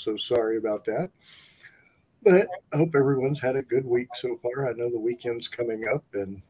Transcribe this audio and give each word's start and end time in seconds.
so 0.00 0.16
sorry 0.16 0.56
about 0.56 0.84
that. 0.86 1.10
But 2.22 2.48
I 2.72 2.76
hope 2.76 2.94
everyone's 2.94 3.40
had 3.40 3.56
a 3.56 3.62
good 3.62 3.84
week 3.84 4.08
so 4.14 4.36
far. 4.36 4.68
I 4.68 4.72
know 4.72 4.90
the 4.90 4.98
weekend's 4.98 5.48
coming 5.48 5.84
up, 5.92 6.04
and 6.12 6.42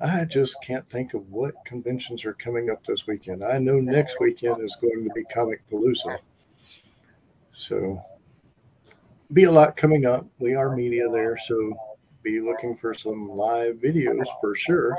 I 0.00 0.24
just 0.24 0.56
can't 0.62 0.88
think 0.88 1.14
of 1.14 1.30
what 1.30 1.54
conventions 1.64 2.24
are 2.24 2.34
coming 2.34 2.70
up 2.70 2.84
this 2.84 3.06
weekend. 3.06 3.44
I 3.44 3.58
know 3.58 3.78
next 3.78 4.18
weekend 4.20 4.60
is 4.60 4.76
going 4.80 5.04
to 5.04 5.10
be 5.14 5.24
Comicpalooza. 5.24 6.18
So, 7.54 8.02
be 9.32 9.44
a 9.44 9.52
lot 9.52 9.76
coming 9.76 10.06
up. 10.06 10.26
We 10.38 10.54
are 10.54 10.74
media 10.74 11.08
there, 11.08 11.38
so 11.38 11.76
be 12.22 12.40
looking 12.40 12.76
for 12.76 12.94
some 12.94 13.28
live 13.28 13.76
videos 13.76 14.26
for 14.40 14.56
sure. 14.56 14.98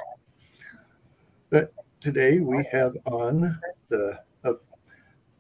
But 1.50 1.74
today 2.00 2.40
we 2.40 2.66
have 2.72 2.96
on 3.06 3.60
the, 3.90 4.20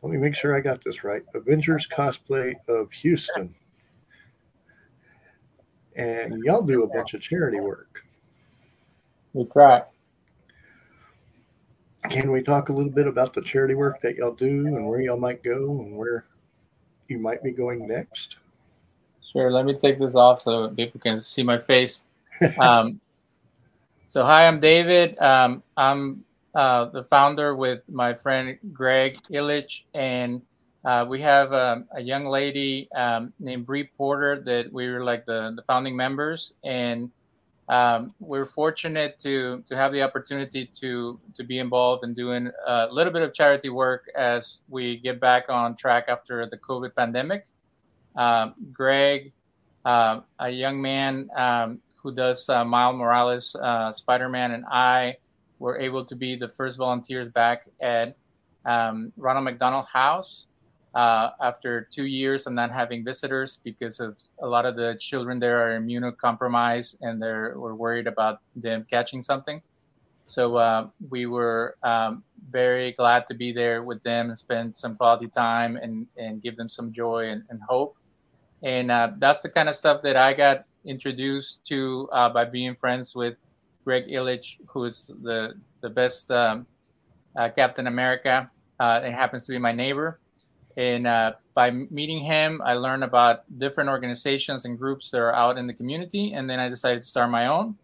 let 0.05 0.11
me 0.11 0.19
make 0.19 0.35
sure 0.35 0.55
I 0.55 0.59
got 0.59 0.83
this 0.83 1.03
right 1.03 1.23
Avengers 1.33 1.87
cosplay 1.87 2.53
of 2.67 2.91
Houston. 2.91 3.55
And 5.95 6.43
y'all 6.43 6.61
do 6.61 6.83
a 6.83 6.87
bunch 6.87 7.15
of 7.15 7.21
charity 7.21 7.59
work. 7.59 8.05
We 9.33 9.45
try. 9.45 9.81
Can 12.11 12.31
we 12.31 12.43
talk 12.43 12.69
a 12.69 12.73
little 12.73 12.91
bit 12.91 13.07
about 13.07 13.33
the 13.33 13.41
charity 13.41 13.73
work 13.73 13.99
that 14.01 14.15
y'all 14.15 14.35
do 14.35 14.67
and 14.67 14.87
where 14.87 15.01
y'all 15.01 15.17
might 15.17 15.41
go 15.41 15.71
and 15.81 15.97
where 15.97 16.27
you 17.07 17.17
might 17.17 17.41
be 17.41 17.49
going 17.49 17.87
next? 17.87 18.35
Sure. 19.23 19.49
Let 19.49 19.65
me 19.65 19.73
take 19.73 19.97
this 19.97 20.13
off 20.13 20.39
so 20.39 20.69
people 20.69 20.99
can 20.99 21.19
see 21.19 21.41
my 21.41 21.57
face. 21.57 22.03
Um, 22.59 23.01
so, 24.05 24.23
hi, 24.23 24.47
I'm 24.47 24.59
David. 24.59 25.17
Um, 25.17 25.63
I'm 25.75 26.23
uh, 26.55 26.85
the 26.85 27.03
founder 27.03 27.55
with 27.55 27.81
my 27.89 28.13
friend 28.13 28.57
Greg 28.71 29.17
Illich, 29.29 29.83
and 29.93 30.41
uh, 30.85 31.05
we 31.07 31.21
have 31.21 31.51
um, 31.51 31.85
a 31.91 32.01
young 32.01 32.25
lady 32.25 32.87
um, 32.95 33.33
named 33.39 33.65
Bree 33.65 33.89
Porter 33.97 34.39
that 34.45 34.71
we 34.71 34.89
were 34.89 35.03
like 35.03 35.25
the, 35.25 35.51
the 35.55 35.63
founding 35.63 35.95
members, 35.95 36.53
and 36.63 37.11
um, 37.67 38.09
we're 38.19 38.45
fortunate 38.45 39.17
to 39.19 39.63
to 39.67 39.75
have 39.75 39.91
the 39.91 40.01
opportunity 40.01 40.65
to 40.79 41.19
to 41.35 41.43
be 41.43 41.59
involved 41.59 42.03
in 42.03 42.13
doing 42.13 42.49
a 42.67 42.87
little 42.91 43.11
bit 43.11 43.23
of 43.23 43.33
charity 43.33 43.69
work 43.69 44.05
as 44.15 44.61
we 44.69 44.97
get 44.97 45.19
back 45.19 45.45
on 45.49 45.75
track 45.75 46.05
after 46.07 46.45
the 46.45 46.57
COVID 46.57 46.95
pandemic. 46.95 47.47
Um, 48.15 48.53
Greg, 48.71 49.33
uh, 49.83 50.21
a 50.39 50.49
young 50.49 50.81
man 50.81 51.29
um, 51.35 51.81
who 51.97 52.13
does 52.13 52.47
uh, 52.47 52.63
Miles 52.63 52.95
Morales, 52.95 53.55
uh, 53.55 53.91
Spider 53.91 54.29
Man, 54.29 54.51
and 54.51 54.63
I 54.71 55.17
were 55.59 55.79
able 55.79 56.05
to 56.05 56.15
be 56.15 56.35
the 56.35 56.49
first 56.49 56.77
volunteers 56.77 57.29
back 57.29 57.67
at 57.81 58.15
um, 58.65 59.11
Ronald 59.17 59.45
McDonald 59.45 59.85
House 59.91 60.47
uh, 60.95 61.31
after 61.41 61.87
two 61.91 62.05
years 62.05 62.47
of 62.47 62.53
not 62.53 62.71
having 62.71 63.03
visitors 63.03 63.59
because 63.63 63.99
of 63.99 64.17
a 64.41 64.47
lot 64.47 64.65
of 64.65 64.75
the 64.75 64.95
children 64.99 65.39
there 65.39 65.61
are 65.61 65.79
immunocompromised 65.79 66.97
and 67.01 67.21
they're 67.21 67.53
we're 67.57 67.75
worried 67.75 68.07
about 68.07 68.39
them 68.55 68.85
catching 68.89 69.21
something. 69.21 69.61
So 70.23 70.55
uh, 70.55 70.87
we 71.09 71.27
were 71.27 71.75
um, 71.83 72.23
very 72.49 72.93
glad 72.93 73.27
to 73.27 73.35
be 73.35 73.51
there 73.51 73.83
with 73.83 74.01
them 74.01 74.29
and 74.29 74.37
spend 74.37 74.75
some 74.75 74.95
quality 74.95 75.27
time 75.27 75.75
and, 75.75 76.07
and 76.17 76.41
give 76.41 76.57
them 76.57 76.67
some 76.67 76.91
joy 76.91 77.29
and, 77.29 77.43
and 77.49 77.61
hope. 77.61 77.95
And 78.63 78.89
uh, 78.89 79.11
that's 79.19 79.41
the 79.41 79.49
kind 79.49 79.69
of 79.69 79.75
stuff 79.75 80.01
that 80.01 80.15
I 80.15 80.33
got 80.33 80.65
introduced 80.83 81.63
to 81.65 82.09
uh, 82.11 82.29
by 82.29 82.45
being 82.45 82.75
friends 82.75 83.13
with 83.13 83.37
Greg 83.85 84.07
Illich, 84.07 84.57
who 84.67 84.83
is 84.83 85.11
the 85.21 85.53
the 85.79 85.89
best 85.89 86.29
um, 86.31 86.67
uh, 87.37 87.49
Captain 87.49 87.87
America. 87.87 88.51
Uh, 88.77 88.99
and 89.05 89.15
happens 89.15 89.45
to 89.45 89.53
be 89.53 89.57
my 89.57 89.71
neighbor. 89.71 90.19
And 90.75 91.07
uh, 91.07 91.33
by 91.53 91.71
meeting 91.71 92.19
him, 92.19 92.61
I 92.65 92.73
learned 92.73 93.05
about 93.05 93.43
different 93.57 93.89
organizations 93.89 94.65
and 94.65 94.77
groups 94.77 95.09
that 95.11 95.19
are 95.19 95.33
out 95.33 95.57
in 95.57 95.65
the 95.65 95.73
community. 95.73 96.33
And 96.33 96.49
then 96.49 96.59
I 96.59 96.67
decided 96.67 97.01
to 97.01 97.07
start 97.07 97.31
my 97.31 97.47
own. 97.47 97.77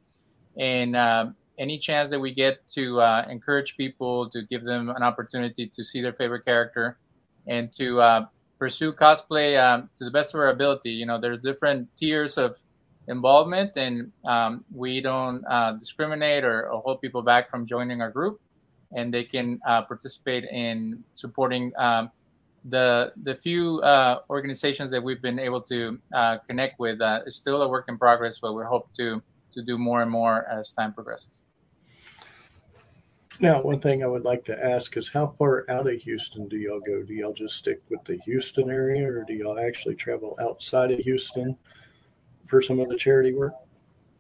And 0.58 0.98
uh, 0.98 1.28
any 1.58 1.78
chance 1.78 2.10
that 2.10 2.20
we 2.20 2.34
get 2.34 2.68
to 2.74 3.00
uh, 3.00 3.26
encourage 3.30 3.78
people 3.78 4.30
to 4.32 4.42
give 4.44 4.66
them 4.66 4.90
an 4.90 5.02
opportunity 5.02 5.66
to 5.68 5.82
see 5.82 6.02
their 6.02 6.12
favorite 6.12 6.44
character 6.44 6.98
and 7.48 7.72
to 7.74 8.02
uh, 8.02 8.26
pursue 8.60 8.92
cosplay 8.92 9.58
um, 9.58 9.90
to 9.96 10.04
the 10.04 10.12
best 10.12 10.34
of 10.34 10.42
our 10.42 10.50
ability. 10.50 10.92
You 10.92 11.06
know, 11.06 11.22
there's 11.22 11.40
different 11.40 11.88
tiers 11.96 12.38
of 12.38 12.58
involvement, 13.08 13.78
and 13.78 14.12
um, 14.28 14.64
we 14.74 15.02
don't 15.02 15.44
uh, 15.46 15.74
discriminate 15.74 16.44
or, 16.44 16.70
or, 16.70 16.82
hold 16.82 17.02
people 17.02 17.22
back 17.22 17.50
from 17.50 17.66
joining 17.66 18.02
our 18.02 18.12
group. 18.12 18.40
And 18.94 19.14
they 19.14 19.24
can 19.24 19.60
uh, 19.66 19.84
participate 19.84 20.44
in 20.46 21.04
supporting 21.14 21.72
um, 21.78 22.12
the 22.66 23.14
the 23.24 23.36
few 23.36 23.80
uh, 23.82 24.20
organizations 24.30 24.92
that 24.92 25.02
we've 25.02 25.22
been 25.22 25.40
able 25.40 25.62
to 25.62 26.00
uh, 26.14 26.38
connect 26.48 26.80
with 26.80 27.02
uh, 27.02 27.22
is 27.26 27.36
still 27.36 27.62
a 27.64 27.68
work 27.68 27.86
in 27.88 27.98
progress, 27.98 28.40
but 28.40 28.54
we 28.54 28.64
hope 28.64 28.90
to 28.98 29.22
to 29.54 29.62
do 29.62 29.78
more 29.78 30.02
and 30.02 30.12
more 30.12 30.46
as 30.48 30.72
time 30.74 30.94
progresses. 30.94 31.44
Now, 33.40 33.62
one 33.62 33.80
thing 33.80 34.04
I 34.04 34.08
would 34.08 34.24
like 34.24 34.46
to 34.46 34.66
ask 34.66 34.96
is 34.98 35.10
how 35.10 35.28
far 35.28 35.66
out 35.68 35.88
of 35.88 36.00
Houston 36.02 36.48
do 36.48 36.58
y'all 36.58 36.80
go? 36.80 37.02
Do 37.02 37.14
y'all 37.14 37.34
just 37.34 37.56
stick 37.56 37.82
with 37.90 38.04
the 38.04 38.18
Houston 38.26 38.70
area, 38.70 39.10
or 39.10 39.24
do 39.24 39.34
y'all 39.34 39.58
actually 39.58 39.96
travel 39.96 40.38
outside 40.40 40.92
of 40.92 41.00
Houston 41.00 41.58
for 42.52 42.62
some 42.62 42.80
of 42.82 42.90
the 42.90 42.98
charity 42.98 43.34
work? 43.34 43.54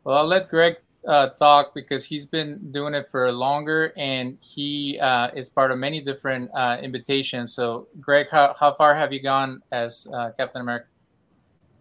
Well, 0.06 0.18
I'll 0.18 0.26
let 0.26 0.50
Greg 0.50 0.78
uh, 1.08 1.30
talk 1.32 1.76
because 1.76 2.06
he's 2.06 2.26
been 2.26 2.72
doing 2.72 2.94
it 2.94 3.12
for 3.12 3.32
longer 3.32 3.94
and 3.98 4.38
he 4.42 4.98
uh, 5.00 5.30
is 5.36 5.50
part 5.50 5.72
of 5.72 5.78
many 5.78 6.00
different 6.00 6.50
uh, 6.56 6.78
invitations. 6.82 7.54
So, 7.54 7.88
Greg, 8.00 8.28
how, 8.32 8.56
how 8.58 8.74
far 8.74 8.96
have 8.96 9.12
you 9.12 9.22
gone 9.22 9.62
as 9.72 10.08
uh, 10.14 10.32
Captain 10.38 10.62
America? 10.62 10.86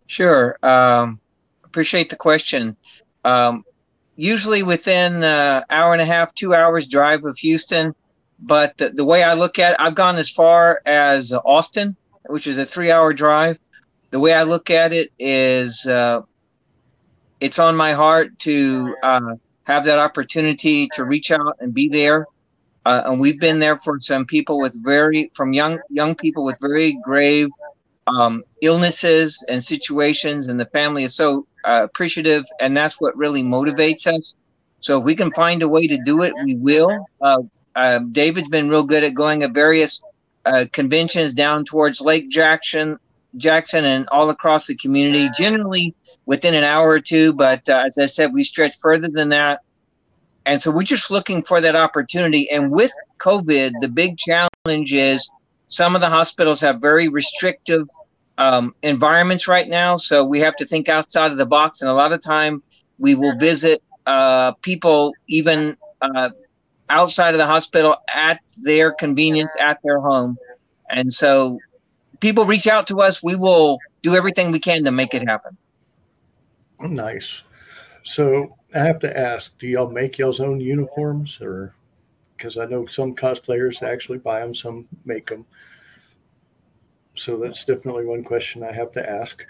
Sure. 0.08 0.58
Um, 0.62 1.20
appreciate 1.64 2.10
the 2.10 2.16
question. 2.16 2.76
Um, 3.24 3.64
usually 4.16 4.64
within 4.64 5.16
an 5.16 5.24
uh, 5.24 5.64
hour 5.70 5.92
and 5.92 6.02
a 6.02 6.06
half, 6.06 6.34
two 6.34 6.52
hours 6.52 6.88
drive 6.88 7.24
of 7.24 7.38
Houston. 7.38 7.94
But 8.40 8.76
the, 8.78 8.90
the 8.90 9.04
way 9.04 9.22
I 9.22 9.34
look 9.34 9.58
at 9.58 9.72
it, 9.72 9.76
I've 9.78 9.94
gone 9.94 10.16
as 10.16 10.30
far 10.30 10.80
as 10.84 11.32
Austin, 11.44 11.94
which 12.26 12.46
is 12.46 12.58
a 12.58 12.66
three 12.66 12.90
hour 12.90 13.12
drive. 13.12 13.58
The 14.10 14.18
way 14.18 14.32
I 14.34 14.42
look 14.42 14.70
at 14.70 14.92
it 14.92 15.12
is 15.18 15.86
uh, 15.86 16.22
it's 17.40 17.58
on 17.58 17.76
my 17.76 17.92
heart 17.92 18.38
to 18.40 18.94
uh, 19.02 19.34
have 19.64 19.84
that 19.84 19.98
opportunity 19.98 20.88
to 20.94 21.04
reach 21.04 21.30
out 21.30 21.56
and 21.60 21.72
be 21.72 21.88
there. 21.88 22.26
Uh, 22.86 23.02
and 23.06 23.20
we've 23.20 23.38
been 23.38 23.58
there 23.58 23.78
for 23.80 23.98
some 24.00 24.24
people 24.24 24.58
with 24.58 24.74
very 24.82 25.30
from 25.34 25.52
young 25.52 25.78
young 25.90 26.14
people 26.14 26.44
with 26.44 26.58
very 26.60 26.98
grave 27.04 27.48
um, 28.06 28.42
illnesses 28.62 29.44
and 29.48 29.62
situations, 29.62 30.48
and 30.48 30.58
the 30.58 30.66
family 30.66 31.04
is 31.04 31.14
so 31.14 31.46
uh, 31.66 31.82
appreciative, 31.84 32.44
and 32.58 32.76
that's 32.76 33.00
what 33.00 33.16
really 33.16 33.42
motivates 33.42 34.06
us. 34.06 34.34
So 34.80 34.98
if 34.98 35.04
we 35.04 35.14
can 35.14 35.30
find 35.32 35.62
a 35.62 35.68
way 35.68 35.86
to 35.86 35.98
do 36.04 36.22
it, 36.22 36.32
we 36.42 36.56
will. 36.56 37.06
Uh, 37.20 37.42
uh, 37.76 37.98
David's 38.12 38.48
been 38.48 38.68
real 38.68 38.82
good 38.82 39.04
at 39.04 39.14
going 39.14 39.42
at 39.42 39.52
various 39.52 40.00
uh, 40.46 40.64
conventions 40.72 41.34
down 41.34 41.64
towards 41.66 42.00
Lake 42.00 42.30
Jackson, 42.30 42.98
Jackson, 43.36 43.84
and 43.84 44.08
all 44.08 44.30
across 44.30 44.66
the 44.66 44.74
community. 44.74 45.28
Generally, 45.36 45.94
within 46.30 46.54
an 46.54 46.62
hour 46.62 46.88
or 46.88 47.00
two. 47.00 47.32
But 47.32 47.68
uh, 47.68 47.82
as 47.86 47.98
I 47.98 48.06
said, 48.06 48.32
we 48.32 48.44
stretch 48.44 48.78
further 48.78 49.08
than 49.08 49.30
that. 49.30 49.62
And 50.46 50.62
so 50.62 50.70
we're 50.70 50.84
just 50.84 51.10
looking 51.10 51.42
for 51.42 51.60
that 51.60 51.74
opportunity. 51.74 52.48
And 52.48 52.70
with 52.70 52.92
COVID, 53.18 53.72
the 53.80 53.88
big 53.88 54.16
challenge 54.16 54.92
is 54.92 55.28
some 55.66 55.96
of 55.96 56.00
the 56.00 56.08
hospitals 56.08 56.60
have 56.60 56.80
very 56.80 57.08
restrictive 57.08 57.88
um, 58.38 58.76
environments 58.84 59.48
right 59.48 59.68
now. 59.68 59.96
So 59.96 60.24
we 60.24 60.38
have 60.38 60.54
to 60.58 60.64
think 60.64 60.88
outside 60.88 61.32
of 61.32 61.36
the 61.36 61.46
box. 61.46 61.82
And 61.82 61.90
a 61.90 61.94
lot 61.94 62.12
of 62.12 62.22
time 62.22 62.62
we 63.00 63.16
will 63.16 63.36
visit 63.36 63.82
uh, 64.06 64.52
people 64.62 65.12
even 65.26 65.76
uh, 66.00 66.30
outside 66.90 67.34
of 67.34 67.38
the 67.38 67.46
hospital 67.46 67.96
at 68.14 68.38
their 68.62 68.92
convenience, 68.92 69.56
at 69.60 69.78
their 69.82 69.98
home. 69.98 70.38
And 70.90 71.12
so 71.12 71.58
people 72.20 72.44
reach 72.44 72.68
out 72.68 72.86
to 72.86 73.00
us. 73.00 73.20
We 73.20 73.34
will 73.34 73.78
do 74.02 74.14
everything 74.14 74.52
we 74.52 74.60
can 74.60 74.84
to 74.84 74.92
make 74.92 75.12
it 75.12 75.26
happen. 75.26 75.56
Nice. 76.80 77.42
So 78.02 78.56
I 78.74 78.78
have 78.78 79.00
to 79.00 79.18
ask, 79.18 79.56
do 79.58 79.66
y'all 79.66 79.90
make 79.90 80.18
y'all's 80.18 80.40
own 80.40 80.60
uniforms 80.60 81.40
or 81.40 81.74
because 82.36 82.56
I 82.56 82.64
know 82.64 82.86
some 82.86 83.14
cosplayers 83.14 83.82
actually 83.82 84.18
buy 84.18 84.40
them, 84.40 84.54
some 84.54 84.88
make 85.04 85.26
them. 85.26 85.44
So 87.14 87.38
that's 87.38 87.66
definitely 87.66 88.06
one 88.06 88.24
question 88.24 88.62
I 88.62 88.72
have 88.72 88.92
to 88.92 89.10
ask. 89.10 89.44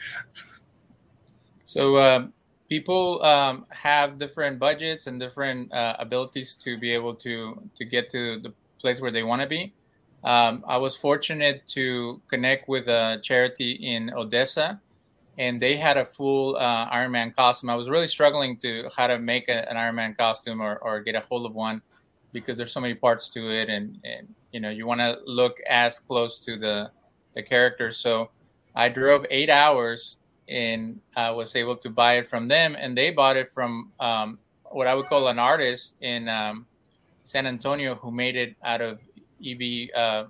So 1.62 1.96
uh, 1.96 2.26
people 2.68 3.22
um, 3.22 3.66
have 3.70 4.18
different 4.18 4.58
budgets 4.58 5.06
and 5.06 5.20
different 5.20 5.72
uh, 5.72 5.94
abilities 6.00 6.56
to 6.56 6.76
be 6.78 6.90
able 6.92 7.14
to 7.16 7.62
to 7.76 7.84
get 7.84 8.10
to 8.10 8.40
the 8.40 8.52
place 8.80 9.00
where 9.00 9.12
they 9.12 9.22
want 9.22 9.40
to 9.42 9.46
be. 9.46 9.72
Um, 10.24 10.64
I 10.66 10.76
was 10.76 10.96
fortunate 10.96 11.66
to 11.68 12.20
connect 12.28 12.68
with 12.68 12.88
a 12.88 13.20
charity 13.22 13.72
in 13.72 14.12
Odessa 14.12 14.80
and 15.38 15.60
they 15.60 15.76
had 15.76 15.96
a 15.96 16.04
full 16.04 16.56
uh, 16.56 16.86
Iron 16.90 17.12
Man 17.12 17.32
costume. 17.32 17.70
I 17.70 17.74
was 17.74 17.88
really 17.88 18.06
struggling 18.06 18.56
to 18.58 18.88
how 18.96 19.06
to 19.06 19.18
make 19.18 19.48
a, 19.48 19.68
an 19.70 19.76
Iron 19.76 19.94
Man 19.94 20.14
costume 20.14 20.60
or, 20.60 20.76
or 20.78 21.00
get 21.00 21.14
a 21.14 21.20
hold 21.20 21.46
of 21.46 21.54
one. 21.54 21.82
because 22.32 22.56
there's 22.56 22.72
so 22.72 22.80
many 22.80 22.94
parts 22.94 23.30
to 23.30 23.50
it, 23.50 23.68
and 23.68 23.98
and 24.04 24.28
you 24.52 24.60
know 24.60 24.70
you 24.70 24.86
want 24.86 25.00
to 25.00 25.18
look 25.26 25.58
as 25.68 25.98
close 25.98 26.40
to 26.40 26.56
the 26.56 26.90
the 27.34 27.42
characters. 27.42 27.96
So 27.96 28.30
I 28.74 28.88
drove 28.88 29.26
eight 29.30 29.50
hours 29.50 30.18
and 30.48 31.00
I 31.16 31.30
was 31.30 31.54
able 31.54 31.76
to 31.76 31.90
buy 31.90 32.14
it 32.14 32.28
from 32.28 32.48
them, 32.48 32.76
and 32.78 32.96
they 32.96 33.10
bought 33.10 33.36
it 33.36 33.50
from 33.50 33.92
um, 34.00 34.38
what 34.64 34.86
I 34.86 34.94
would 34.94 35.06
call 35.06 35.28
an 35.28 35.38
artist 35.38 35.96
in 36.00 36.28
um, 36.28 36.66
San 37.22 37.46
Antonio 37.46 37.94
who 37.94 38.10
made 38.10 38.36
it 38.36 38.56
out 38.64 38.80
of 38.80 38.98
EB 39.44 39.90
uh, 39.94 40.24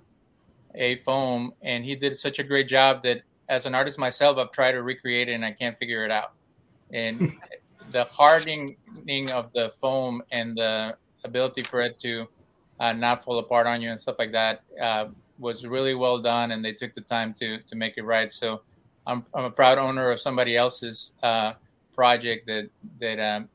a 0.75 0.97
foam, 0.97 1.53
and 1.61 1.83
he 1.83 1.95
did 1.95 2.17
such 2.17 2.39
a 2.39 2.43
great 2.43 2.67
job 2.67 3.01
that 3.03 3.23
as 3.51 3.65
an 3.65 3.75
artist 3.75 3.99
myself, 3.99 4.37
I've 4.37 4.51
tried 4.51 4.71
to 4.71 4.81
recreate 4.81 5.27
it 5.27 5.33
and 5.33 5.45
I 5.45 5.51
can't 5.51 5.77
figure 5.77 6.05
it 6.05 6.09
out. 6.09 6.31
And 6.93 7.33
the 7.91 8.05
hardening 8.05 8.77
of 9.29 9.51
the 9.53 9.71
foam 9.79 10.23
and 10.31 10.55
the 10.55 10.95
ability 11.25 11.63
for 11.63 11.81
it 11.81 11.99
to 11.99 12.27
uh, 12.79 12.93
not 12.93 13.23
fall 13.23 13.37
apart 13.39 13.67
on 13.67 13.81
you 13.81 13.91
and 13.91 13.99
stuff 13.99 14.15
like 14.17 14.31
that 14.31 14.63
uh, 14.81 15.07
was 15.37 15.67
really 15.67 15.93
well 15.93 16.19
done, 16.19 16.51
and 16.51 16.63
they 16.63 16.71
took 16.71 16.93
the 16.95 17.01
time 17.01 17.33
to 17.35 17.59
to 17.59 17.75
make 17.75 17.97
it 17.97 18.03
right. 18.03 18.31
So 18.31 18.61
I'm 19.05 19.25
I'm 19.35 19.43
a 19.43 19.51
proud 19.51 19.77
owner 19.77 20.09
of 20.09 20.19
somebody 20.19 20.55
else's 20.55 21.13
uh, 21.21 21.53
project 21.93 22.47
that 22.47 22.69
that 22.99 23.19
um, 23.19 23.49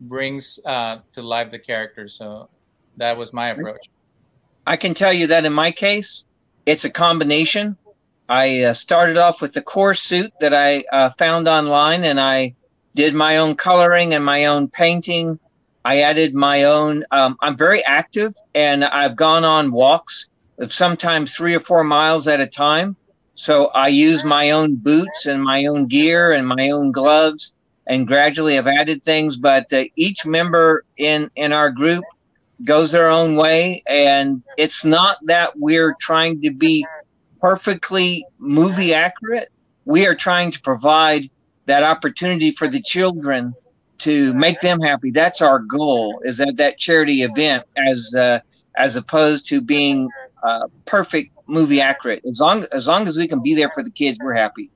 brings 0.00 0.58
uh, 0.64 0.98
to 1.12 1.22
life 1.22 1.50
the 1.50 1.58
characters. 1.58 2.14
So 2.14 2.48
that 2.96 3.16
was 3.16 3.32
my 3.32 3.50
approach. 3.50 3.88
I 4.66 4.76
can 4.76 4.94
tell 4.94 5.12
you 5.12 5.26
that 5.28 5.44
in 5.44 5.52
my 5.52 5.70
case, 5.70 6.24
it's 6.66 6.84
a 6.84 6.90
combination. 6.90 7.76
I 8.32 8.62
uh, 8.62 8.72
started 8.72 9.18
off 9.18 9.42
with 9.42 9.52
the 9.52 9.60
core 9.60 9.92
suit 9.92 10.32
that 10.40 10.54
I 10.54 10.84
uh, 10.90 11.10
found 11.18 11.48
online, 11.48 12.02
and 12.02 12.18
I 12.18 12.54
did 12.94 13.14
my 13.14 13.36
own 13.36 13.56
coloring 13.56 14.14
and 14.14 14.24
my 14.24 14.46
own 14.46 14.68
painting. 14.68 15.38
I 15.84 16.00
added 16.00 16.34
my 16.34 16.64
own. 16.64 17.04
Um, 17.10 17.36
I'm 17.42 17.58
very 17.58 17.84
active, 17.84 18.34
and 18.54 18.86
I've 18.86 19.16
gone 19.16 19.44
on 19.44 19.70
walks 19.70 20.28
of 20.58 20.72
sometimes 20.72 21.36
three 21.36 21.54
or 21.54 21.60
four 21.60 21.84
miles 21.84 22.26
at 22.26 22.40
a 22.40 22.46
time. 22.46 22.96
So 23.34 23.66
I 23.66 23.88
use 23.88 24.24
my 24.24 24.50
own 24.50 24.76
boots 24.76 25.26
and 25.26 25.44
my 25.44 25.66
own 25.66 25.86
gear 25.86 26.32
and 26.32 26.48
my 26.48 26.70
own 26.70 26.90
gloves, 26.90 27.52
and 27.86 28.08
gradually 28.08 28.56
I've 28.56 28.66
added 28.66 29.02
things. 29.02 29.36
But 29.36 29.70
uh, 29.74 29.84
each 29.96 30.24
member 30.24 30.86
in 30.96 31.30
in 31.36 31.52
our 31.52 31.70
group 31.70 32.04
goes 32.64 32.92
their 32.92 33.10
own 33.10 33.36
way, 33.36 33.82
and 33.86 34.42
it's 34.56 34.86
not 34.86 35.18
that 35.24 35.58
we're 35.58 35.94
trying 36.00 36.40
to 36.40 36.50
be 36.50 36.86
perfectly 37.42 38.24
movie 38.38 38.94
accurate. 38.94 39.50
We 39.84 40.06
are 40.06 40.14
trying 40.14 40.52
to 40.52 40.60
provide 40.62 41.28
that 41.66 41.82
opportunity 41.82 42.52
for 42.52 42.68
the 42.68 42.80
children 42.80 43.54
to 43.98 44.32
make 44.32 44.60
them 44.60 44.80
happy. 44.80 45.10
That's 45.10 45.42
our 45.42 45.58
goal. 45.58 46.22
Is 46.24 46.38
that 46.38 46.56
that 46.56 46.78
charity 46.78 47.22
event 47.22 47.64
as 47.76 48.14
uh, 48.14 48.40
as 48.78 48.96
opposed 48.96 49.46
to 49.48 49.60
being 49.60 50.08
uh, 50.42 50.68
perfect 50.86 51.36
movie 51.46 51.80
accurate. 51.80 52.22
As 52.28 52.40
long 52.40 52.64
as 52.72 52.86
long 52.88 53.06
as 53.06 53.18
we 53.18 53.28
can 53.28 53.42
be 53.42 53.54
there 53.54 53.68
for 53.70 53.82
the 53.82 53.90
kids, 53.90 54.18
we're 54.22 54.34
happy. 54.34 54.70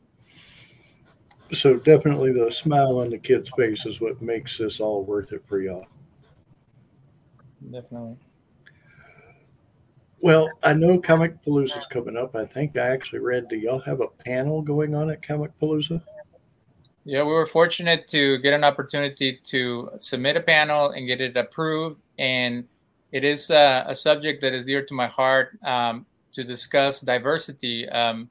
So 1.53 1.77
definitely, 1.77 2.33
the 2.33 2.51
smile 2.51 2.99
on 2.99 3.11
the 3.11 3.19
kid's 3.19 3.51
face 3.57 3.87
is 3.87 4.01
what 4.01 4.21
makes 4.21 4.59
this 4.59 4.81
all 4.81 5.05
worth 5.05 5.33
it 5.33 5.45
for 5.47 5.61
y'all. 5.61 5.87
Definitely. 7.71 8.17
Well, 10.21 10.49
I 10.63 10.73
know 10.73 10.99
Comicpalooza 10.99 11.79
is 11.79 11.87
coming 11.87 12.17
up. 12.17 12.35
I 12.35 12.45
think 12.45 12.77
I 12.77 12.89
actually 12.89 13.21
read. 13.21 13.49
Do 13.49 13.57
y'all 13.57 13.81
have 13.81 14.01
a 14.01 14.09
panel 14.09 14.63
going 14.63 14.95
on 14.95 15.11
at 15.11 15.23
Comicpalooza? 15.23 16.03
Yeah, 17.05 17.23
we 17.23 17.33
were 17.33 17.47
fortunate 17.47 18.09
to 18.09 18.39
get 18.39 18.53
an 18.53 18.65
opportunity 18.65 19.39
to 19.45 19.91
submit 19.99 20.37
a 20.37 20.41
panel 20.41 20.91
and 20.91 21.07
get 21.07 21.21
it 21.21 21.37
approved. 21.37 22.01
And 22.19 22.67
it 23.13 23.25
is 23.25 23.51
uh, 23.51 23.85
a 23.87 23.95
subject 23.95 24.41
that 24.43 24.55
is 24.55 24.65
dear 24.65 24.85
to 24.85 24.95
my 24.95 25.07
heart 25.07 25.59
um, 25.63 26.07
to 26.33 26.43
discuss 26.43 27.01
diversity. 27.01 27.89
Um, 27.89 28.29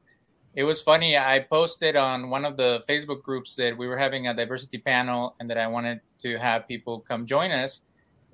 it 0.55 0.63
was 0.63 0.81
funny. 0.81 1.17
I 1.17 1.39
posted 1.39 1.95
on 1.95 2.29
one 2.29 2.45
of 2.45 2.57
the 2.57 2.83
Facebook 2.89 3.21
groups 3.21 3.55
that 3.55 3.77
we 3.77 3.87
were 3.87 3.97
having 3.97 4.27
a 4.27 4.33
diversity 4.33 4.79
panel 4.79 5.35
and 5.39 5.49
that 5.49 5.57
I 5.57 5.67
wanted 5.67 6.01
to 6.19 6.37
have 6.37 6.67
people 6.67 6.99
come 6.99 7.25
join 7.25 7.51
us 7.51 7.81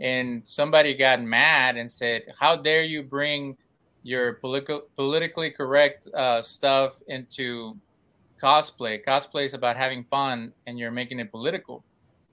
and 0.02 0.42
somebody 0.46 0.96
got 0.96 1.22
mad 1.22 1.78
and 1.78 1.90
said, 1.90 2.24
"How 2.40 2.56
dare 2.56 2.84
you 2.84 3.04
bring 3.04 3.56
your 4.04 4.34
political 4.34 4.82
politically 4.96 5.52
correct 5.52 6.08
uh, 6.08 6.42
stuff 6.42 7.02
into 7.08 7.78
cosplay? 8.42 9.04
Cosplay 9.06 9.46
is 9.46 9.54
about 9.54 9.78
having 9.78 10.04
fun, 10.04 10.54
and 10.66 10.80
you're 10.80 10.92
making 10.92 11.20
it 11.20 11.32
political." 11.32 11.84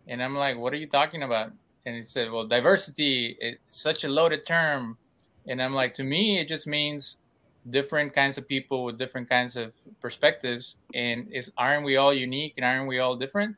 And 0.08 0.22
I'm 0.22 0.34
like, 0.34 0.56
"What 0.56 0.72
are 0.72 0.76
you 0.76 0.88
talking 0.88 1.22
about?" 1.22 1.52
And 1.84 1.94
he 1.94 2.02
said, 2.02 2.32
"Well, 2.32 2.46
diversity 2.46 3.36
is 3.40 3.58
such 3.68 4.02
a 4.02 4.08
loaded 4.08 4.46
term." 4.46 4.96
And 5.46 5.62
I'm 5.62 5.74
like, 5.74 5.92
"To 5.94 6.04
me, 6.04 6.38
it 6.40 6.48
just 6.48 6.66
means." 6.66 7.18
different 7.68 8.14
kinds 8.14 8.38
of 8.38 8.48
people 8.48 8.84
with 8.84 8.96
different 8.96 9.28
kinds 9.28 9.54
of 9.56 9.74
perspectives 10.00 10.78
and 10.94 11.30
is 11.30 11.52
aren't 11.58 11.84
we 11.84 11.96
all 11.96 12.14
unique 12.14 12.54
and 12.56 12.64
aren't 12.64 12.88
we 12.88 12.98
all 12.98 13.14
different 13.14 13.56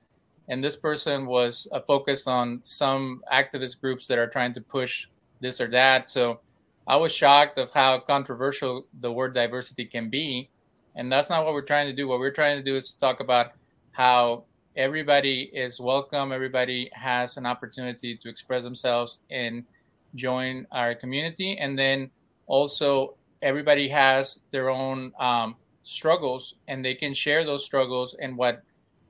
and 0.51 0.63
this 0.63 0.77
person 0.77 1.27
was 1.27 1.69
uh, 1.71 1.81
focused 1.81 2.27
on 2.27 2.61
some 2.61 3.23
activist 3.33 3.81
groups 3.81 4.09
that 4.09 4.19
are 4.19 4.27
trying 4.27 4.53
to 4.53 4.61
push 4.61 5.07
this 5.41 5.61
or 5.61 5.69
that. 5.69 6.11
So 6.11 6.41
I 6.89 6.97
was 6.97 7.13
shocked 7.13 7.57
of 7.59 7.73
how 7.73 8.01
controversial 8.01 8.85
the 9.01 9.13
word 9.13 9.33
diversity 9.33 9.85
can 9.85 10.11
be, 10.11 10.51
and 10.97 11.11
that's 11.11 11.31
not 11.31 11.45
what 11.45 11.55
we're 11.55 11.63
trying 11.63 11.87
to 11.87 11.93
do. 11.93 12.09
What 12.09 12.19
we're 12.19 12.33
trying 12.33 12.59
to 12.59 12.65
do 12.65 12.75
is 12.75 12.93
talk 12.93 13.21
about 13.21 13.53
how 13.93 14.45
everybody 14.75 15.51
is 15.53 15.81
welcome, 15.81 16.33
everybody 16.33 16.91
has 16.95 17.37
an 17.37 17.47
opportunity 17.47 18.17
to 18.17 18.29
express 18.29 18.65
themselves 18.65 19.21
and 19.31 19.65
join 20.17 20.67
our 20.73 20.97
community, 20.97 21.59
and 21.59 21.79
then 21.79 22.11
also 22.49 23.15
everybody 23.41 23.87
has 23.89 24.41
their 24.51 24.69
own 24.69 25.13
um, 25.21 25.55
struggles, 25.83 26.57
and 26.67 26.85
they 26.85 26.97
can 26.97 27.15
share 27.15 27.45
those 27.45 27.65
struggles 27.65 28.17
and 28.21 28.37
what 28.37 28.65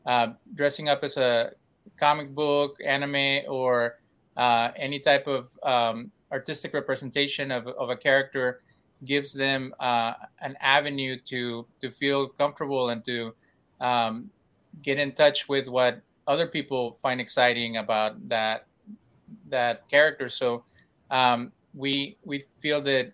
uh, 0.07 0.29
dressing 0.55 0.89
up 0.89 1.05
as 1.05 1.17
a 1.17 1.53
comic 1.97 2.35
book, 2.35 2.77
anime, 2.85 3.43
or 3.49 3.99
uh, 4.37 4.71
any 4.77 4.99
type 4.99 5.27
of 5.27 5.51
um, 5.63 6.11
artistic 6.33 6.73
representation 6.75 7.51
of, 7.51 7.67
of 7.67 7.91
a 7.91 7.97
character 7.97 8.61
gives 9.05 9.33
them 9.33 9.75
uh, 9.81 10.13
an 10.41 10.57
avenue 10.61 11.19
to 11.25 11.67
to 11.81 11.91
feel 11.91 12.29
comfortable 12.29 12.91
and 12.91 13.05
to 13.05 13.35
um, 13.81 14.31
get 14.83 14.99
in 14.99 15.13
touch 15.13 15.49
with 15.49 15.69
what 15.69 16.01
other 16.27 16.47
people 16.47 16.99
find 17.03 17.21
exciting 17.21 17.77
about 17.79 18.29
that 18.29 18.67
that 19.49 19.89
character. 19.89 20.29
So 20.29 20.65
um, 21.11 21.53
we 21.75 22.17
we 22.25 22.43
feel 22.61 22.81
that 22.83 23.13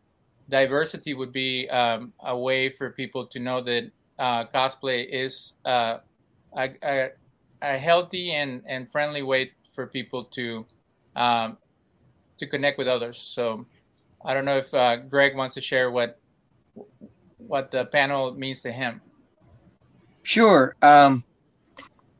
diversity 0.49 1.14
would 1.14 1.33
be 1.33 1.69
um, 1.71 2.12
a 2.21 2.37
way 2.37 2.69
for 2.71 2.90
people 2.90 3.26
to 3.26 3.38
know 3.38 3.61
that 3.62 3.90
uh, 4.19 4.45
cosplay 4.47 5.07
is 5.09 5.55
uh, 5.64 5.99
a, 6.56 6.70
a, 6.82 7.10
a 7.62 7.78
healthy 7.78 8.32
and, 8.32 8.62
and 8.66 8.90
friendly 8.90 9.22
way 9.22 9.52
for 9.72 9.86
people 9.86 10.25
to 10.25 10.66
um, 11.14 11.56
to 12.38 12.46
connect 12.46 12.78
with 12.78 12.88
others. 12.88 13.18
So 13.18 13.66
I 14.25 14.34
don't 14.34 14.44
know 14.44 14.58
if 14.58 14.72
uh, 14.75 14.96
Greg 14.96 15.36
wants 15.36 15.54
to 15.54 15.60
share 15.60 15.90
what 15.90 16.18
what 17.38 17.70
the 17.70 17.86
panel 17.86 18.34
means 18.34 18.62
to 18.62 18.72
him. 18.72 19.00
Sure. 20.22 20.75
Um, 20.82 21.22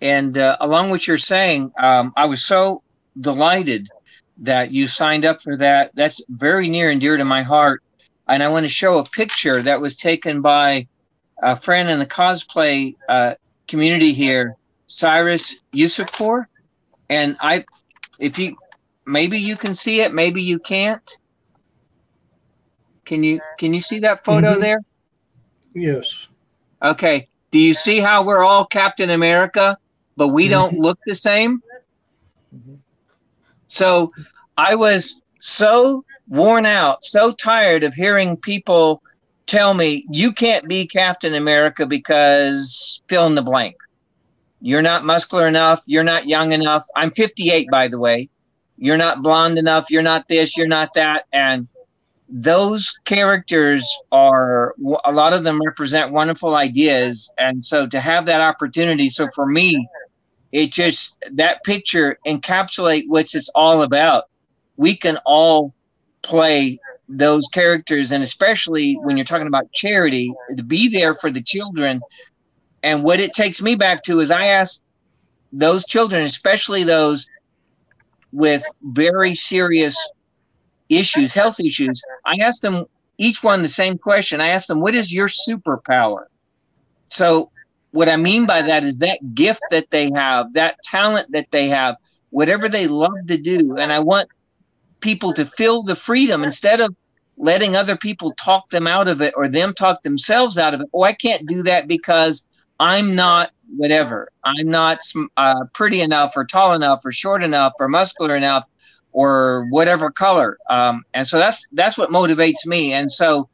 and 0.01 0.39
uh, 0.39 0.57
along 0.61 0.91
with 0.91 1.09
you're 1.09 1.19
saying, 1.19 1.73
um, 1.79 2.13
I 2.17 2.27
was 2.27 2.45
so 2.45 2.83
delighted 3.21 3.89
that 4.39 4.71
you 4.71 4.87
signed 4.87 5.25
up 5.25 5.43
for 5.43 5.57
that. 5.57 5.91
That's 5.95 6.23
very 6.29 6.69
near 6.69 6.91
and 6.91 7.01
dear 7.01 7.17
to 7.17 7.25
my 7.25 7.43
heart. 7.43 7.83
And 8.29 8.43
I 8.43 8.49
want 8.49 8.65
to 8.65 8.71
show 8.71 8.99
a 8.99 9.05
picture 9.05 9.63
that 9.63 9.81
was 9.81 9.97
taken 9.97 10.41
by 10.41 10.87
a 11.43 11.59
friend 11.59 11.89
in 11.89 11.99
the 11.99 12.07
cosplay 12.07 12.95
uh, 13.09 13.35
community 13.69 14.13
here, 14.13 14.57
Cyrus 14.87 15.59
Yusupour. 15.75 16.47
And 17.09 17.37
I, 17.41 17.65
if 18.19 18.39
you, 18.39 18.57
maybe 19.07 19.39
you 19.39 19.57
can 19.57 19.75
see 19.75 20.01
it, 20.01 20.13
maybe 20.13 20.43
you 20.43 20.59
can't. 20.59 21.17
Can 23.05 23.23
you 23.23 23.41
can 23.57 23.73
you 23.73 23.81
see 23.81 24.01
that 24.01 24.25
photo 24.25 24.53
mm-hmm. 24.53 24.61
there? 24.61 24.81
Yes. 25.75 26.27
Okay. 26.83 27.29
Do 27.53 27.59
you 27.59 27.73
see 27.73 28.01
how 28.01 28.25
we're 28.25 28.45
all 28.45 28.67
Captain 28.67 29.11
America, 29.11 29.79
but 30.17 30.29
we 30.29 30.49
don't 30.49 30.75
mm-hmm. 30.75 30.83
look 30.83 30.99
the 31.07 31.15
same? 31.15 31.63
Mm-hmm. 32.55 32.75
So 33.69 34.13
I 34.57 34.75
was 34.75 35.23
so 35.39 36.05
worn 36.29 36.67
out, 36.67 37.05
so 37.05 37.33
tired 37.33 37.85
of 37.85 37.95
hearing 37.95 38.37
people 38.37 39.03
tell 39.47 39.75
me 39.75 40.05
you 40.11 40.33
can't 40.33 40.69
be 40.69 40.87
Captain 40.87 41.35
America 41.35 41.87
because 41.87 43.01
fill 43.09 43.27
in 43.27 43.35
the 43.35 43.43
blank. 43.43 43.77
You're 44.61 44.83
not 44.83 45.05
muscular 45.05 45.47
enough. 45.47 45.83
You're 45.87 46.05
not 46.05 46.27
young 46.27 46.53
enough. 46.53 46.87
I'm 46.97 47.11
58, 47.11 47.71
by 47.71 47.89
the 47.89 47.99
way. 47.99 48.29
You're 48.79 48.97
not 48.97 49.23
blonde 49.23 49.59
enough. 49.59 49.91
You're 49.91 50.03
not 50.03 50.29
this. 50.29 50.57
You're 50.57 50.67
not 50.67 50.93
that. 50.95 51.27
And 51.33 51.69
those 52.29 52.99
characters 53.05 53.89
are 54.11 54.75
a 55.05 55.13
lot 55.13 55.33
of 55.33 55.45
them 55.45 55.61
represent 55.65 56.13
wonderful 56.13 56.57
ideas. 56.57 57.31
And 57.39 57.65
so 57.65 57.87
to 57.87 58.01
have 58.01 58.27
that 58.27 58.41
opportunity, 58.41 59.09
so 59.11 59.29
for 59.35 59.47
me, 59.47 59.89
it 60.53 60.73
just 60.73 61.17
that 61.33 61.63
picture 61.65 62.19
encapsulate 62.27 63.05
what 63.09 63.35
it's 63.35 63.49
all 63.51 63.83
about. 63.83 64.25
We 64.77 64.97
can 64.97 65.19
all 65.25 65.75
play 66.23 66.79
those 67.09 67.47
characters, 67.49 68.11
and 68.13 68.23
especially 68.23 68.99
when 69.03 69.17
you're 69.17 69.27
talking 69.27 69.47
about 69.47 69.73
charity, 69.73 70.33
to 70.57 70.63
be 70.63 70.89
there 70.89 71.15
for 71.15 71.31
the 71.31 71.43
children. 71.43 72.01
And 72.83 73.03
what 73.03 73.21
it 73.21 73.33
takes 73.33 73.63
me 73.63 73.75
back 73.75 74.03
to 74.05 74.21
is 74.21 74.31
I 74.31 74.47
ask 74.47 74.81
those 75.53 75.85
children, 75.85 76.23
especially 76.23 76.85
those 76.85 77.27
with 78.33 78.63
very 78.83 79.35
serious 79.35 79.97
issues, 80.89 81.33
health 81.33 81.59
issues, 81.61 82.03
I 82.25 82.37
ask 82.37 82.61
them 82.61 82.85
each 83.19 83.43
one 83.43 83.63
the 83.63 83.69
same 83.69 83.99
question. 83.99 84.41
I 84.41 84.49
ask 84.49 84.67
them, 84.67 84.81
What 84.81 84.95
is 84.95 85.13
your 85.13 85.29
superpower? 85.29 86.25
So, 87.11 87.51
what 87.93 88.09
I 88.09 88.17
mean 88.17 88.47
by 88.47 88.63
that 88.63 88.85
is 88.85 88.99
that 88.99 89.19
gift 89.35 89.63
that 89.71 89.91
they 89.91 90.11
have, 90.15 90.53
that 90.53 90.77
talent 90.83 91.33
that 91.33 91.47
they 91.51 91.69
have, 91.69 91.97
whatever 92.31 92.69
they 92.69 92.87
love 92.89 93.27
to 93.29 93.39
do. 93.39 93.77
And 93.79 93.91
I 93.91 94.01
want 94.01 94.29
people 95.07 95.33
to 95.33 95.47
feel 95.57 95.85
the 95.85 95.95
freedom 95.95 96.43
instead 96.43 96.81
of 96.81 96.93
letting 97.37 97.77
other 97.77 97.97
people 97.97 98.33
talk 98.33 98.69
them 98.71 98.89
out 98.89 99.07
of 99.07 99.21
it 99.21 99.33
or 99.37 99.49
them 99.49 99.73
talk 99.73 100.03
themselves 100.03 100.59
out 100.59 100.75
of 100.75 100.81
it. 100.81 100.89
Oh, 100.93 101.05
I 101.05 101.13
can't 101.13 101.47
do 101.47 101.63
that 101.63 101.87
because 101.87 102.45
I'm 102.81 103.15
not 103.15 103.53
whatever. 103.77 104.29
I'm 104.43 104.69
not 104.69 104.99
uh, 105.37 105.67
pretty 105.75 106.01
enough 106.01 106.33
or 106.35 106.45
tall 106.45 106.73
enough 106.73 107.03
or 107.05 107.13
short 107.13 107.45
enough 107.45 107.75
or 107.79 107.87
muscular 107.87 108.35
enough 108.35 108.65
or 109.13 109.69
whatever 109.71 110.11
color. 110.11 110.59
Um, 110.71 111.05
and 111.15 111.25
so 111.25 111.39
that's 111.39 111.65
that's 111.71 111.97
what 111.97 112.11
motivates 112.11 112.67
me. 112.67 112.93
And 112.93 113.13
so 113.13 113.49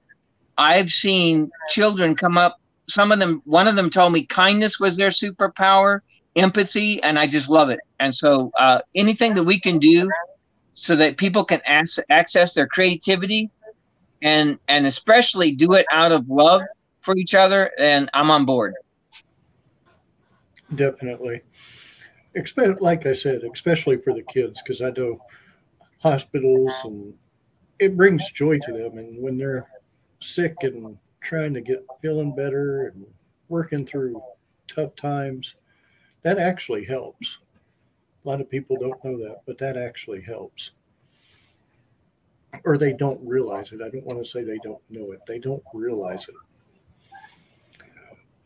I've 0.57 0.89
seen 0.89 1.51
children 1.69 2.17
come 2.17 2.39
up. 2.39 2.57
Some 2.89 3.13
of 3.13 3.19
them, 3.19 3.43
one 3.45 3.69
of 3.69 3.77
them 3.77 3.91
told 3.91 4.15
me 4.15 4.25
kindness 4.25 4.81
was 4.81 4.97
their 4.97 5.11
superpower, 5.11 6.01
empathy, 6.35 7.03
and 7.03 7.19
I 7.19 7.27
just 7.27 7.51
love 7.51 7.69
it. 7.69 7.81
And 8.01 8.15
so 8.15 8.53
uh, 8.59 8.81
anything 8.95 9.35
that 9.35 9.45
we 9.45 9.61
can 9.61 9.79
do 9.79 10.09
so 10.75 10.97
that 10.97 11.17
people 11.17 11.45
can 11.45 11.61
ac- 11.67 12.03
access 12.11 12.55
their 12.55 12.67
creativity 12.67 13.51
and 14.23 14.59
and 14.69 14.87
especially 14.87 15.53
do 15.53 15.75
it 15.75 15.87
out 15.91 16.13
of 16.13 16.29
love 16.29 16.63
for 17.01 17.17
each 17.17 17.35
other, 17.35 17.71
and 17.79 18.09
I'm 18.15 18.31
on 18.31 18.45
board. 18.45 18.75
Definitely. 20.75 21.43
Expect, 22.35 22.81
like 22.81 23.05
I 23.05 23.13
said, 23.13 23.43
especially 23.53 23.99
for 23.99 24.15
the 24.15 24.23
kids, 24.23 24.63
because 24.63 24.81
I 24.81 24.91
know 24.91 25.21
hospitals 25.99 26.73
and 26.85 27.13
it 27.79 27.97
brings 27.97 28.31
joy 28.31 28.59
to 28.61 28.73
them. 28.73 28.99
And 28.99 29.21
when 29.21 29.37
they're 29.37 29.69
sick 30.21 30.57
and 30.63 30.97
trying 31.21 31.53
to 31.55 31.61
get 31.61 31.85
feeling 32.01 32.35
better 32.35 32.87
and 32.87 33.05
working 33.49 33.85
through 33.85 34.23
tough 34.69 34.95
times, 34.97 35.57
that 36.23 36.39
actually 36.39 36.85
helps. 36.85 37.39
A 38.25 38.29
lot 38.29 38.41
of 38.41 38.49
people 38.49 38.77
don't 38.77 39.03
know 39.05 39.19
that, 39.19 39.43
but 39.47 39.59
that 39.59 39.77
actually 39.77 40.21
helps. 40.21 40.71
Or 42.65 42.79
they 42.79 42.93
don't 42.93 43.21
realize 43.27 43.73
it. 43.73 43.81
I 43.83 43.89
don't 43.89 44.07
want 44.07 44.23
to 44.23 44.29
say 44.29 44.45
they 44.45 44.59
don't 44.63 44.83
know 44.91 45.13
it, 45.13 45.21
they 45.27 45.39
don't 45.39 45.63
realize 45.75 46.29
it. 46.29 46.35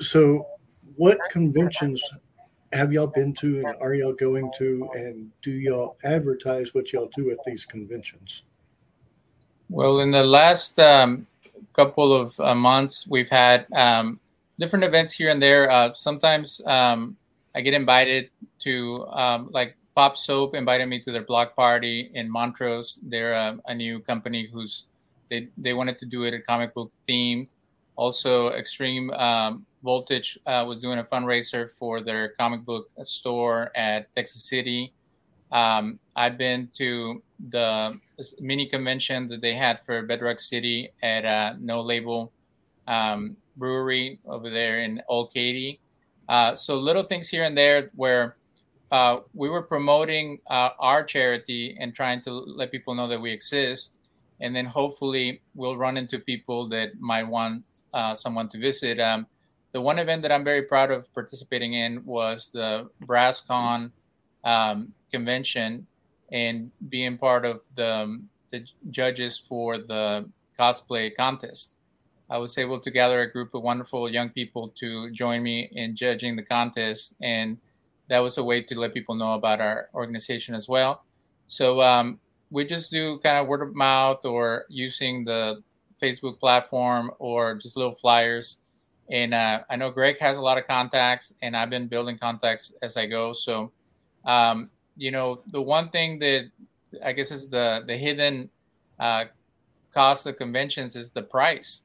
So, 0.04 0.46
what 0.96 1.18
conventions 1.30 2.02
have 2.72 2.92
y'all 2.92 3.06
been 3.06 3.32
to 3.34 3.58
and 3.64 3.74
are 3.80 3.94
y'all 3.94 4.12
going 4.12 4.50
to 4.58 4.88
and 4.94 5.30
do 5.42 5.50
y'all 5.50 5.96
advertise 6.04 6.74
what 6.74 6.92
y'all 6.92 7.10
do 7.16 7.30
at 7.30 7.38
these 7.46 7.64
conventions 7.64 8.42
well 9.70 10.00
in 10.00 10.10
the 10.10 10.22
last 10.22 10.78
um, 10.78 11.26
couple 11.72 12.12
of 12.12 12.38
uh, 12.40 12.54
months 12.54 13.06
we've 13.08 13.30
had 13.30 13.66
um, 13.72 14.18
different 14.58 14.84
events 14.84 15.12
here 15.12 15.30
and 15.30 15.42
there 15.42 15.70
uh, 15.70 15.92
sometimes 15.92 16.60
um, 16.66 17.16
i 17.56 17.60
get 17.60 17.74
invited 17.74 18.30
to 18.58 19.04
um, 19.08 19.48
like 19.50 19.76
pop 19.94 20.16
soap 20.16 20.54
invited 20.54 20.86
me 20.86 21.00
to 21.00 21.10
their 21.10 21.24
block 21.24 21.56
party 21.56 22.10
in 22.14 22.30
montrose 22.30 23.00
they're 23.04 23.32
a, 23.32 23.58
a 23.66 23.74
new 23.74 23.98
company 23.98 24.46
who's 24.46 24.86
they, 25.28 25.48
they 25.58 25.72
wanted 25.72 25.98
to 25.98 26.06
do 26.06 26.22
it 26.22 26.32
a 26.32 26.40
comic 26.40 26.72
book 26.74 26.92
theme 27.04 27.48
also 27.96 28.50
extreme 28.50 29.10
um, 29.12 29.66
Voltage 29.86 30.36
uh, 30.46 30.64
was 30.66 30.80
doing 30.80 30.98
a 30.98 31.04
fundraiser 31.04 31.70
for 31.70 32.00
their 32.00 32.30
comic 32.40 32.64
book 32.64 32.90
store 33.02 33.70
at 33.76 34.12
Texas 34.14 34.42
City. 34.42 34.92
Um, 35.52 36.00
I've 36.16 36.36
been 36.36 36.68
to 36.72 37.22
the 37.50 37.96
mini 38.40 38.66
convention 38.66 39.28
that 39.28 39.40
they 39.40 39.54
had 39.54 39.80
for 39.84 40.02
Bedrock 40.02 40.40
City 40.40 40.90
at 41.04 41.24
uh, 41.24 41.54
No 41.60 41.80
Label 41.82 42.32
um, 42.88 43.36
Brewery 43.56 44.18
over 44.26 44.50
there 44.50 44.80
in 44.80 45.00
Old 45.08 45.32
Katy. 45.32 45.78
Uh, 46.28 46.54
so 46.54 46.76
little 46.76 47.02
things 47.02 47.28
here 47.28 47.44
and 47.44 47.56
there 47.56 47.90
where 47.94 48.36
uh, 48.90 49.18
we 49.34 49.48
were 49.48 49.62
promoting 49.62 50.38
uh, 50.48 50.70
our 50.78 51.02
charity 51.02 51.76
and 51.80 51.94
trying 51.94 52.20
to 52.22 52.30
let 52.32 52.70
people 52.70 52.94
know 52.94 53.08
that 53.08 53.20
we 53.20 53.30
exist. 53.30 53.98
And 54.40 54.54
then 54.54 54.66
hopefully 54.66 55.40
we'll 55.54 55.76
run 55.76 55.96
into 55.96 56.18
people 56.18 56.68
that 56.68 57.00
might 57.00 57.24
want 57.24 57.64
uh, 57.94 58.14
someone 58.14 58.48
to 58.50 58.58
visit. 58.58 59.00
Um, 59.00 59.26
the 59.72 59.80
one 59.80 59.98
event 59.98 60.22
that 60.22 60.32
I'm 60.32 60.44
very 60.44 60.62
proud 60.62 60.90
of 60.90 61.12
participating 61.14 61.74
in 61.74 62.04
was 62.04 62.50
the 62.50 62.88
BrassCon 63.04 63.90
um, 64.44 64.92
convention 65.10 65.86
and 66.30 66.70
being 66.88 67.16
part 67.18 67.44
of 67.44 67.62
the, 67.74 67.94
um, 67.94 68.28
the 68.50 68.64
judges 68.90 69.38
for 69.38 69.78
the 69.78 70.28
cosplay 70.58 71.14
contest. 71.14 71.75
I 72.28 72.38
was 72.38 72.56
able 72.58 72.80
to 72.80 72.90
gather 72.90 73.20
a 73.20 73.30
group 73.30 73.54
of 73.54 73.62
wonderful 73.62 74.10
young 74.10 74.30
people 74.30 74.68
to 74.76 75.10
join 75.10 75.42
me 75.42 75.68
in 75.72 75.94
judging 75.94 76.36
the 76.36 76.42
contest, 76.42 77.14
and 77.22 77.58
that 78.08 78.18
was 78.18 78.38
a 78.38 78.44
way 78.44 78.62
to 78.62 78.78
let 78.78 78.94
people 78.94 79.14
know 79.14 79.34
about 79.34 79.60
our 79.60 79.88
organization 79.94 80.54
as 80.54 80.68
well. 80.68 81.04
So 81.46 81.80
um, 81.80 82.18
we 82.50 82.64
just 82.64 82.90
do 82.90 83.18
kind 83.18 83.38
of 83.38 83.46
word 83.46 83.62
of 83.62 83.74
mouth 83.74 84.24
or 84.24 84.66
using 84.68 85.24
the 85.24 85.62
Facebook 86.02 86.40
platform 86.40 87.10
or 87.18 87.54
just 87.54 87.76
little 87.76 87.92
flyers 87.92 88.58
and 89.10 89.34
uh, 89.34 89.60
I 89.70 89.76
know 89.76 89.90
Greg 89.90 90.18
has 90.18 90.36
a 90.36 90.42
lot 90.42 90.58
of 90.58 90.66
contacts, 90.66 91.32
and 91.42 91.56
I've 91.56 91.70
been 91.70 91.86
building 91.86 92.18
contacts 92.18 92.72
as 92.82 92.96
I 92.96 93.06
go. 93.06 93.32
So, 93.32 93.70
um, 94.24 94.70
you 94.96 95.10
know, 95.10 95.42
the 95.52 95.62
one 95.62 95.90
thing 95.90 96.18
that 96.18 96.50
I 97.04 97.12
guess 97.12 97.30
is 97.30 97.48
the 97.48 97.84
the 97.86 97.96
hidden 97.96 98.50
uh, 98.98 99.26
cost 99.94 100.26
of 100.26 100.36
conventions 100.36 100.96
is 100.96 101.12
the 101.12 101.22
price. 101.22 101.82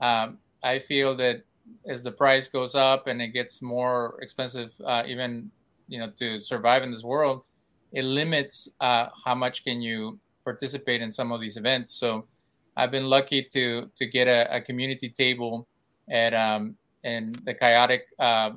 Um, 0.00 0.38
I 0.62 0.78
feel 0.78 1.16
that 1.16 1.42
as 1.88 2.02
the 2.02 2.12
price 2.12 2.48
goes 2.48 2.74
up 2.74 3.06
and 3.06 3.20
it 3.22 3.28
gets 3.28 3.62
more 3.62 4.18
expensive, 4.20 4.72
uh, 4.84 5.04
even 5.06 5.50
you 5.88 5.98
know, 5.98 6.10
to 6.16 6.40
survive 6.40 6.82
in 6.82 6.90
this 6.90 7.02
world, 7.02 7.44
it 7.92 8.04
limits 8.04 8.68
uh, 8.80 9.08
how 9.24 9.34
much 9.34 9.64
can 9.64 9.80
you 9.80 10.18
participate 10.44 11.02
in 11.02 11.10
some 11.10 11.32
of 11.32 11.40
these 11.40 11.56
events. 11.56 11.94
So, 11.94 12.26
I've 12.76 12.92
been 12.92 13.06
lucky 13.06 13.42
to 13.52 13.90
to 13.96 14.06
get 14.06 14.28
a, 14.28 14.56
a 14.56 14.60
community 14.60 15.08
table 15.10 15.66
at 16.08 16.32
um, 16.32 16.76
in 17.04 17.34
the 17.44 17.52
chaotic 17.52 18.06
uh, 18.18 18.52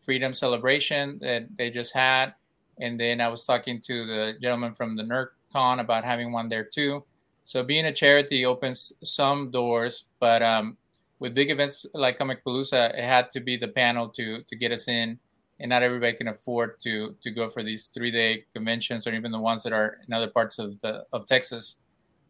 freedom 0.00 0.34
celebration 0.34 1.18
that 1.20 1.46
they 1.56 1.70
just 1.70 1.94
had 1.94 2.34
and 2.80 2.98
then 3.00 3.20
i 3.20 3.28
was 3.28 3.44
talking 3.44 3.80
to 3.80 4.06
the 4.06 4.34
gentleman 4.40 4.74
from 4.74 4.96
the 4.96 5.02
nerdcon 5.02 5.80
about 5.80 6.04
having 6.04 6.30
one 6.30 6.48
there 6.48 6.64
too 6.64 7.02
so 7.44 7.62
being 7.62 7.86
a 7.86 7.92
charity 7.92 8.44
opens 8.44 8.92
some 9.02 9.50
doors 9.50 10.04
but 10.18 10.42
um, 10.42 10.76
with 11.20 11.32
big 11.32 11.50
events 11.50 11.86
like 11.94 12.18
Comicpalooza, 12.18 12.98
it 12.98 13.04
had 13.04 13.30
to 13.30 13.40
be 13.40 13.56
the 13.56 13.68
panel 13.68 14.08
to 14.08 14.42
to 14.42 14.56
get 14.56 14.72
us 14.72 14.88
in 14.88 15.18
and 15.60 15.68
not 15.68 15.82
everybody 15.82 16.12
can 16.16 16.28
afford 16.28 16.80
to 16.80 17.14
to 17.22 17.30
go 17.30 17.48
for 17.48 17.62
these 17.62 17.86
three 17.94 18.10
day 18.10 18.44
conventions 18.52 19.06
or 19.06 19.14
even 19.14 19.30
the 19.30 19.38
ones 19.38 19.62
that 19.62 19.72
are 19.72 19.98
in 20.06 20.12
other 20.12 20.28
parts 20.28 20.58
of 20.58 20.80
the 20.80 21.04
of 21.12 21.24
texas 21.26 21.76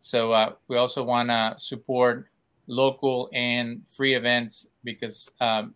so 0.04 0.32
uh, 0.32 0.52
we 0.68 0.76
also 0.76 1.02
want 1.02 1.30
to 1.30 1.54
support 1.56 2.28
local 2.66 3.30
and 3.32 3.80
free 3.88 4.12
events 4.12 4.66
because 4.84 5.30
um, 5.40 5.74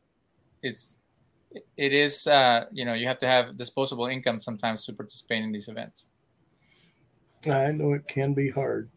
it's 0.63 0.99
it 1.79 1.95
is 1.95 2.27
uh, 2.27 2.67
you 2.71 2.85
know 2.85 2.93
you 2.93 3.07
have 3.07 3.19
to 3.21 3.27
have 3.27 3.57
disposable 3.57 4.05
income 4.05 4.39
sometimes 4.39 4.85
to 4.85 4.93
participate 4.93 5.43
in 5.43 5.51
these 5.51 5.69
events. 5.69 6.09
I 7.47 7.73
know 7.73 7.95
it 7.95 8.07
can 8.07 8.35
be 8.35 8.51
hard, 8.51 8.91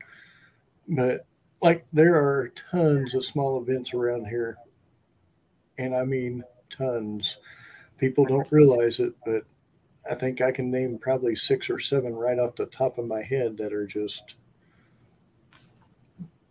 but 0.92 1.26
like 1.62 1.86
there 1.94 2.16
are 2.16 2.52
tons 2.72 3.16
of 3.16 3.24
small 3.24 3.62
events 3.62 3.94
around 3.94 4.28
here, 4.28 4.58
and 5.78 5.96
I 5.96 6.04
mean 6.04 6.44
tons. 6.70 7.38
People 7.98 8.26
don't 8.26 8.52
realize 8.52 9.00
it, 9.00 9.14
but 9.26 9.44
I 10.10 10.16
think 10.16 10.42
I 10.42 10.52
can 10.52 10.70
name 10.70 10.98
probably 10.98 11.36
six 11.36 11.70
or 11.70 11.80
seven 11.80 12.14
right 12.14 12.40
off 12.40 12.56
the 12.56 12.66
top 12.68 12.98
of 12.98 13.08
my 13.08 13.22
head 13.22 13.58
that 13.58 13.74
are 13.74 13.88
just 13.88 14.36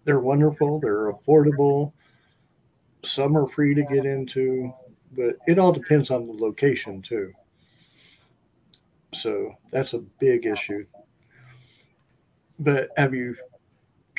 they're 0.04 0.20
wonderful, 0.20 0.80
they're 0.80 1.12
affordable. 1.12 1.92
Some 3.02 3.36
are 3.36 3.48
free 3.48 3.74
to 3.74 3.82
get 3.82 4.06
into, 4.06 4.72
but 5.12 5.36
it 5.46 5.58
all 5.58 5.72
depends 5.72 6.10
on 6.10 6.26
the 6.26 6.32
location 6.32 7.02
too. 7.02 7.32
So 9.12 9.54
that's 9.70 9.92
a 9.92 9.98
big 9.98 10.46
issue. 10.46 10.84
But 12.58 12.90
have 12.96 13.14
you 13.14 13.36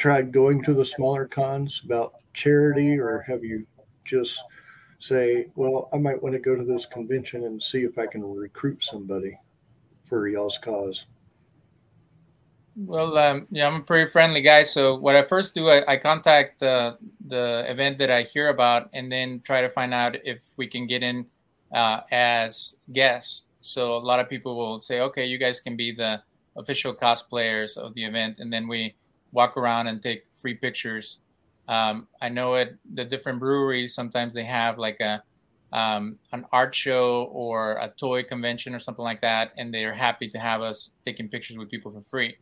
tried 0.02 0.32
going 0.32 0.64
to 0.64 0.74
the 0.74 0.84
smaller 0.84 1.28
cons 1.28 1.84
about 1.86 2.16
charity, 2.34 2.98
or 2.98 3.24
have 3.28 3.44
you 3.44 3.68
just 4.04 4.42
say, 4.98 5.46
well, 5.56 5.90
I 5.94 5.98
might 5.98 6.22
want 6.24 6.34
to 6.34 6.40
go 6.40 6.56
to 6.56 6.64
this 6.64 6.88
convention 6.88 7.44
and 7.44 7.62
see 7.62 7.84
if 7.84 8.00
I 8.00 8.08
can 8.08 8.24
recruit 8.24 8.84
somebody 8.84 9.38
for 10.10 10.28
y'all's 10.28 10.58
cause? 10.58 11.06
Well, 12.76 13.16
um, 13.16 13.46
yeah, 13.52 13.68
I'm 13.68 13.82
a 13.82 13.84
pretty 13.84 14.10
friendly 14.10 14.42
guy. 14.42 14.64
So 14.64 14.98
what 14.98 15.16
I 15.16 15.22
first 15.22 15.54
do, 15.54 15.70
I, 15.70 15.84
I 15.88 15.98
contact 15.98 16.62
the 16.62 16.98
the 17.28 17.66
event 17.70 18.00
that 18.00 18.10
I 18.10 18.24
hear 18.24 18.50
about, 18.50 18.90
and 18.94 19.12
then 19.12 19.42
try 19.46 19.62
to 19.62 19.70
find 19.70 19.94
out 19.94 20.16
if 20.26 20.46
we 20.58 20.66
can 20.66 20.88
get 20.88 21.04
in 21.04 21.28
uh, 21.76 22.00
as 22.12 22.76
guests. 22.92 23.44
So 23.60 23.98
a 23.98 24.00
lot 24.00 24.20
of 24.20 24.30
people 24.30 24.58
will 24.58 24.80
say, 24.80 25.02
"Okay, 25.02 25.26
you 25.26 25.38
guys 25.38 25.62
can 25.62 25.76
be 25.76 25.92
the 25.92 26.24
official 26.56 26.96
cosplayers 26.96 27.78
of 27.78 27.94
the 27.94 28.06
event," 28.06 28.40
and 28.40 28.52
then 28.52 28.68
we 28.68 28.96
walk 29.32 29.58
around 29.58 29.88
and 29.88 30.02
take 30.02 30.26
free 30.36 30.54
pictures. 30.54 31.20
Um, 31.68 32.08
I 32.22 32.30
know 32.30 32.56
at 32.56 32.74
the 32.94 33.06
different 33.06 33.40
breweries 33.40 33.94
sometimes 33.94 34.34
they 34.34 34.44
have 34.44 34.78
like 34.78 35.00
a 35.00 35.24
um, 35.74 36.20
an 36.34 36.46
art 36.52 36.76
show 36.76 37.30
or 37.32 37.74
a 37.74 37.88
toy 37.96 38.24
convention 38.24 38.76
or 38.76 38.80
something 38.80 39.04
like 39.04 39.22
that, 39.22 39.54
and 39.58 39.74
they're 39.74 39.94
happy 39.94 40.28
to 40.28 40.38
have 40.38 40.62
us 40.62 40.92
taking 41.06 41.30
pictures 41.30 41.58
with 41.58 41.70
people 41.70 41.92
for 41.92 42.02
free. 42.02 42.36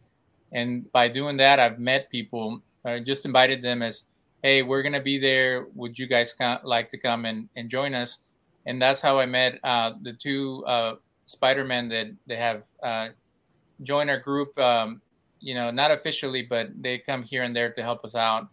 And 0.52 0.92
by 0.92 1.10
doing 1.10 1.38
that, 1.38 1.60
I've 1.60 1.80
met 1.80 2.10
people. 2.10 2.64
I 2.84 3.00
just 3.00 3.26
invited 3.26 3.62
them 3.62 3.84
as, 3.84 4.06
"Hey, 4.42 4.64
we're 4.64 4.82
gonna 4.82 5.02
be 5.02 5.20
there. 5.20 5.68
Would 5.76 6.00
you 6.00 6.08
guys 6.08 6.34
like 6.64 6.90
to 6.90 6.98
come 6.98 7.26
and, 7.26 7.50
and 7.56 7.70
join 7.70 7.94
us?" 7.94 8.18
And 8.66 8.82
that's 8.82 9.02
how 9.02 9.20
I 9.20 9.28
met 9.28 9.60
uh, 9.64 9.94
the 10.02 10.14
two 10.14 10.66
uh, 10.66 10.96
Spider-Men 11.26 11.90
that 11.90 12.08
they 12.26 12.36
have 12.36 12.64
uh, 12.82 13.10
joined 13.84 14.10
our 14.10 14.20
group. 14.20 14.58
Um, 14.58 15.02
you 15.40 15.54
know, 15.54 15.72
not 15.72 15.92
officially, 15.92 16.42
but 16.42 16.70
they 16.82 16.98
come 16.98 17.24
here 17.24 17.44
and 17.44 17.56
there 17.56 17.72
to 17.72 17.82
help 17.82 18.04
us 18.04 18.16
out. 18.16 18.48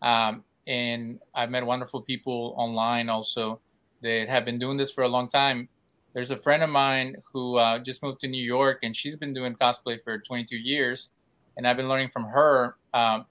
Um, 0.00 0.44
and 0.66 1.20
I've 1.34 1.50
met 1.50 1.64
wonderful 1.66 2.02
people 2.02 2.54
online 2.56 3.08
also 3.08 3.60
that 4.02 4.28
have 4.28 4.44
been 4.44 4.58
doing 4.58 4.76
this 4.76 4.90
for 4.90 5.02
a 5.02 5.08
long 5.08 5.28
time. 5.28 5.68
There's 6.12 6.30
a 6.30 6.36
friend 6.36 6.62
of 6.62 6.70
mine 6.70 7.16
who 7.32 7.56
uh, 7.56 7.78
just 7.78 8.02
moved 8.02 8.20
to 8.20 8.28
New 8.28 8.42
York, 8.42 8.80
and 8.82 8.94
she's 8.94 9.16
been 9.16 9.32
doing 9.32 9.54
cosplay 9.54 10.02
for 10.02 10.18
22 10.18 10.56
years. 10.56 11.10
And 11.56 11.66
I've 11.66 11.76
been 11.76 11.88
learning 11.88 12.10
from 12.10 12.24
her, 12.24 12.76
um, 12.92 13.26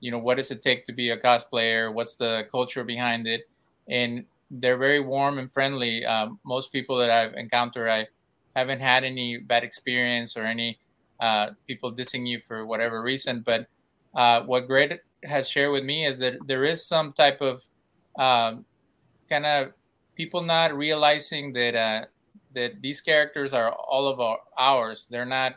you 0.00 0.10
know, 0.10 0.18
what 0.18 0.36
does 0.36 0.50
it 0.50 0.62
take 0.62 0.84
to 0.84 0.92
be 0.92 1.10
a 1.10 1.16
cosplayer? 1.16 1.92
What's 1.92 2.16
the 2.16 2.46
culture 2.50 2.84
behind 2.84 3.26
it? 3.26 3.48
And 3.88 4.24
they're 4.50 4.76
very 4.76 5.00
warm 5.00 5.38
and 5.38 5.52
friendly. 5.52 6.04
Um, 6.04 6.38
most 6.44 6.72
people 6.72 6.98
that 6.98 7.10
I've 7.10 7.34
encountered, 7.34 7.88
I 7.88 8.08
haven't 8.54 8.80
had 8.80 9.04
any 9.04 9.38
bad 9.38 9.64
experience 9.64 10.36
or 10.36 10.44
any 10.44 10.78
uh, 11.20 11.50
people 11.66 11.92
dissing 11.92 12.26
you 12.26 12.40
for 12.40 12.66
whatever 12.66 13.02
reason. 13.02 13.42
But 13.44 13.66
uh, 14.14 14.42
what 14.42 14.66
Greg 14.66 15.00
has 15.24 15.48
shared 15.48 15.72
with 15.72 15.84
me 15.84 16.06
is 16.06 16.18
that 16.18 16.34
there 16.46 16.64
is 16.64 16.84
some 16.84 17.12
type 17.12 17.40
of 17.40 17.62
um, 18.18 18.64
kind 19.28 19.46
of 19.46 19.72
people 20.14 20.42
not 20.42 20.76
realizing 20.76 21.52
that 21.52 21.74
uh, 21.74 22.04
that 22.54 22.80
these 22.80 23.00
characters 23.00 23.52
are 23.52 23.70
all 23.72 24.08
of 24.08 24.20
our, 24.20 24.38
ours. 24.56 25.06
They're 25.10 25.26
not 25.26 25.56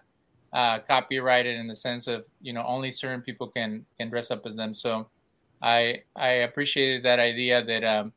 uh, 0.52 0.80
copyrighted 0.80 1.58
in 1.58 1.68
the 1.68 1.76
sense 1.76 2.08
of 2.08 2.26
you 2.42 2.54
know 2.54 2.64
only 2.66 2.92
certain 2.92 3.22
people 3.22 3.48
can 3.48 3.86
can 3.98 4.10
dress 4.10 4.32
up 4.32 4.46
as 4.46 4.56
them. 4.56 4.74
So 4.74 5.08
I 5.62 6.04
I 6.16 6.44
appreciated 6.48 7.04
that 7.04 7.20
idea 7.20 7.64
that 7.64 7.84
um, 7.84 8.14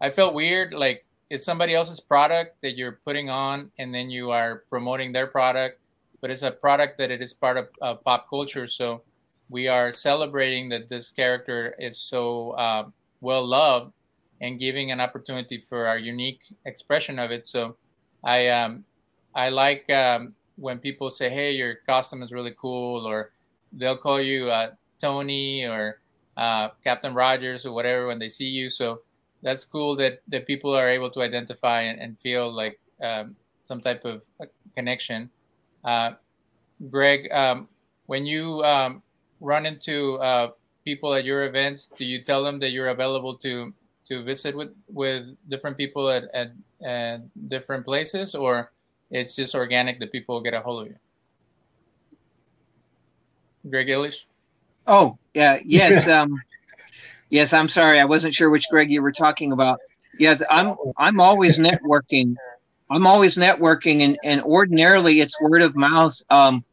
I 0.00 0.10
felt 0.10 0.34
weird 0.34 0.74
like 0.74 1.04
it's 1.30 1.44
somebody 1.44 1.74
else's 1.74 2.00
product 2.00 2.60
that 2.62 2.76
you're 2.76 3.00
putting 3.04 3.30
on 3.30 3.70
and 3.78 3.94
then 3.94 4.10
you 4.10 4.30
are 4.30 4.64
promoting 4.70 5.12
their 5.12 5.26
product 5.26 5.80
but 6.20 6.30
it's 6.30 6.42
a 6.42 6.50
product 6.50 6.98
that 6.98 7.10
it 7.10 7.20
is 7.20 7.34
part 7.34 7.56
of 7.56 7.68
uh, 7.82 7.94
pop 7.94 8.28
culture. 8.28 8.66
So 8.66 9.02
we 9.48 9.68
are 9.68 9.92
celebrating 9.92 10.68
that 10.70 10.88
this 10.88 11.10
character 11.10 11.74
is 11.78 11.98
so 11.98 12.50
uh, 12.52 12.88
well 13.20 13.46
loved 13.46 13.92
and 14.40 14.58
giving 14.58 14.90
an 14.90 15.00
opportunity 15.00 15.58
for 15.58 15.86
our 15.86 15.98
unique 15.98 16.44
expression 16.64 17.18
of 17.18 17.30
it. 17.30 17.46
So 17.46 17.76
I 18.24 18.48
um, 18.48 18.84
I 19.34 19.50
like 19.50 19.88
um, 19.90 20.34
when 20.56 20.78
people 20.78 21.10
say, 21.10 21.28
"Hey, 21.28 21.52
your 21.52 21.76
costume 21.86 22.22
is 22.22 22.32
really 22.32 22.54
cool," 22.58 23.06
or 23.06 23.30
they'll 23.72 23.96
call 23.96 24.20
you 24.20 24.50
uh, 24.50 24.72
Tony 25.00 25.64
or 25.64 26.00
uh, 26.36 26.70
Captain 26.82 27.14
Rogers 27.14 27.64
or 27.66 27.72
whatever 27.72 28.06
when 28.06 28.18
they 28.18 28.28
see 28.28 28.48
you. 28.48 28.68
So 28.68 29.00
that's 29.42 29.64
cool 29.64 29.96
that 29.96 30.20
that 30.28 30.46
people 30.46 30.74
are 30.74 30.88
able 30.88 31.10
to 31.10 31.22
identify 31.22 31.82
and, 31.82 32.00
and 32.00 32.18
feel 32.20 32.50
like 32.52 32.80
um, 33.02 33.36
some 33.64 33.80
type 33.80 34.04
of 34.04 34.24
connection. 34.74 35.30
Uh, 35.86 36.12
Greg, 36.90 37.30
um, 37.32 37.68
when 38.06 38.26
you 38.26 38.62
um, 38.64 39.02
run 39.40 39.64
into 39.64 40.16
uh, 40.16 40.50
people 40.84 41.14
at 41.14 41.24
your 41.24 41.44
events, 41.44 41.88
do 41.96 42.04
you 42.04 42.20
tell 42.22 42.42
them 42.42 42.58
that 42.58 42.70
you're 42.70 42.88
available 42.88 43.36
to 43.38 43.72
to 44.04 44.22
visit 44.22 44.56
with 44.56 44.74
with 44.88 45.24
different 45.48 45.76
people 45.76 46.10
at, 46.10 46.24
at, 46.34 46.52
at 46.84 47.48
different 47.48 47.84
places, 47.84 48.34
or 48.34 48.70
it's 49.10 49.36
just 49.36 49.54
organic 49.54 49.98
that 50.00 50.12
people 50.12 50.40
get 50.40 50.54
a 50.54 50.60
hold 50.60 50.82
of 50.82 50.88
you? 50.88 50.96
Greg 53.70 53.86
Illish. 53.86 54.24
Oh 54.86 55.16
yeah, 55.34 55.60
yes, 55.64 56.08
um, 56.16 56.40
yes. 57.30 57.52
I'm 57.52 57.68
sorry, 57.68 58.00
I 58.00 58.04
wasn't 58.04 58.34
sure 58.34 58.50
which 58.50 58.68
Greg 58.70 58.90
you 58.90 59.02
were 59.02 59.12
talking 59.12 59.52
about. 59.52 59.78
Yeah, 60.18 60.36
I'm 60.50 60.76
I'm 60.96 61.20
always 61.20 61.58
networking 61.58 62.36
I'm 62.90 63.06
always 63.06 63.36
networking, 63.36 64.00
and, 64.02 64.18
and 64.22 64.42
ordinarily 64.42 65.20
it's 65.20 65.40
word 65.40 65.62
of 65.62 65.74
mouth. 65.74 66.20
Um, 66.30 66.64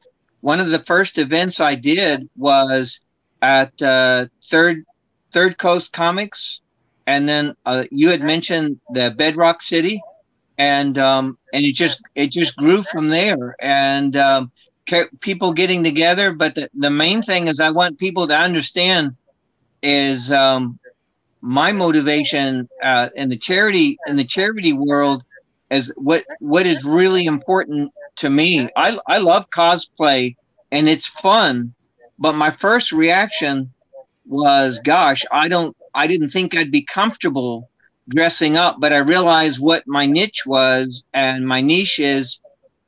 one 0.42 0.60
of 0.60 0.70
the 0.70 0.80
first 0.80 1.18
events 1.18 1.60
I 1.60 1.76
did 1.76 2.30
was 2.36 3.00
at 3.42 3.82
uh, 3.82 4.28
Third 4.44 4.84
Third 5.32 5.58
Coast 5.58 5.94
Comics, 5.94 6.62
and 7.08 7.28
then 7.28 7.56
uh, 7.66 7.86
you 7.92 8.10
had 8.10 8.22
mentioned 8.22 8.80
the 8.92 9.12
Bedrock 9.12 9.62
City, 9.62 10.02
and 10.58 10.98
um, 10.98 11.38
and 11.54 11.66
it 11.66 11.74
just 11.74 12.02
it 12.16 12.32
just 12.32 12.56
grew 12.58 12.84
from 12.84 13.10
there, 13.10 13.56
and 13.60 14.16
um, 14.16 14.52
people 15.20 15.54
getting 15.54 15.84
together. 15.84 16.32
But 16.32 16.56
the, 16.56 16.70
the 16.76 16.92
main 16.92 17.22
thing 17.22 17.48
is 17.48 17.60
I 17.60 17.72
want 17.72 17.98
people 17.98 18.28
to 18.28 18.38
understand 18.38 19.16
is 19.82 20.32
um, 20.32 20.80
my 21.42 21.72
motivation 21.72 22.70
uh, 22.82 23.10
in 23.16 23.30
the 23.30 23.38
charity 23.38 23.98
in 24.08 24.16
the 24.16 24.24
charity 24.24 24.74
world 24.74 25.24
as 25.74 25.92
what 25.96 26.24
what 26.40 26.66
is 26.68 26.86
really 26.86 27.26
important 27.26 27.92
to 28.18 28.30
me. 28.30 28.70
I 28.78 28.98
I 29.08 29.18
love 29.18 29.50
cosplay 29.50 30.36
and 30.72 30.88
it's 30.88 31.08
fun, 31.08 31.74
but 32.20 32.36
my 32.36 32.52
first 32.52 32.92
reaction 32.92 33.74
was, 34.26 34.80
gosh, 34.84 35.26
I 35.32 35.48
don't 35.48 35.76
I 35.96 36.06
didn't 36.08 36.30
think 36.30 36.56
I'd 36.56 36.72
be 36.72 36.84
comfortable 36.84 37.70
dressing 38.08 38.56
up, 38.56 38.78
but 38.80 38.94
I 38.94 38.98
realized 38.98 39.60
what 39.60 39.84
my 39.88 40.06
niche 40.06 40.46
was, 40.46 41.04
and 41.14 41.48
my 41.48 41.62
niche 41.62 42.00
is 42.00 42.40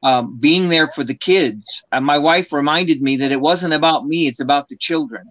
um, 0.04 0.38
being 0.40 0.70
there 0.70 0.90
for 0.90 1.04
the 1.04 1.16
kids. 1.16 1.84
And 1.92 2.06
my 2.06 2.20
wife 2.20 2.54
reminded 2.54 3.02
me 3.02 3.18
that 3.18 3.32
it 3.32 3.42
wasn't 3.42 3.74
about 3.74 4.06
me; 4.06 4.28
it's 4.28 4.42
about 4.42 4.70
the 4.70 4.78
children. 4.78 5.26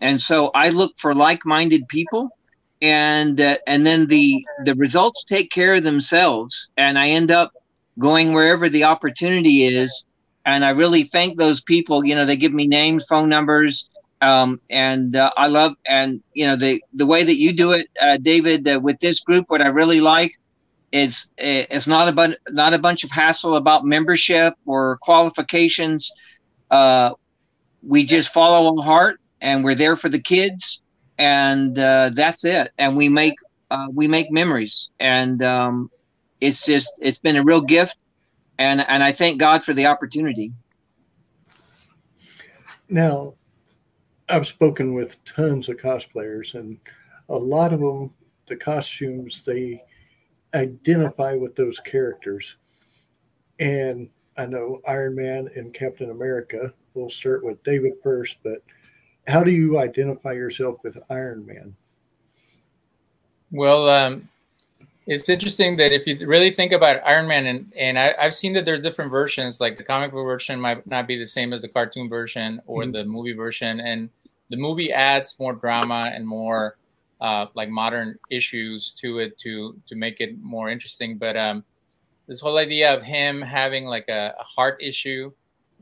And 0.00 0.20
so 0.20 0.50
I 0.54 0.70
look 0.70 0.92
for 0.98 1.14
like-minded 1.14 1.88
people 1.88 2.35
and 2.80 3.40
uh, 3.40 3.56
and 3.66 3.86
then 3.86 4.06
the 4.06 4.44
the 4.64 4.74
results 4.74 5.24
take 5.24 5.50
care 5.50 5.74
of 5.74 5.82
themselves 5.84 6.70
and 6.76 6.98
i 6.98 7.08
end 7.08 7.30
up 7.30 7.52
going 7.98 8.32
wherever 8.32 8.68
the 8.68 8.84
opportunity 8.84 9.64
is 9.64 10.04
and 10.44 10.64
i 10.64 10.70
really 10.70 11.04
thank 11.04 11.38
those 11.38 11.60
people 11.62 12.04
you 12.04 12.14
know 12.14 12.24
they 12.24 12.36
give 12.36 12.52
me 12.52 12.66
names 12.66 13.04
phone 13.08 13.28
numbers 13.28 13.88
um, 14.20 14.60
and 14.70 15.16
uh, 15.16 15.30
i 15.36 15.46
love 15.46 15.72
and 15.86 16.20
you 16.34 16.46
know 16.46 16.56
the 16.56 16.82
the 16.94 17.06
way 17.06 17.22
that 17.24 17.38
you 17.38 17.52
do 17.52 17.72
it 17.72 17.86
uh, 18.00 18.18
david 18.22 18.66
uh, 18.68 18.78
with 18.82 18.98
this 19.00 19.20
group 19.20 19.44
what 19.48 19.62
i 19.62 19.66
really 19.68 20.00
like 20.00 20.32
is 20.92 21.28
uh, 21.40 21.66
it's 21.70 21.86
not 21.88 22.08
a 22.08 22.12
bu- 22.12 22.36
not 22.50 22.74
a 22.74 22.78
bunch 22.78 23.04
of 23.04 23.10
hassle 23.10 23.56
about 23.56 23.84
membership 23.84 24.54
or 24.66 24.98
qualifications. 25.02 26.10
Uh, 26.70 27.10
we 27.82 28.04
just 28.04 28.32
follow 28.32 28.76
our 28.76 28.82
heart 28.82 29.20
and 29.40 29.64
we're 29.64 29.74
there 29.74 29.96
for 29.96 30.08
the 30.08 30.20
kids 30.20 30.80
and 31.18 31.78
uh, 31.78 32.10
that's 32.14 32.44
it. 32.44 32.72
And 32.78 32.96
we 32.96 33.08
make 33.08 33.34
uh, 33.70 33.88
we 33.92 34.06
make 34.08 34.30
memories, 34.30 34.90
and 35.00 35.42
um, 35.42 35.90
it's 36.40 36.64
just 36.64 36.98
it's 37.00 37.18
been 37.18 37.36
a 37.36 37.42
real 37.42 37.60
gift, 37.60 37.96
and 38.58 38.80
and 38.80 39.02
I 39.02 39.12
thank 39.12 39.38
God 39.38 39.64
for 39.64 39.74
the 39.74 39.86
opportunity. 39.86 40.52
Now, 42.88 43.34
I've 44.28 44.46
spoken 44.46 44.94
with 44.94 45.22
tons 45.24 45.68
of 45.68 45.76
cosplayers, 45.78 46.54
and 46.54 46.78
a 47.28 47.36
lot 47.36 47.72
of 47.72 47.80
them, 47.80 48.12
the 48.46 48.56
costumes 48.56 49.42
they 49.44 49.82
identify 50.54 51.34
with 51.34 51.56
those 51.56 51.80
characters, 51.80 52.56
and 53.58 54.08
I 54.38 54.46
know 54.46 54.80
Iron 54.86 55.16
Man 55.16 55.48
and 55.56 55.74
Captain 55.74 56.10
America. 56.10 56.72
We'll 56.94 57.10
start 57.10 57.44
with 57.44 57.62
David 57.62 57.94
first, 58.02 58.36
but 58.42 58.62
how 59.26 59.42
do 59.42 59.50
you 59.50 59.78
identify 59.78 60.32
yourself 60.32 60.82
with 60.82 60.98
Iron 61.10 61.46
Man? 61.46 61.76
Well, 63.50 63.88
um, 63.88 64.28
it's 65.06 65.28
interesting 65.28 65.76
that 65.76 65.92
if 65.92 66.06
you 66.06 66.26
really 66.26 66.50
think 66.50 66.72
about 66.72 67.00
Iron 67.06 67.28
Man, 67.28 67.46
and, 67.46 67.72
and 67.76 67.98
I, 67.98 68.14
have 68.18 68.34
seen 68.34 68.52
that 68.54 68.64
there's 68.64 68.80
different 68.80 69.10
versions, 69.10 69.60
like 69.60 69.76
the 69.76 69.84
comic 69.84 70.10
book 70.10 70.24
version 70.24 70.60
might 70.60 70.86
not 70.86 71.06
be 71.06 71.16
the 71.16 71.26
same 71.26 71.52
as 71.52 71.62
the 71.62 71.68
cartoon 71.68 72.08
version 72.08 72.60
or 72.66 72.82
mm-hmm. 72.82 72.92
the 72.92 73.04
movie 73.04 73.32
version. 73.32 73.80
And 73.80 74.10
the 74.50 74.56
movie 74.56 74.92
adds 74.92 75.38
more 75.38 75.52
drama 75.52 76.10
and 76.14 76.26
more 76.26 76.76
uh, 77.20 77.46
like 77.54 77.68
modern 77.68 78.18
issues 78.30 78.90
to 78.90 79.18
it 79.18 79.38
to 79.38 79.76
to 79.86 79.94
make 79.94 80.20
it 80.20 80.40
more 80.42 80.68
interesting. 80.68 81.18
But 81.18 81.36
um, 81.36 81.64
this 82.26 82.40
whole 82.40 82.58
idea 82.58 82.94
of 82.94 83.02
him 83.02 83.42
having 83.42 83.86
like 83.86 84.08
a, 84.08 84.34
a 84.38 84.44
heart 84.44 84.78
issue 84.82 85.32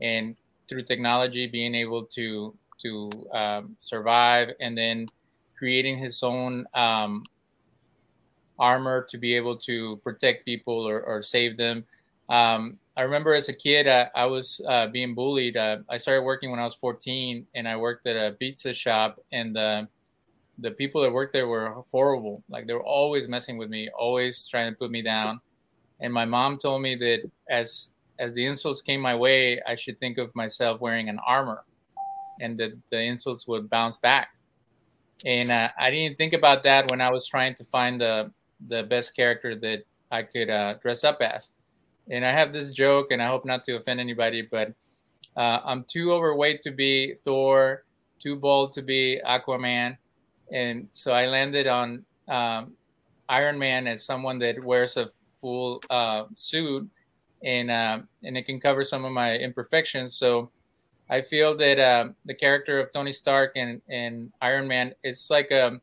and 0.01 0.35
through 0.67 0.83
technology 0.83 1.47
being 1.47 1.75
able 1.75 2.05
to 2.05 2.55
to 2.79 3.09
um, 3.33 3.75
survive, 3.79 4.49
and 4.59 4.77
then 4.77 5.07
creating 5.57 5.97
his 5.97 6.21
own 6.23 6.65
um, 6.73 7.23
armor 8.59 9.05
to 9.09 9.17
be 9.17 9.35
able 9.35 9.57
to 9.57 9.97
protect 9.97 10.45
people 10.45 10.87
or, 10.87 11.01
or 11.01 11.21
save 11.21 11.57
them. 11.57 11.83
Um, 12.29 12.79
I 12.97 13.01
remember 13.01 13.33
as 13.33 13.49
a 13.49 13.53
kid, 13.53 13.87
uh, 13.87 14.07
I 14.15 14.25
was 14.25 14.61
uh, 14.67 14.87
being 14.87 15.13
bullied. 15.13 15.57
Uh, 15.57 15.79
I 15.89 15.97
started 15.97 16.23
working 16.23 16.49
when 16.49 16.59
I 16.59 16.63
was 16.63 16.75
14, 16.75 17.45
and 17.53 17.67
I 17.67 17.75
worked 17.75 18.07
at 18.07 18.15
a 18.15 18.33
pizza 18.33 18.73
shop, 18.73 19.19
and 19.31 19.55
the 19.55 19.87
the 20.59 20.71
people 20.71 21.01
that 21.01 21.11
worked 21.11 21.33
there 21.33 21.47
were 21.47 21.83
horrible. 21.91 22.41
Like 22.49 22.65
they 22.65 22.73
were 22.73 22.83
always 22.83 23.27
messing 23.27 23.57
with 23.57 23.69
me, 23.69 23.89
always 23.89 24.47
trying 24.47 24.71
to 24.71 24.77
put 24.77 24.89
me 24.89 25.01
down. 25.01 25.41
And 25.99 26.13
my 26.13 26.23
mom 26.23 26.57
told 26.57 26.81
me 26.81 26.95
that 26.95 27.23
as 27.49 27.91
as 28.19 28.33
the 28.33 28.45
insults 28.45 28.81
came 28.81 29.01
my 29.01 29.15
way, 29.15 29.61
I 29.67 29.75
should 29.75 29.99
think 29.99 30.17
of 30.17 30.33
myself 30.33 30.79
wearing 30.79 31.09
an 31.09 31.19
armor, 31.25 31.63
and 32.39 32.57
that 32.59 32.73
the 32.91 32.99
insults 32.99 33.47
would 33.47 33.69
bounce 33.69 33.97
back. 33.97 34.29
And 35.25 35.51
uh, 35.51 35.69
I 35.79 35.91
didn't 35.91 36.17
think 36.17 36.33
about 36.33 36.63
that 36.63 36.91
when 36.91 37.01
I 37.01 37.09
was 37.09 37.27
trying 37.27 37.55
to 37.55 37.63
find 37.63 37.99
the 37.99 38.31
the 38.67 38.83
best 38.83 39.15
character 39.15 39.55
that 39.55 39.83
I 40.11 40.23
could 40.23 40.49
uh, 40.49 40.75
dress 40.75 41.03
up 41.03 41.21
as 41.21 41.51
and 42.09 42.25
I 42.25 42.31
have 42.31 42.53
this 42.53 42.71
joke, 42.71 43.11
and 43.11 43.21
I 43.21 43.27
hope 43.27 43.45
not 43.45 43.63
to 43.65 43.75
offend 43.75 43.99
anybody, 43.99 44.41
but 44.41 44.73
uh, 45.35 45.59
I'm 45.63 45.83
too 45.83 46.11
overweight 46.11 46.61
to 46.63 46.71
be 46.71 47.15
Thor, 47.23 47.83
too 48.19 48.35
bold 48.35 48.73
to 48.73 48.81
be 48.81 49.19
Aquaman, 49.25 49.97
and 50.51 50.87
so 50.91 51.11
I 51.11 51.25
landed 51.27 51.67
on 51.67 52.05
um, 52.27 52.73
Iron 53.27 53.57
Man 53.57 53.87
as 53.87 54.03
someone 54.03 54.39
that 54.39 54.63
wears 54.63 54.97
a 54.97 55.09
full 55.41 55.81
uh, 55.89 56.25
suit, 56.35 56.87
and 57.43 57.71
uh, 57.71 57.99
and 58.23 58.37
it 58.37 58.45
can 58.45 58.59
cover 58.59 58.83
some 58.83 59.03
of 59.03 59.11
my 59.11 59.35
imperfections. 59.35 60.15
So 60.15 60.51
I 61.09 61.21
feel 61.21 61.55
that 61.57 61.79
uh, 61.79 62.09
the 62.25 62.33
character 62.33 62.79
of 62.79 62.91
Tony 62.91 63.11
Stark 63.11 63.53
and 63.55 63.81
and 63.89 64.31
Iron 64.41 64.67
Man 64.67 64.93
it's 65.03 65.29
like 65.29 65.51
a 65.51 65.79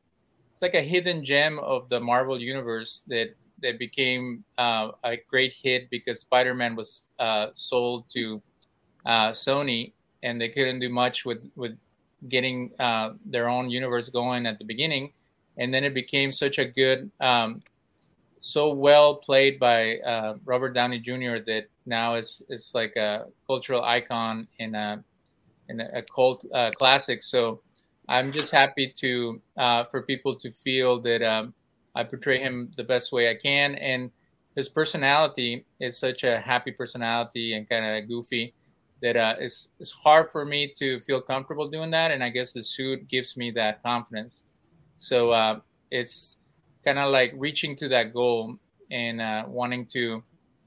it's 0.51 0.63
like 0.63 0.75
a 0.75 0.83
hidden 0.83 1.25
gem 1.25 1.59
of 1.61 1.89
the 1.89 2.01
Marvel 2.01 2.41
universe 2.41 3.03
that 3.09 3.35
that 3.63 3.79
became 3.79 4.45
uh, 4.59 4.91
a 5.05 5.17
great 5.31 5.55
hit 5.55 5.89
because 5.89 6.21
Spider-Man 6.21 6.77
was 6.77 7.09
uh, 7.19 7.49
sold 7.53 8.09
to 8.11 8.43
uh, 9.07 9.31
Sony, 9.31 9.93
and 10.23 10.41
they 10.41 10.49
couldn't 10.49 10.81
do 10.81 10.89
much 10.89 11.25
with 11.25 11.49
with 11.57 11.79
getting 12.29 12.71
uh, 12.79 13.13
their 13.25 13.49
own 13.49 13.71
universe 13.71 14.09
going 14.11 14.47
at 14.47 14.59
the 14.59 14.65
beginning, 14.65 15.13
and 15.57 15.73
then 15.73 15.85
it 15.85 15.95
became 15.95 16.31
such 16.33 16.59
a 16.59 16.65
good, 16.65 17.11
um, 17.21 17.63
so 18.39 18.73
well 18.73 19.17
played 19.17 19.59
by 19.59 19.99
uh, 19.99 20.37
Robert 20.45 20.75
Downey 20.75 20.99
Jr. 20.99 21.39
that 21.47 21.65
now 21.87 22.15
it's 22.15 22.43
it's 22.49 22.75
like 22.75 22.97
a 22.97 23.27
cultural 23.47 23.83
icon 23.83 24.47
in 24.59 24.75
a 24.75 25.03
in 25.73 25.81
a 25.81 26.03
cult 26.03 26.45
uh, 26.55 26.71
classic. 26.79 27.23
So. 27.23 27.61
I'm 28.09 28.33
just 28.33 28.51
happy 28.51 28.93
to 28.99 29.41
for 29.91 30.03
people 30.03 30.35
to 30.43 30.51
feel 30.51 31.01
that 31.03 31.23
um, 31.23 31.55
I 31.95 32.03
portray 32.05 32.41
him 32.41 32.73
the 32.77 32.85
best 32.85 33.13
way 33.13 33.31
I 33.31 33.37
can. 33.37 33.77
And 33.77 34.11
his 34.57 34.69
personality 34.69 35.65
is 35.81 35.99
such 35.99 36.25
a 36.25 36.41
happy 36.41 36.73
personality 36.73 37.55
and 37.55 37.69
kind 37.69 37.85
of 37.87 38.09
goofy 38.09 38.55
that 39.03 39.17
uh, 39.17 39.35
it's, 39.39 39.69
it's 39.79 39.93
hard 39.93 40.31
for 40.31 40.45
me 40.45 40.73
to 40.79 41.01
feel 41.01 41.21
comfortable 41.21 41.69
doing 41.69 41.91
that. 41.93 42.11
And 42.11 42.23
I 42.23 42.29
guess 42.29 42.53
the 42.53 42.63
suit 42.63 43.09
gives 43.09 43.37
me 43.37 43.51
that 43.53 43.83
confidence. 43.83 44.45
So 44.97 45.31
uh, 45.31 45.61
it's 45.91 46.39
kind 46.85 46.99
of 46.99 47.11
like 47.13 47.33
reaching 47.37 47.77
to 47.77 47.89
that 47.91 48.13
goal 48.13 48.57
and 48.91 49.21
uh, 49.21 49.45
wanting 49.47 49.87
to 49.87 50.23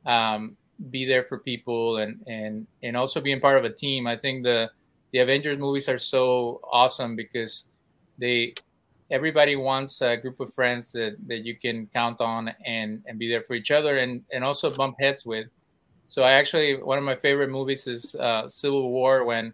um, 0.06 0.58
be 0.90 1.06
there 1.06 1.24
for 1.24 1.40
people 1.40 1.98
and, 1.98 2.24
and, 2.28 2.68
and 2.82 2.98
also 2.98 3.22
being 3.22 3.40
part 3.40 3.58
of 3.58 3.66
a 3.66 3.74
team. 3.74 4.08
I 4.08 4.18
think 4.18 4.44
the, 4.44 4.72
the 5.16 5.22
Avengers 5.22 5.58
movies 5.58 5.88
are 5.88 5.98
so 5.98 6.60
awesome 6.70 7.16
because 7.16 7.68
they 8.18 8.54
everybody 9.10 9.56
wants 9.56 10.02
a 10.02 10.18
group 10.18 10.42
of 10.42 10.54
friends 10.54 10.92
that, 10.92 11.16
that 11.26 11.46
you 11.46 11.56
can 11.56 11.88
count 11.94 12.20
on 12.20 12.54
and, 12.66 13.02
and 13.06 13.18
be 13.18 13.30
there 13.30 13.42
for 13.42 13.54
each 13.54 13.72
other 13.72 13.96
and, 13.96 14.26
and 14.34 14.44
also 14.44 14.70
bump 14.70 14.98
heads 15.00 15.26
with. 15.26 15.48
So 16.04 16.24
I 16.24 16.34
actually 16.34 16.84
one 16.84 16.98
of 16.98 17.06
my 17.06 17.16
favorite 17.16 17.50
movies 17.50 17.88
is 17.88 18.16
uh, 18.16 18.50
Civil 18.50 18.92
War 18.92 19.24
when 19.24 19.54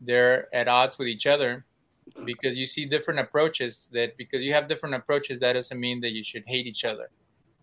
they're 0.00 0.48
at 0.54 0.66
odds 0.66 0.96
with 0.96 1.08
each 1.08 1.26
other 1.26 1.66
because 2.24 2.56
you 2.56 2.64
see 2.64 2.86
different 2.86 3.20
approaches 3.20 3.90
that 3.92 4.16
because 4.16 4.42
you 4.42 4.54
have 4.54 4.66
different 4.66 4.94
approaches 4.94 5.38
that 5.40 5.52
doesn't 5.52 5.78
mean 5.78 6.00
that 6.00 6.12
you 6.12 6.24
should 6.24 6.44
hate 6.46 6.66
each 6.66 6.86
other. 6.86 7.10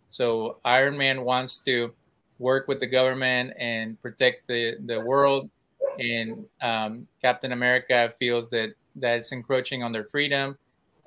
So 0.05 0.59
Iron 0.65 0.95
Man 0.95 1.23
wants 1.23 1.57
to 1.61 1.95
work 2.37 2.67
with 2.67 2.79
the 2.79 2.85
government 2.85 3.53
and 3.57 3.99
protect 4.03 4.45
the, 4.45 4.77
the 4.85 5.01
world 5.01 5.49
and 5.97 6.45
um, 6.61 7.07
Captain 7.21 7.51
America 7.51 8.13
feels 8.19 8.49
that 8.49 8.73
that 8.95 9.17
it's 9.17 9.31
encroaching 9.31 9.83
on 9.83 9.91
their 9.91 10.03
freedom 10.03 10.57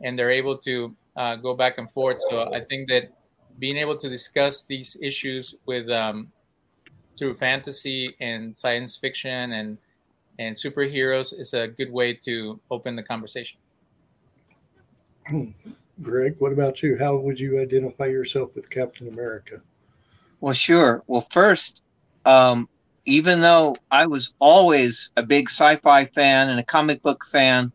and 0.02 0.18
they're 0.18 0.30
able 0.30 0.56
to 0.56 0.94
uh, 1.16 1.36
go 1.36 1.54
back 1.54 1.78
and 1.78 1.90
forth. 1.90 2.20
So 2.28 2.52
I 2.52 2.60
think 2.60 2.88
that 2.88 3.12
being 3.58 3.76
able 3.76 3.96
to 3.96 4.08
discuss 4.08 4.62
these 4.62 4.96
issues 5.00 5.54
with 5.66 5.88
um, 5.90 6.32
through 7.18 7.34
fantasy 7.34 8.16
and 8.20 8.54
science 8.54 8.96
fiction 8.96 9.52
and 9.52 9.78
and 10.38 10.56
superheroes 10.56 11.38
is 11.38 11.54
a 11.54 11.68
good 11.68 11.92
way 11.92 12.14
to 12.14 12.58
open 12.70 12.96
the 12.96 13.02
conversation. 13.02 13.58
Greg, 16.02 16.36
what 16.38 16.52
about 16.52 16.82
you? 16.82 16.96
How 16.98 17.16
would 17.16 17.38
you 17.38 17.60
identify 17.60 18.06
yourself 18.06 18.56
with 18.56 18.70
Captain 18.70 19.08
America? 19.08 19.62
Well, 20.40 20.54
sure. 20.54 21.02
Well, 21.06 21.26
first, 21.30 21.82
um, 22.24 22.68
even 23.04 23.40
though 23.40 23.76
I 23.90 24.06
was 24.06 24.32
always 24.38 25.10
a 25.16 25.22
big 25.22 25.48
sci-fi 25.48 26.06
fan 26.06 26.48
and 26.50 26.60
a 26.60 26.64
comic 26.64 27.02
book 27.02 27.24
fan, 27.30 27.72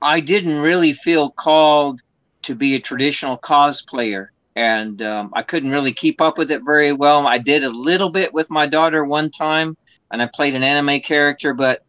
I 0.00 0.20
didn't 0.20 0.58
really 0.58 0.92
feel 0.92 1.30
called 1.30 2.00
to 2.42 2.54
be 2.54 2.74
a 2.74 2.80
traditional 2.80 3.38
cosplayer, 3.38 4.28
and 4.54 5.00
um, 5.02 5.32
I 5.34 5.42
couldn't 5.42 5.70
really 5.70 5.92
keep 5.92 6.20
up 6.20 6.36
with 6.38 6.50
it 6.50 6.62
very 6.64 6.92
well. 6.92 7.26
I 7.26 7.38
did 7.38 7.64
a 7.64 7.70
little 7.70 8.10
bit 8.10 8.32
with 8.34 8.50
my 8.50 8.66
daughter 8.66 9.04
one 9.04 9.30
time, 9.30 9.76
and 10.10 10.20
I 10.20 10.28
played 10.32 10.54
an 10.54 10.62
anime 10.62 11.00
character, 11.00 11.54
but 11.54 11.82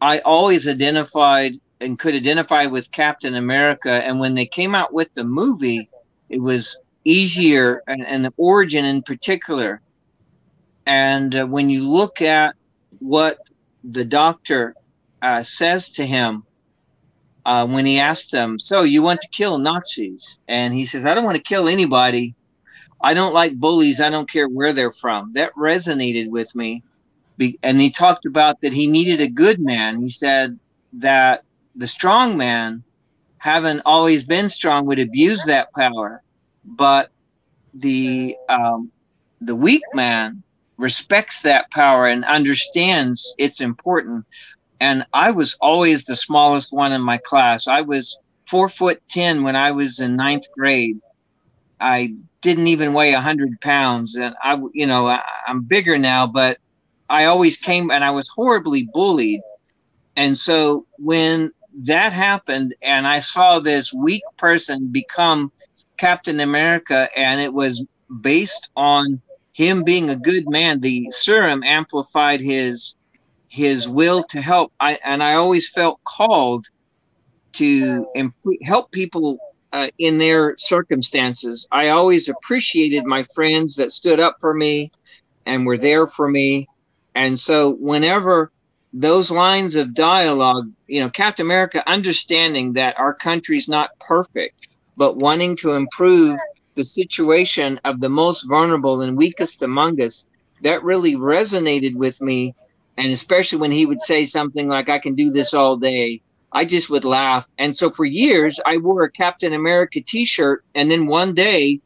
I 0.00 0.18
always 0.20 0.68
identified 0.68 1.58
and 1.80 1.98
could 1.98 2.14
identify 2.14 2.66
with 2.66 2.92
Captain 2.92 3.34
America. 3.34 3.90
And 3.90 4.20
when 4.20 4.34
they 4.34 4.46
came 4.46 4.74
out 4.74 4.92
with 4.92 5.12
the 5.14 5.24
movie, 5.24 5.88
it 6.28 6.40
was 6.40 6.78
easier, 7.04 7.82
and, 7.86 8.06
and 8.06 8.24
the 8.24 8.32
origin 8.36 8.84
in 8.84 9.02
particular. 9.02 9.80
And 10.86 11.34
uh, 11.36 11.46
when 11.46 11.70
you 11.70 11.88
look 11.88 12.22
at 12.22 12.54
what 13.00 13.38
the 13.84 14.04
doctor 14.04 14.74
uh, 15.22 15.42
says 15.42 15.90
to 15.92 16.06
him 16.06 16.44
uh, 17.46 17.66
when 17.66 17.86
he 17.86 18.00
asked 18.00 18.32
them, 18.32 18.58
"So 18.58 18.82
you 18.82 19.02
want 19.02 19.22
to 19.22 19.28
kill 19.28 19.58
Nazis?" 19.58 20.38
and 20.48 20.74
he 20.74 20.86
says, 20.86 21.06
"I 21.06 21.14
don't 21.14 21.24
want 21.24 21.36
to 21.38 21.42
kill 21.42 21.68
anybody. 21.68 22.34
I 23.02 23.14
don't 23.14 23.34
like 23.34 23.54
bullies. 23.60 24.00
I 24.00 24.10
don't 24.10 24.30
care 24.30 24.48
where 24.48 24.72
they're 24.72 24.92
from." 24.92 25.32
That 25.34 25.52
resonated 25.56 26.28
with 26.30 26.54
me, 26.54 26.84
Be- 27.38 27.58
and 27.62 27.80
he 27.80 27.90
talked 27.90 28.26
about 28.26 28.60
that 28.62 28.72
he 28.74 28.86
needed 28.86 29.20
a 29.20 29.28
good 29.28 29.60
man. 29.60 30.02
He 30.02 30.10
said 30.10 30.58
that 30.94 31.44
the 31.76 31.88
strong 31.88 32.36
man, 32.38 32.84
having 33.38 33.80
always 33.86 34.24
been 34.24 34.48
strong, 34.50 34.86
would 34.86 35.00
abuse 35.00 35.44
that 35.46 35.68
power, 35.76 36.22
but 36.64 37.10
the 37.74 38.36
um, 38.48 38.92
the 39.40 39.56
weak 39.56 39.82
man 39.94 40.43
respects 40.76 41.42
that 41.42 41.70
power 41.70 42.06
and 42.06 42.24
understands 42.24 43.34
it's 43.38 43.60
important 43.60 44.24
and 44.80 45.06
I 45.14 45.30
was 45.30 45.56
always 45.60 46.04
the 46.04 46.16
smallest 46.16 46.72
one 46.72 46.92
in 46.92 47.00
my 47.00 47.18
class. 47.18 47.66
I 47.68 47.80
was 47.80 48.18
four 48.46 48.68
foot 48.68 49.02
ten 49.08 49.42
when 49.42 49.56
I 49.56 49.70
was 49.72 49.98
in 49.98 50.16
ninth 50.16 50.44
grade. 50.54 50.98
I 51.80 52.14
didn't 52.42 52.66
even 52.66 52.92
weigh 52.92 53.14
a 53.14 53.20
hundred 53.20 53.58
pounds, 53.62 54.14
and 54.16 54.34
I, 54.42 54.60
you 54.74 54.86
know, 54.86 55.06
I, 55.06 55.22
I'm 55.46 55.62
bigger 55.62 55.98
now, 55.98 56.26
but 56.26 56.58
I 57.08 57.24
always 57.24 57.56
came, 57.56 57.90
and 57.90 58.04
I 58.04 58.10
was 58.10 58.28
horribly 58.28 58.88
bullied. 58.92 59.40
And 60.16 60.36
so 60.36 60.86
when 60.98 61.50
that 61.84 62.12
happened, 62.12 62.74
and 62.82 63.06
I 63.06 63.20
saw 63.20 63.60
this 63.60 63.92
weak 63.92 64.22
person 64.36 64.88
become 64.88 65.50
Captain 65.96 66.40
America, 66.40 67.08
and 67.16 67.40
it 67.40 67.54
was 67.54 67.82
based 68.20 68.70
on 68.76 69.20
him 69.54 69.84
being 69.84 70.10
a 70.10 70.16
good 70.16 70.48
man, 70.48 70.80
the 70.80 71.08
serum 71.10 71.62
amplified 71.62 72.40
his 72.40 72.94
his 73.48 73.88
will 73.88 74.22
to 74.24 74.42
help. 74.42 74.72
I 74.80 74.98
and 75.04 75.22
I 75.22 75.34
always 75.34 75.70
felt 75.70 76.02
called 76.04 76.66
to 77.54 78.06
improve, 78.16 78.58
help 78.62 78.90
people 78.90 79.38
uh, 79.72 79.88
in 79.98 80.18
their 80.18 80.56
circumstances. 80.58 81.66
I 81.70 81.88
always 81.88 82.28
appreciated 82.28 83.04
my 83.04 83.22
friends 83.34 83.76
that 83.76 83.92
stood 83.92 84.18
up 84.18 84.36
for 84.40 84.54
me 84.54 84.90
and 85.46 85.64
were 85.64 85.78
there 85.78 86.08
for 86.08 86.28
me. 86.28 86.68
And 87.14 87.38
so 87.38 87.70
whenever 87.74 88.50
those 88.92 89.30
lines 89.30 89.76
of 89.76 89.94
dialogue, 89.94 90.68
you 90.88 91.00
know, 91.00 91.10
Captain 91.10 91.46
America 91.46 91.88
understanding 91.88 92.72
that 92.72 92.98
our 92.98 93.14
country's 93.14 93.68
not 93.68 93.90
perfect, 94.00 94.66
but 94.96 95.16
wanting 95.16 95.54
to 95.56 95.74
improve 95.74 96.38
the 96.74 96.84
situation 96.84 97.80
of 97.84 98.00
the 98.00 98.08
most 98.08 98.42
vulnerable 98.48 99.00
and 99.00 99.16
weakest 99.16 99.62
among 99.62 100.00
us, 100.00 100.26
that 100.62 100.82
really 100.84 101.14
resonated 101.16 101.94
with 101.96 102.20
me 102.20 102.54
And 102.96 103.12
especially 103.12 103.58
when 103.58 103.72
he 103.72 103.86
would 103.86 104.00
say 104.00 104.24
something 104.24 104.68
like, 104.68 104.88
I 104.88 104.98
can 104.98 105.14
do 105.14 105.30
this 105.30 105.54
all 105.54 105.76
day, 105.76 106.22
I 106.52 106.64
just 106.64 106.90
would 106.90 107.04
laugh. 107.04 107.46
And 107.58 107.76
so 107.76 107.90
for 107.90 108.04
years, 108.04 108.60
I 108.66 108.76
wore 108.78 109.04
a 109.04 109.10
Captain 109.12 109.52
America 109.52 110.00
t 110.06 110.24
shirt. 110.24 110.64
And 110.74 110.90
then 110.90 111.06
one 111.06 111.34
day, 111.34 111.80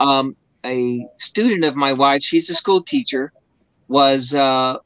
um, 0.00 0.36
a 0.64 1.06
student 1.18 1.64
of 1.64 1.76
my 1.76 1.92
wife, 1.92 2.22
she's 2.22 2.50
a 2.50 2.54
school 2.54 2.82
teacher, 2.82 3.32
was, 3.88 4.34
uh, 4.34 4.78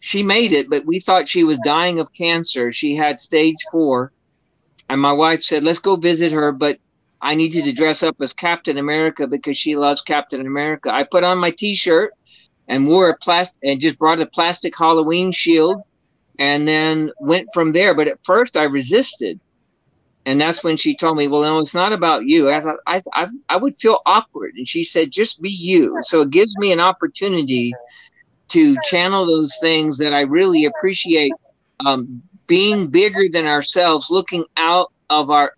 she 0.00 0.22
made 0.22 0.52
it, 0.52 0.68
but 0.70 0.86
we 0.86 0.98
thought 1.00 1.28
she 1.28 1.44
was 1.44 1.58
dying 1.58 1.98
of 2.00 2.12
cancer. 2.12 2.72
She 2.72 2.94
had 2.96 3.20
stage 3.20 3.56
four. 3.70 4.12
And 4.88 5.00
my 5.00 5.12
wife 5.12 5.42
said, 5.42 5.64
Let's 5.64 5.78
go 5.80 5.96
visit 5.96 6.32
her, 6.32 6.52
but 6.52 6.78
I 7.26 7.34
need 7.34 7.54
you 7.54 7.62
to 7.64 7.72
dress 7.72 8.04
up 8.04 8.14
as 8.20 8.32
Captain 8.32 8.78
America 8.78 9.26
because 9.26 9.58
she 9.58 9.74
loves 9.74 10.00
Captain 10.00 10.46
America. 10.46 10.94
I 10.94 11.02
put 11.02 11.24
on 11.24 11.38
my 11.38 11.50
t 11.50 11.74
shirt 11.74 12.12
and 12.68 12.86
wore 12.86 13.10
a 13.10 13.16
plastic 13.16 13.58
and 13.64 13.80
just 13.80 13.98
brought 13.98 14.20
a 14.20 14.26
plastic 14.26 14.78
Halloween 14.78 15.32
shield 15.32 15.82
and 16.38 16.68
then 16.68 17.10
went 17.18 17.48
from 17.52 17.72
there. 17.72 17.96
But 17.96 18.06
at 18.06 18.24
first 18.24 18.56
I 18.56 18.62
resisted. 18.62 19.40
And 20.24 20.40
that's 20.40 20.62
when 20.62 20.76
she 20.76 20.94
told 20.94 21.16
me, 21.16 21.26
well, 21.26 21.42
no, 21.42 21.58
it's 21.58 21.74
not 21.74 21.92
about 21.92 22.26
you. 22.26 22.48
I, 22.48 22.60
thought, 22.60 22.78
I, 22.86 23.02
I, 23.14 23.26
I 23.48 23.56
would 23.56 23.76
feel 23.76 24.02
awkward. 24.06 24.54
And 24.56 24.68
she 24.68 24.84
said, 24.84 25.10
just 25.10 25.42
be 25.42 25.50
you. 25.50 25.98
So 26.02 26.20
it 26.20 26.30
gives 26.30 26.56
me 26.58 26.70
an 26.70 26.80
opportunity 26.80 27.74
to 28.50 28.76
channel 28.84 29.26
those 29.26 29.52
things 29.60 29.98
that 29.98 30.12
I 30.12 30.20
really 30.20 30.64
appreciate. 30.64 31.32
Um, 31.84 32.22
being 32.46 32.86
bigger 32.86 33.28
than 33.28 33.46
ourselves, 33.46 34.12
looking 34.12 34.44
out 34.56 34.92
of 35.10 35.30
our 35.30 35.54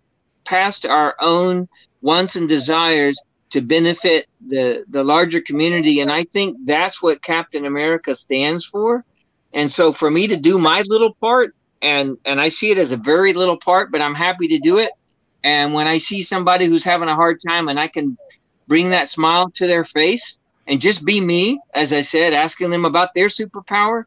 past 0.49 0.85
our 0.85 1.15
own 1.21 1.67
wants 2.01 2.35
and 2.35 2.49
desires 2.49 3.21
to 3.51 3.61
benefit 3.61 4.25
the 4.47 4.83
the 4.89 5.03
larger 5.03 5.41
community. 5.41 5.99
And 5.99 6.11
i 6.11 6.23
think 6.25 6.57
that's 6.65 7.01
what 7.01 7.21
captain 7.21 7.65
america 7.65 8.15
stands 8.15 8.65
for. 8.65 9.05
And 9.53 9.71
so 9.71 9.93
for 9.93 10.09
me 10.11 10.27
to 10.27 10.37
do 10.37 10.57
my 10.57 10.81
little 10.87 11.13
part 11.15 11.55
and 11.81 12.17
and 12.25 12.41
i 12.41 12.49
see 12.49 12.71
it 12.71 12.77
as 12.77 12.91
a 12.91 12.97
very 12.97 13.33
little 13.33 13.57
part 13.57 13.91
but 13.91 14.01
i'm 14.01 14.15
happy 14.15 14.47
to 14.47 14.59
do 14.59 14.79
it. 14.79 14.91
And 15.43 15.73
when 15.73 15.87
i 15.87 15.97
see 15.99 16.21
somebody 16.23 16.65
who's 16.65 16.83
having 16.83 17.09
a 17.09 17.15
hard 17.15 17.37
time 17.47 17.67
and 17.69 17.79
i 17.79 17.87
can 17.87 18.17
bring 18.67 18.89
that 18.89 19.09
smile 19.09 19.49
to 19.51 19.67
their 19.67 19.83
face 19.83 20.39
and 20.67 20.81
just 20.81 21.05
be 21.05 21.21
me 21.21 21.59
as 21.73 21.93
i 21.93 22.01
said 22.01 22.33
asking 22.33 22.71
them 22.71 22.85
about 22.85 23.13
their 23.13 23.27
superpower. 23.27 24.05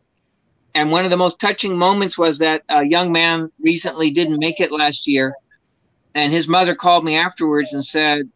And 0.74 0.90
one 0.90 1.05
of 1.05 1.11
the 1.11 1.24
most 1.24 1.38
touching 1.38 1.76
moments 1.76 2.16
was 2.16 2.38
that 2.38 2.62
a 2.70 2.83
young 2.83 3.12
man 3.12 3.52
recently 3.61 4.11
didn't 4.11 4.38
make 4.38 4.59
it 4.59 4.72
last 4.72 5.07
year 5.07 5.35
and 6.14 6.33
his 6.33 6.48
mother 6.48 6.75
called 6.75 7.05
me 7.05 7.16
afterwards 7.16 7.72
and 7.72 7.85
said 7.85 8.29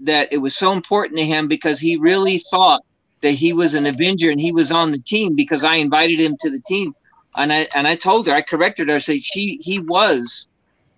that 0.00 0.32
it 0.32 0.38
was 0.38 0.56
so 0.56 0.72
important 0.72 1.18
to 1.18 1.24
him 1.24 1.48
because 1.48 1.80
he 1.80 1.96
really 1.96 2.38
thought 2.38 2.84
that 3.22 3.32
he 3.32 3.52
was 3.52 3.74
an 3.74 3.86
Avenger 3.86 4.30
and 4.30 4.40
he 4.40 4.52
was 4.52 4.70
on 4.70 4.92
the 4.92 5.00
team 5.00 5.34
because 5.34 5.64
I 5.64 5.76
invited 5.76 6.20
him 6.20 6.36
to 6.40 6.50
the 6.50 6.60
team. 6.60 6.94
And 7.36 7.52
I 7.52 7.66
and 7.74 7.86
I 7.86 7.96
told 7.96 8.26
her, 8.26 8.34
I 8.34 8.42
corrected 8.42 8.88
her, 8.88 8.94
I 8.96 8.98
said 8.98 9.22
she 9.22 9.58
he 9.60 9.78
was 9.78 10.46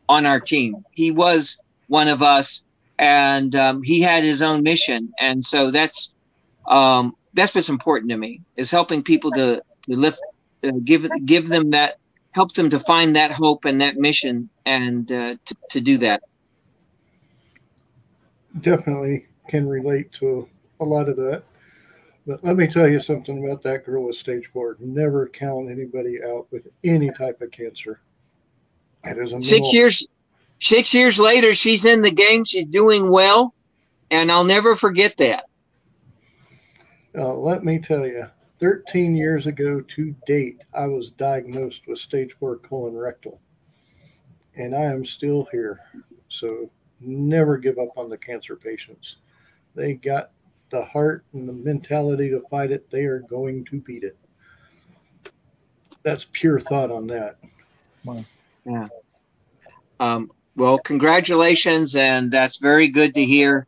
on 0.09 0.27
our 0.27 0.41
team. 0.41 0.85
He 0.93 1.11
was 1.11 1.59
one 1.89 2.09
of 2.09 2.23
us, 2.23 2.65
and 2.99 3.55
um, 3.57 3.83
he 3.83 4.01
had 4.01 4.25
his 4.25 4.41
own 4.41 4.63
mission. 4.63 5.13
And 5.19 5.45
so 5.45 5.71
that's 5.71 6.15
um, 6.69 7.17
that's 7.35 7.55
what's 7.55 7.69
important 7.69 8.11
to 8.11 8.17
me 8.17 8.41
is 8.57 8.71
helping 8.71 9.03
people 9.03 9.33
to 9.33 9.63
to 9.85 9.97
lift, 9.97 10.21
uh, 10.65 10.71
give 10.85 11.09
give 11.25 11.49
them 11.49 11.71
that 11.71 11.99
help 12.33 12.53
them 12.55 12.71
to 12.71 12.79
find 12.81 13.17
that 13.17 13.31
hope 13.31 13.65
and 13.65 13.81
that 13.81 13.97
mission 13.97 14.49
and 14.67 15.11
uh, 15.11 15.35
to, 15.45 15.57
to 15.71 15.81
do 15.81 15.99
that 15.99 16.23
definitely 18.61 19.27
can 19.49 19.69
relate 19.69 20.13
to 20.13 20.49
a 20.81 20.85
lot 20.85 21.09
of 21.09 21.17
that. 21.17 21.43
But 22.27 22.45
let 22.45 22.57
me 22.57 22.67
tell 22.67 22.89
you 22.89 23.01
something 23.01 23.45
about 23.45 23.63
that 23.63 23.85
girl 23.85 24.05
with 24.05 24.17
stage 24.17 24.47
four. 24.47 24.77
Never 24.81 25.29
count 25.29 25.71
anybody 25.71 26.19
out 26.23 26.47
with 26.51 26.69
any 26.85 27.11
type 27.11 27.41
of 27.41 27.51
cancer. 27.51 28.01
It 29.05 29.17
is 29.17 29.33
a 29.33 29.41
six 29.41 29.73
years. 29.73 30.07
Six 30.61 30.93
years 30.93 31.21
later, 31.21 31.55
she's 31.55 31.85
in 31.85 32.03
the 32.03 32.11
game. 32.11 32.45
She's 32.45 32.67
doing 32.67 33.11
well, 33.11 33.55
and 34.11 34.31
I'll 34.31 34.45
never 34.45 34.75
forget 34.75 35.17
that. 35.19 35.45
Uh, 37.17 37.33
let 37.33 37.65
me 37.65 37.79
tell 37.79 38.05
you, 38.05 38.27
13 38.59 39.15
years 39.15 39.47
ago 39.47 39.81
to 39.81 40.15
date, 40.27 40.65
I 40.75 40.87
was 40.87 41.11
diagnosed 41.11 41.83
with 41.87 41.99
stage 41.99 42.33
four 42.39 42.57
colon 42.57 42.97
rectal, 42.97 43.41
and 44.57 44.75
I 44.75 44.83
am 44.83 45.05
still 45.05 45.49
here. 45.53 45.81
So 46.29 46.71
never 47.01 47.57
give 47.57 47.79
up 47.79 47.97
on 47.97 48.09
the 48.09 48.19
cancer 48.19 48.57
patients. 48.57 49.17
They 49.75 49.95
got 49.95 50.33
the 50.71 50.85
heart 50.85 51.25
and 51.33 51.49
the 51.49 51.53
mentality 51.53 52.31
to 52.31 52.41
fight 52.51 52.73
it. 52.73 52.91
They 52.91 53.05
are 53.05 53.21
going 53.21 53.65
to 53.67 53.81
beat 53.81 54.03
it. 54.03 54.17
That's 56.03 56.27
pure 56.33 56.61
thought 56.61 56.91
on 56.91 57.07
that. 57.09 57.37
Wow. 58.05 58.25
Yeah. 58.65 58.87
Um, 60.01 60.31
well, 60.57 60.79
congratulations, 60.79 61.95
and 61.95 62.31
that's 62.31 62.57
very 62.57 62.89
good 62.89 63.15
to 63.15 63.25
hear. 63.25 63.67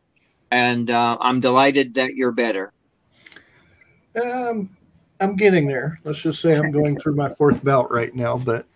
And 0.50 0.90
uh, 0.90 1.16
I'm 1.20 1.38
delighted 1.38 1.94
that 1.94 2.14
you're 2.14 2.32
better. 2.32 2.72
Um, 4.20 4.68
I'm 5.20 5.36
getting 5.36 5.66
there. 5.66 6.00
Let's 6.04 6.20
just 6.20 6.40
say 6.40 6.56
I'm 6.56 6.70
going 6.70 6.96
through 6.96 7.14
my 7.14 7.34
fourth 7.34 7.62
bout 7.62 7.90
right 7.90 8.14
now, 8.14 8.38
but 8.38 8.66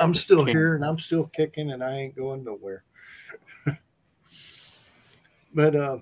I'm 0.00 0.12
still 0.12 0.44
here 0.44 0.74
and 0.74 0.84
I'm 0.84 0.98
still 0.98 1.26
kicking, 1.26 1.70
and 1.70 1.82
I 1.82 1.92
ain't 1.92 2.16
going 2.16 2.44
nowhere. 2.44 2.84
But 5.54 5.74
uh, 5.74 5.98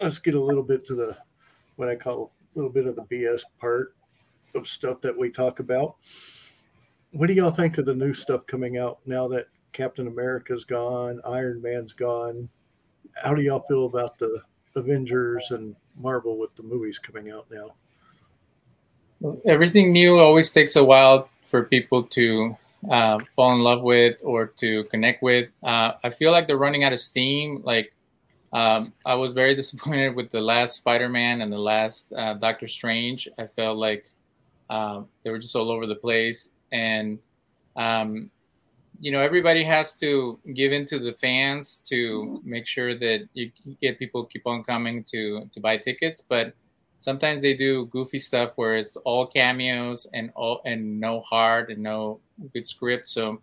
let's 0.00 0.18
get 0.18 0.34
a 0.34 0.40
little 0.40 0.62
bit 0.62 0.84
to 0.86 0.94
the 0.94 1.16
what 1.76 1.88
I 1.88 1.96
call 1.96 2.32
a 2.54 2.58
little 2.58 2.70
bit 2.70 2.86
of 2.86 2.96
the 2.96 3.02
BS 3.02 3.42
part 3.58 3.96
of 4.54 4.68
stuff 4.68 5.00
that 5.00 5.18
we 5.18 5.30
talk 5.30 5.58
about. 5.58 5.96
What 7.12 7.28
do 7.28 7.32
y'all 7.32 7.50
think 7.50 7.78
of 7.78 7.86
the 7.86 7.94
new 7.94 8.12
stuff 8.12 8.46
coming 8.46 8.78
out 8.78 8.98
now 9.06 9.26
that 9.28 9.46
Captain 9.72 10.06
America's 10.06 10.64
gone, 10.64 11.20
Iron 11.24 11.62
Man's 11.62 11.92
gone? 11.92 12.48
How 13.16 13.34
do 13.34 13.42
y'all 13.42 13.64
feel 13.66 13.86
about 13.86 14.18
the 14.18 14.42
Avengers 14.76 15.50
and 15.50 15.74
Marvel 15.96 16.38
with 16.38 16.54
the 16.56 16.62
movies 16.62 16.98
coming 16.98 17.30
out 17.30 17.46
now? 17.50 17.74
Everything 19.46 19.92
new 19.92 20.18
always 20.18 20.50
takes 20.50 20.76
a 20.76 20.84
while 20.84 21.28
for 21.46 21.64
people 21.64 22.02
to 22.02 22.56
uh, 22.90 23.18
fall 23.34 23.52
in 23.52 23.60
love 23.60 23.82
with 23.82 24.20
or 24.22 24.46
to 24.46 24.84
connect 24.84 25.22
with. 25.22 25.50
Uh, 25.62 25.92
I 26.02 26.10
feel 26.10 26.32
like 26.32 26.46
they're 26.46 26.56
running 26.56 26.84
out 26.84 26.92
of 26.92 27.00
steam. 27.00 27.62
Like 27.64 27.92
um, 28.52 28.92
I 29.04 29.14
was 29.14 29.32
very 29.32 29.54
disappointed 29.60 30.14
with 30.14 30.30
the 30.30 30.40
last 30.40 30.76
Spider-Man 30.76 31.40
and 31.40 31.52
the 31.52 31.58
last 31.58 32.12
uh, 32.12 32.34
Doctor 32.34 32.66
Strange. 32.66 33.28
I 33.38 33.46
felt 33.46 33.78
like 33.78 34.08
um, 34.70 35.08
they 35.22 35.30
were 35.30 35.38
just 35.38 35.54
all 35.56 35.70
over 35.70 35.86
the 35.86 35.94
place, 35.94 36.48
and 36.72 37.18
um, 37.76 38.30
you 39.00 39.10
know 39.12 39.20
everybody 39.20 39.62
has 39.64 39.98
to 39.98 40.38
give 40.54 40.72
in 40.72 40.86
to 40.86 40.98
the 40.98 41.12
fans 41.12 41.80
to 41.86 42.40
make 42.44 42.66
sure 42.66 42.96
that 42.98 43.28
you 43.34 43.50
get 43.80 43.98
people 43.98 44.24
keep 44.24 44.46
on 44.46 44.64
coming 44.64 45.04
to 45.04 45.48
to 45.52 45.60
buy 45.60 45.76
tickets. 45.76 46.22
But 46.26 46.54
sometimes 46.98 47.42
they 47.42 47.54
do 47.54 47.86
goofy 47.86 48.18
stuff 48.18 48.52
where 48.56 48.76
it's 48.76 48.96
all 48.96 49.26
cameos 49.26 50.06
and 50.12 50.30
all 50.34 50.60
and 50.64 51.00
no 51.00 51.20
heart 51.20 51.70
and 51.70 51.82
no 51.82 52.20
good 52.52 52.66
script. 52.66 53.08
So 53.08 53.40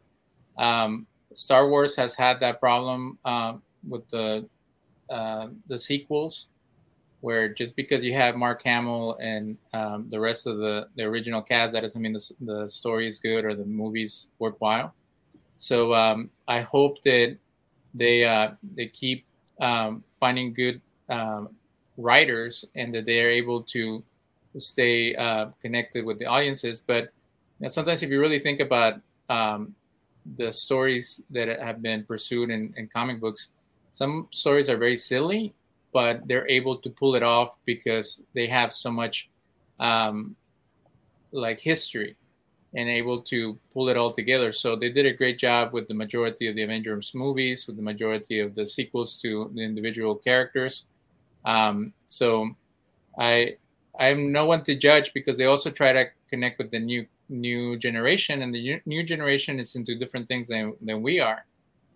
um, 0.58 1.08
Star 1.34 1.70
Wars 1.70 1.96
has 1.96 2.16
had 2.16 2.40
that 2.40 2.60
problem 2.60 3.18
uh, 3.26 3.54
with 3.88 4.10
the 4.10 4.48
uh, 5.10 5.48
the 5.68 5.78
sequels, 5.78 6.48
where 7.20 7.50
just 7.50 7.76
because 7.76 8.04
you 8.04 8.14
have 8.14 8.36
Mark 8.36 8.64
Hamill 8.64 9.18
and 9.22 9.58
um, 9.74 10.08
the 10.10 10.20
rest 10.20 10.48
of 10.48 10.58
the, 10.58 10.88
the 10.96 11.04
original 11.04 11.42
cast, 11.42 11.74
that 11.74 11.82
doesn't 11.82 12.02
mean 12.02 12.14
the, 12.14 12.32
the 12.42 12.68
story 12.70 13.08
is 13.08 13.20
good 13.20 13.44
or 13.44 13.54
the 13.54 13.66
movie's 13.66 14.28
worthwhile. 14.40 14.94
So 15.58 15.94
um, 15.94 16.30
I 16.48 16.62
hope 16.62 17.04
that 17.04 17.38
they 17.94 18.24
uh, 18.24 18.52
they 18.76 18.88
keep 18.88 19.26
um, 19.60 20.04
finding 20.20 20.54
good 20.54 20.82
writers 22.02 22.66
and 22.76 22.94
that 22.94 23.06
they 23.06 23.22
are 23.22 23.30
able 23.30 23.62
to 23.64 24.04
stay 24.58 25.16
uh, 25.16 25.48
connected 25.62 26.06
with 26.06 26.20
the 26.20 26.26
audiences. 26.26 26.82
But 26.86 27.04
you 27.60 27.66
know, 27.66 27.68
sometimes, 27.68 28.04
if 28.04 28.10
you 28.10 28.20
really 28.20 28.40
think 28.40 28.60
about 28.60 29.00
um, 29.30 29.76
the 30.38 30.52
stories 30.52 31.22
that 31.30 31.48
have 31.60 31.82
been 31.82 32.04
pursued 32.04 32.50
in, 32.50 32.74
in 32.78 32.88
comic 32.88 33.20
books, 33.20 33.50
some 33.92 34.28
stories 34.32 34.70
are 34.70 34.78
very 34.78 34.96
silly, 34.96 35.54
but 35.94 36.28
they're 36.28 36.48
able 36.48 36.78
to 36.78 36.90
pull 36.90 37.16
it 37.16 37.24
off 37.24 37.56
because 37.66 38.24
they 38.34 38.48
have 38.48 38.72
so 38.72 38.92
much 38.92 39.30
um, 39.80 40.36
like 41.32 41.60
history 41.60 42.16
and 42.74 42.88
able 42.88 43.22
to 43.22 43.60
pull 43.74 43.90
it 43.90 43.98
all 43.98 44.12
together. 44.12 44.52
So 44.52 44.76
they 44.76 44.90
did 44.90 45.06
a 45.06 45.12
great 45.12 45.38
job 45.38 45.74
with 45.74 45.88
the 45.88 45.94
majority 45.94 46.48
of 46.48 46.56
the 46.56 46.64
Avengers 46.64 47.12
movies, 47.14 47.68
with 47.68 47.76
the 47.76 47.82
majority 47.82 48.40
of 48.40 48.56
the 48.56 48.66
sequels 48.66 49.20
to 49.22 49.52
the 49.54 49.62
individual 49.62 50.16
characters. 50.16 50.86
Um, 51.46 51.94
so 52.06 52.52
I 53.18 53.58
I'm 54.00 54.32
no 54.32 54.46
one 54.46 54.64
to 54.64 54.76
judge 54.76 55.14
because 55.14 55.38
they 55.38 55.46
also 55.46 55.70
try 55.70 55.94
to 55.94 56.06
connect 56.30 56.58
with 56.58 56.72
the 56.72 56.80
new 56.80 57.06
new 57.30 57.78
generation, 57.78 58.42
and 58.42 58.54
the 58.54 58.82
new 58.86 59.04
generation 59.04 59.60
is 59.60 59.76
into 59.76 59.96
different 59.96 60.28
things 60.28 60.48
than 60.48 60.74
than 60.82 61.02
we 61.02 61.20
are. 61.20 61.46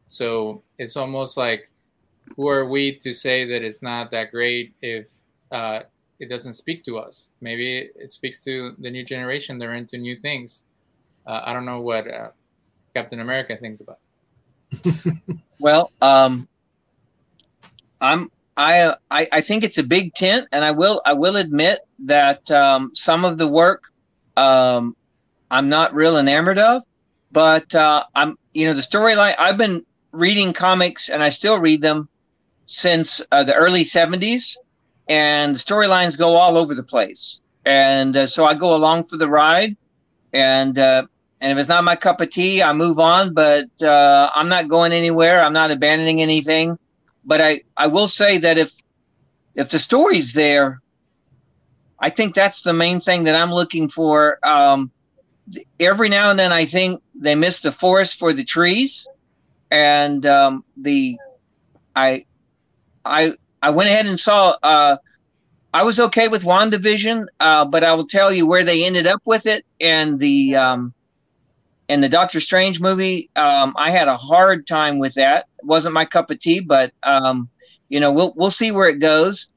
So 0.08 0.62
it's 0.78 0.98
almost 0.98 1.38
like 1.38 1.70
who 2.36 2.48
are 2.48 2.66
we 2.66 2.96
to 2.98 3.14
say 3.14 3.46
that 3.46 3.64
it's 3.64 3.82
not 3.82 4.12
that 4.12 4.32
great 4.32 4.74
if 4.82 5.08
uh, 5.52 5.82
it 6.20 6.30
doesn't 6.30 6.54
speak 6.54 6.84
to 6.86 6.98
us. 6.98 7.30
Maybe 7.42 7.90
it 7.96 8.12
speaks 8.12 8.44
to 8.46 8.76
the 8.80 8.90
new 8.90 9.04
generation. 9.04 9.58
They're 9.58 9.76
into 9.76 9.98
new 9.98 10.16
things. 10.16 10.64
Uh, 11.26 11.42
I 11.44 11.54
don't 11.54 11.66
know 11.66 11.82
what 11.82 12.12
uh, 12.12 12.30
Captain 12.94 13.20
America 13.20 13.58
thinks 13.58 13.82
about. 13.82 14.00
well, 15.60 15.92
um, 16.02 16.48
I'm 18.02 18.32
I, 18.58 18.96
I 19.12 19.28
I 19.32 19.42
think 19.42 19.64
it's 19.64 19.78
a 19.78 19.84
big 19.84 20.14
tent, 20.14 20.48
and 20.52 20.64
I 20.64 20.72
will 20.72 21.02
I 21.06 21.14
will 21.14 21.36
admit 21.36 21.80
that 22.06 22.50
um, 22.52 22.92
some 22.94 23.26
of 23.26 23.38
the 23.38 23.48
work 23.48 23.84
um, 24.38 24.96
I'm 25.52 25.70
not 25.70 25.94
real 25.94 26.18
enamored 26.18 26.60
of, 26.60 26.84
but 27.32 27.74
uh, 27.76 28.04
I'm 28.16 28.38
you 28.54 28.66
know 28.68 28.74
the 28.74 28.82
storyline. 28.82 29.36
I've 29.38 29.58
been 29.58 29.86
reading 30.12 30.54
comics, 30.54 31.10
and 31.10 31.22
I 31.24 31.30
still 31.30 31.60
read 31.60 31.82
them 31.82 32.08
since 32.66 33.22
uh, 33.32 33.44
the 33.44 33.54
early 33.54 33.84
'70s, 33.84 34.56
and 35.08 35.56
the 35.56 35.60
storylines 35.60 36.18
go 36.18 36.36
all 36.36 36.58
over 36.58 36.74
the 36.74 36.84
place, 36.84 37.42
and 37.66 38.16
uh, 38.16 38.26
so 38.26 38.46
I 38.46 38.54
go 38.54 38.76
along 38.76 39.06
for 39.06 39.18
the 39.18 39.30
ride, 39.30 39.76
and 40.34 40.80
uh, 40.80 41.06
and 41.42 41.52
if 41.52 41.58
it's 41.58 41.70
not 41.70 41.84
my 41.84 41.96
cup 41.96 42.22
of 42.22 42.30
tea, 42.30 42.64
I 42.64 42.74
move 42.74 43.00
on. 43.00 43.34
But 43.34 43.68
uh, 43.82 44.30
I'm 44.34 44.48
not 44.48 44.70
going 44.70 44.94
anywhere. 44.94 45.44
I'm 45.44 45.54
not 45.54 45.72
abandoning 45.72 46.22
anything. 46.22 46.78
But 47.26 47.42
I 47.42 47.62
I 47.76 47.88
will 47.88 48.08
say 48.08 48.38
that 48.40 48.58
if 48.58 48.72
if 49.56 49.70
the 49.70 49.80
story's 49.80 50.34
there, 50.34 50.82
I 52.00 52.10
think 52.10 52.36
that's 52.36 52.62
the 52.62 52.74
main 52.74 53.00
thing 53.00 53.24
that 53.24 53.36
I'm 53.36 53.52
looking 53.52 53.90
for. 53.90 54.40
Um, 54.46 54.92
every 55.80 56.10
now 56.10 56.30
and 56.30 56.40
then, 56.40 56.52
I 56.52 56.66
think 56.66 57.02
they 57.14 57.36
miss 57.36 57.62
the 57.62 57.72
forest 57.72 58.20
for 58.20 58.34
the 58.34 58.44
trees, 58.44 59.08
and 59.72 60.26
um, 60.26 60.64
the 60.78 61.18
I 61.96 62.26
I 63.04 63.34
I 63.62 63.70
went 63.72 63.90
ahead 63.90 64.06
and 64.06 64.20
saw. 64.20 64.56
Uh, 64.62 64.98
I 65.74 65.84
was 65.84 66.00
okay 66.00 66.30
with 66.30 66.44
WandaVision, 66.44 67.26
uh, 67.42 67.66
but 67.66 67.84
I 67.84 67.94
will 67.96 68.08
tell 68.08 68.32
you 68.32 68.48
where 68.48 68.64
they 68.64 68.86
ended 68.86 69.08
up 69.08 69.22
with 69.26 69.46
it, 69.46 69.66
and 69.82 70.20
the 70.20 70.56
um, 70.56 70.94
and 71.88 72.04
the 72.04 72.10
Doctor 72.10 72.40
Strange 72.40 72.82
movie, 72.82 73.30
um, 73.36 73.74
I 73.78 73.92
had 73.92 74.08
a 74.08 74.18
hard 74.18 74.66
time 74.66 74.98
with 74.98 75.14
that. 75.16 75.48
It 75.60 75.66
wasn't 75.66 75.94
my 75.94 76.06
cup 76.06 76.32
of 76.32 76.40
tea, 76.40 76.60
but 76.60 76.92
um, 77.04 77.48
you 77.90 78.00
know, 78.00 78.12
we'll 78.12 78.34
we'll 78.36 78.52
see 78.52 78.72
where 78.72 78.90
it 78.90 79.00
goes. 79.00 79.50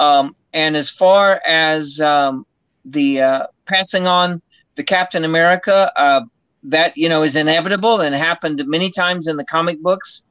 Um, 0.00 0.34
and 0.52 0.76
as 0.76 0.90
far 0.90 1.40
as 1.46 2.00
um, 2.00 2.46
the 2.84 3.20
uh, 3.20 3.46
passing 3.66 4.06
on 4.06 4.40
the 4.76 4.82
Captain 4.82 5.24
America, 5.24 5.92
uh, 5.96 6.22
that 6.62 6.96
you 6.96 7.08
know 7.08 7.22
is 7.22 7.36
inevitable 7.36 8.00
and 8.00 8.14
happened 8.14 8.62
many 8.66 8.90
times 8.90 9.28
in 9.28 9.36
the 9.36 9.44
comic 9.44 9.80
books. 9.82 10.24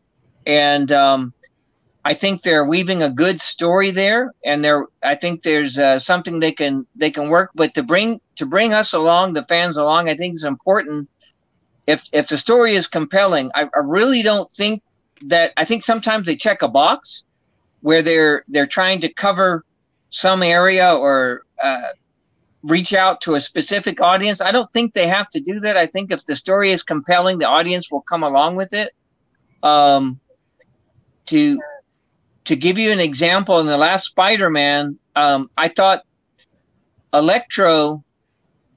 And 0.45 0.91
um, 0.91 1.33
I 2.03 2.13
think 2.15 2.41
they're 2.41 2.65
weaving 2.65 3.03
a 3.03 3.09
good 3.09 3.39
story 3.39 3.91
there, 3.91 4.33
and 4.43 4.65
there 4.65 4.87
I 5.03 5.15
think 5.15 5.43
there's 5.43 5.77
uh, 5.77 5.99
something 5.99 6.39
they 6.39 6.51
can 6.51 6.87
they 6.95 7.11
can 7.11 7.29
work. 7.29 7.51
But 7.53 7.75
to 7.75 7.83
bring 7.83 8.19
to 8.37 8.45
bring 8.47 8.73
us 8.73 8.91
along, 8.91 9.33
the 9.33 9.45
fans 9.45 9.77
along, 9.77 10.09
I 10.09 10.17
think 10.17 10.33
is 10.33 10.43
important 10.43 11.07
if 11.87 12.03
if 12.13 12.27
the 12.27 12.37
story 12.37 12.75
is 12.75 12.87
compelling, 12.87 13.51
I, 13.55 13.63
I 13.63 13.79
really 13.83 14.23
don't 14.23 14.51
think 14.51 14.81
that 15.23 15.51
I 15.57 15.65
think 15.65 15.83
sometimes 15.83 16.25
they 16.25 16.35
check 16.35 16.61
a 16.61 16.67
box 16.67 17.25
where 17.81 18.01
they're 18.01 18.43
they're 18.47 18.67
trying 18.67 19.01
to 19.01 19.13
cover 19.13 19.65
some 20.09 20.43
area 20.43 20.93
or 20.93 21.43
uh, 21.61 21.81
reach 22.63 22.93
out 22.93 23.21
to 23.21 23.35
a 23.35 23.41
specific 23.41 23.99
audience. 23.99 24.41
I 24.41 24.51
don't 24.51 24.71
think 24.71 24.93
they 24.93 25.07
have 25.07 25.29
to 25.31 25.39
do 25.39 25.59
that. 25.61 25.75
I 25.75 25.87
think 25.87 26.11
if 26.11 26.25
the 26.25 26.35
story 26.35 26.71
is 26.71 26.83
compelling, 26.83 27.39
the 27.39 27.47
audience 27.47 27.91
will 27.91 28.01
come 28.01 28.23
along 28.23 28.55
with 28.55 28.73
it. 28.73 28.93
Um, 29.61 30.19
to 31.27 31.59
to 32.45 32.55
give 32.55 32.77
you 32.77 32.91
an 32.91 32.99
example, 32.99 33.59
in 33.59 33.67
the 33.67 33.77
last 33.77 34.05
Spider-Man, 34.05 34.97
um, 35.15 35.49
I 35.57 35.69
thought 35.69 36.03
Electro 37.13 38.02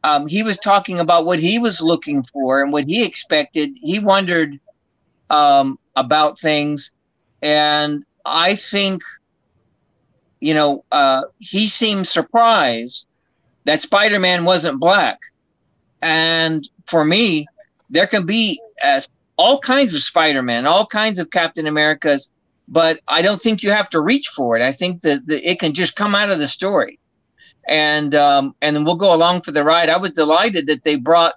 um, 0.07 0.29
he 0.29 0.45
was 0.45 0.57
talking 0.57 1.01
about 1.01 1.27
what 1.27 1.41
he 1.41 1.59
was 1.59 1.81
looking 1.81 2.23
for 2.23 2.63
and 2.63 2.73
what 2.73 2.85
he 2.85 3.03
expected. 3.03 3.71
He 3.83 3.99
wondered 3.99 4.61
um, 5.31 5.81
about 5.97 6.39
things, 6.39 6.93
and 7.43 8.05
I 8.25 8.55
think, 8.55 9.03
you 10.39 10.55
know, 10.55 10.85
uh, 10.93 11.23
he 11.39 11.67
seemed 11.67 12.07
surprised 12.07 13.09
that 13.65 13.81
Spider-Man 13.81 14.45
wasn't 14.45 14.79
black. 14.79 15.19
And 16.03 16.69
for 16.87 17.05
me, 17.05 17.49
there 17.91 18.07
can 18.07 18.27
be 18.27 18.61
uh, 18.85 19.01
all 19.37 19.59
kinds 19.59 19.93
of 19.93 20.05
Spider-Man, 20.05 20.67
all 20.67 20.87
kinds 20.87 21.19
of 21.19 21.33
Captain 21.33 21.67
Americas, 21.67 22.31
but 22.69 23.01
I 23.09 23.23
don't 23.23 23.43
think 23.43 23.65
you 23.65 23.73
have 23.73 23.91
to 23.91 24.01
reach 24.01 24.29
for 24.29 24.57
it. 24.57 24.63
I 24.63 24.73
think 24.73 25.01
that, 25.03 25.27
that 25.27 25.51
it 25.51 25.59
can 25.59 25.75
just 25.75 25.97
come 25.97 26.15
out 26.15 26.31
of 26.31 26.39
the 26.39 26.47
story 26.47 27.01
and 27.67 28.15
um, 28.15 28.55
and 28.61 28.85
we'll 28.85 28.97
go 28.97 29.13
along 29.13 29.43
for 29.43 29.53
the 29.53 29.65
ride. 29.65 29.89
I 29.89 29.97
was 29.97 30.13
delighted 30.13 30.67
that 30.69 30.85
they 30.85 30.97
brought 30.97 31.35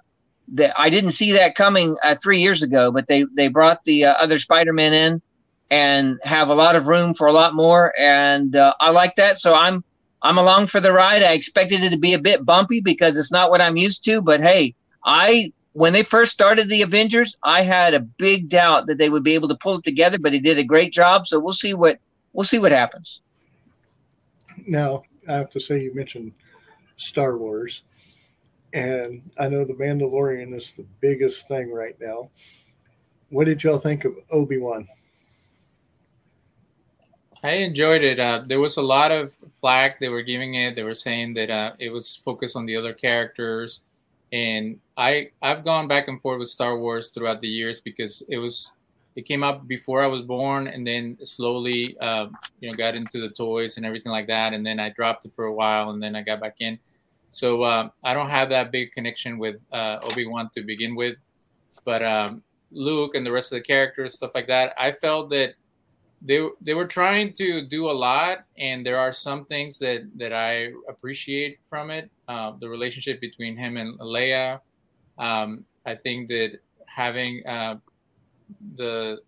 that. 0.54 0.78
I 0.78 0.90
didn't 0.90 1.12
see 1.12 1.32
that 1.32 1.54
coming 1.54 1.96
uh, 2.02 2.14
three 2.22 2.40
years 2.40 2.62
ago, 2.62 2.90
but 2.90 3.06
they 3.06 3.24
they 3.34 3.48
brought 3.48 3.84
the 3.84 4.04
uh, 4.06 4.12
other 4.14 4.38
Spider-Man 4.38 4.92
in 4.92 5.22
and 5.70 6.18
have 6.22 6.48
a 6.48 6.54
lot 6.54 6.76
of 6.76 6.88
room 6.88 7.14
for 7.14 7.26
a 7.26 7.32
lot 7.32 7.54
more, 7.54 7.92
and 7.98 8.56
uh, 8.56 8.74
I 8.80 8.90
like 8.90 9.16
that. 9.16 9.38
So 9.38 9.54
I'm 9.54 9.84
I'm 10.22 10.38
along 10.38 10.68
for 10.68 10.80
the 10.80 10.92
ride. 10.92 11.22
I 11.22 11.32
expected 11.32 11.82
it 11.82 11.90
to 11.90 11.98
be 11.98 12.14
a 12.14 12.18
bit 12.18 12.44
bumpy 12.44 12.80
because 12.80 13.16
it's 13.16 13.32
not 13.32 13.50
what 13.50 13.60
I'm 13.60 13.76
used 13.76 14.04
to, 14.04 14.20
but 14.20 14.40
hey, 14.40 14.74
I 15.04 15.52
when 15.72 15.92
they 15.92 16.02
first 16.02 16.32
started 16.32 16.68
the 16.68 16.82
Avengers, 16.82 17.36
I 17.42 17.62
had 17.62 17.94
a 17.94 18.00
big 18.00 18.48
doubt 18.48 18.86
that 18.86 18.98
they 18.98 19.08
would 19.08 19.22
be 19.22 19.34
able 19.34 19.48
to 19.48 19.54
pull 19.54 19.76
it 19.76 19.84
together, 19.84 20.18
but 20.18 20.32
they 20.32 20.40
did 20.40 20.58
a 20.58 20.64
great 20.64 20.92
job. 20.92 21.26
So 21.26 21.38
we'll 21.38 21.52
see 21.52 21.74
what 21.74 21.98
we'll 22.32 22.44
see 22.44 22.58
what 22.58 22.72
happens. 22.72 23.22
Now, 24.66 25.04
I 25.30 25.36
have 25.36 25.50
to 25.50 25.60
say, 25.60 25.80
you 25.80 25.94
mentioned 25.94 26.32
Star 26.96 27.38
Wars, 27.38 27.84
and 28.72 29.22
I 29.38 29.48
know 29.48 29.64
The 29.64 29.74
Mandalorian 29.74 30.54
is 30.54 30.72
the 30.72 30.86
biggest 31.00 31.46
thing 31.48 31.72
right 31.72 31.96
now. 32.00 32.30
What 33.30 33.44
did 33.44 33.62
y'all 33.62 33.78
think 33.78 34.04
of 34.04 34.14
Obi 34.30 34.58
Wan? 34.58 34.88
I 37.42 37.52
enjoyed 37.52 38.02
it. 38.02 38.18
Uh, 38.20 38.42
there 38.46 38.60
was 38.60 38.76
a 38.76 38.82
lot 38.82 39.12
of 39.12 39.34
flack 39.60 39.98
they 39.98 40.08
were 40.08 40.22
giving 40.22 40.56
it. 40.56 40.76
They 40.76 40.82
were 40.82 40.94
saying 40.94 41.34
that 41.34 41.48
uh, 41.48 41.72
it 41.78 41.90
was 41.90 42.16
focused 42.16 42.56
on 42.56 42.66
the 42.66 42.76
other 42.76 42.92
characters, 42.92 43.82
and 44.32 44.78
I 44.96 45.30
I've 45.40 45.64
gone 45.64 45.88
back 45.88 46.08
and 46.08 46.20
forth 46.20 46.40
with 46.40 46.50
Star 46.50 46.78
Wars 46.78 47.08
throughout 47.08 47.40
the 47.40 47.48
years 47.48 47.80
because 47.80 48.22
it 48.28 48.36
was 48.36 48.72
it 49.16 49.22
came 49.22 49.42
up 49.42 49.66
before 49.66 50.02
I 50.02 50.06
was 50.06 50.22
born, 50.22 50.68
and 50.68 50.86
then 50.86 51.18
slowly, 51.22 51.98
uh, 51.98 52.28
you 52.60 52.70
know, 52.70 52.76
got 52.76 52.94
into 52.94 53.20
the 53.20 53.28
toys 53.28 53.76
and 53.76 53.84
everything 53.84 54.12
like 54.12 54.26
that. 54.28 54.52
And 54.54 54.64
then 54.64 54.78
I 54.78 54.90
dropped 54.90 55.24
it 55.24 55.32
for 55.34 55.46
a 55.46 55.52
while, 55.52 55.90
and 55.90 56.02
then 56.02 56.14
I 56.14 56.22
got 56.22 56.40
back 56.40 56.56
in. 56.60 56.78
So 57.28 57.62
uh, 57.62 57.90
I 58.02 58.14
don't 58.14 58.30
have 58.30 58.48
that 58.50 58.72
big 58.72 58.92
connection 58.92 59.38
with 59.38 59.56
uh, 59.72 59.98
Obi 60.02 60.26
Wan 60.26 60.50
to 60.54 60.62
begin 60.62 60.94
with, 60.94 61.16
but 61.84 62.02
um, 62.02 62.42
Luke 62.72 63.14
and 63.14 63.24
the 63.24 63.32
rest 63.32 63.52
of 63.52 63.58
the 63.58 63.62
characters, 63.62 64.14
stuff 64.14 64.32
like 64.34 64.48
that. 64.48 64.74
I 64.78 64.92
felt 64.92 65.30
that 65.30 65.54
they 66.22 66.46
they 66.60 66.74
were 66.74 66.86
trying 66.86 67.32
to 67.34 67.62
do 67.66 67.90
a 67.90 67.92
lot, 67.92 68.44
and 68.58 68.84
there 68.84 68.98
are 68.98 69.12
some 69.12 69.44
things 69.44 69.78
that 69.78 70.08
that 70.16 70.32
I 70.32 70.72
appreciate 70.88 71.58
from 71.64 71.90
it. 71.90 72.10
Uh, 72.28 72.52
the 72.60 72.68
relationship 72.68 73.20
between 73.20 73.56
him 73.56 73.76
and 73.76 73.98
Leia. 73.98 74.60
Um, 75.18 75.64
I 75.86 75.94
think 75.94 76.28
that 76.28 76.58
having 76.86 77.46
uh, 77.46 77.76
the 78.76 79.18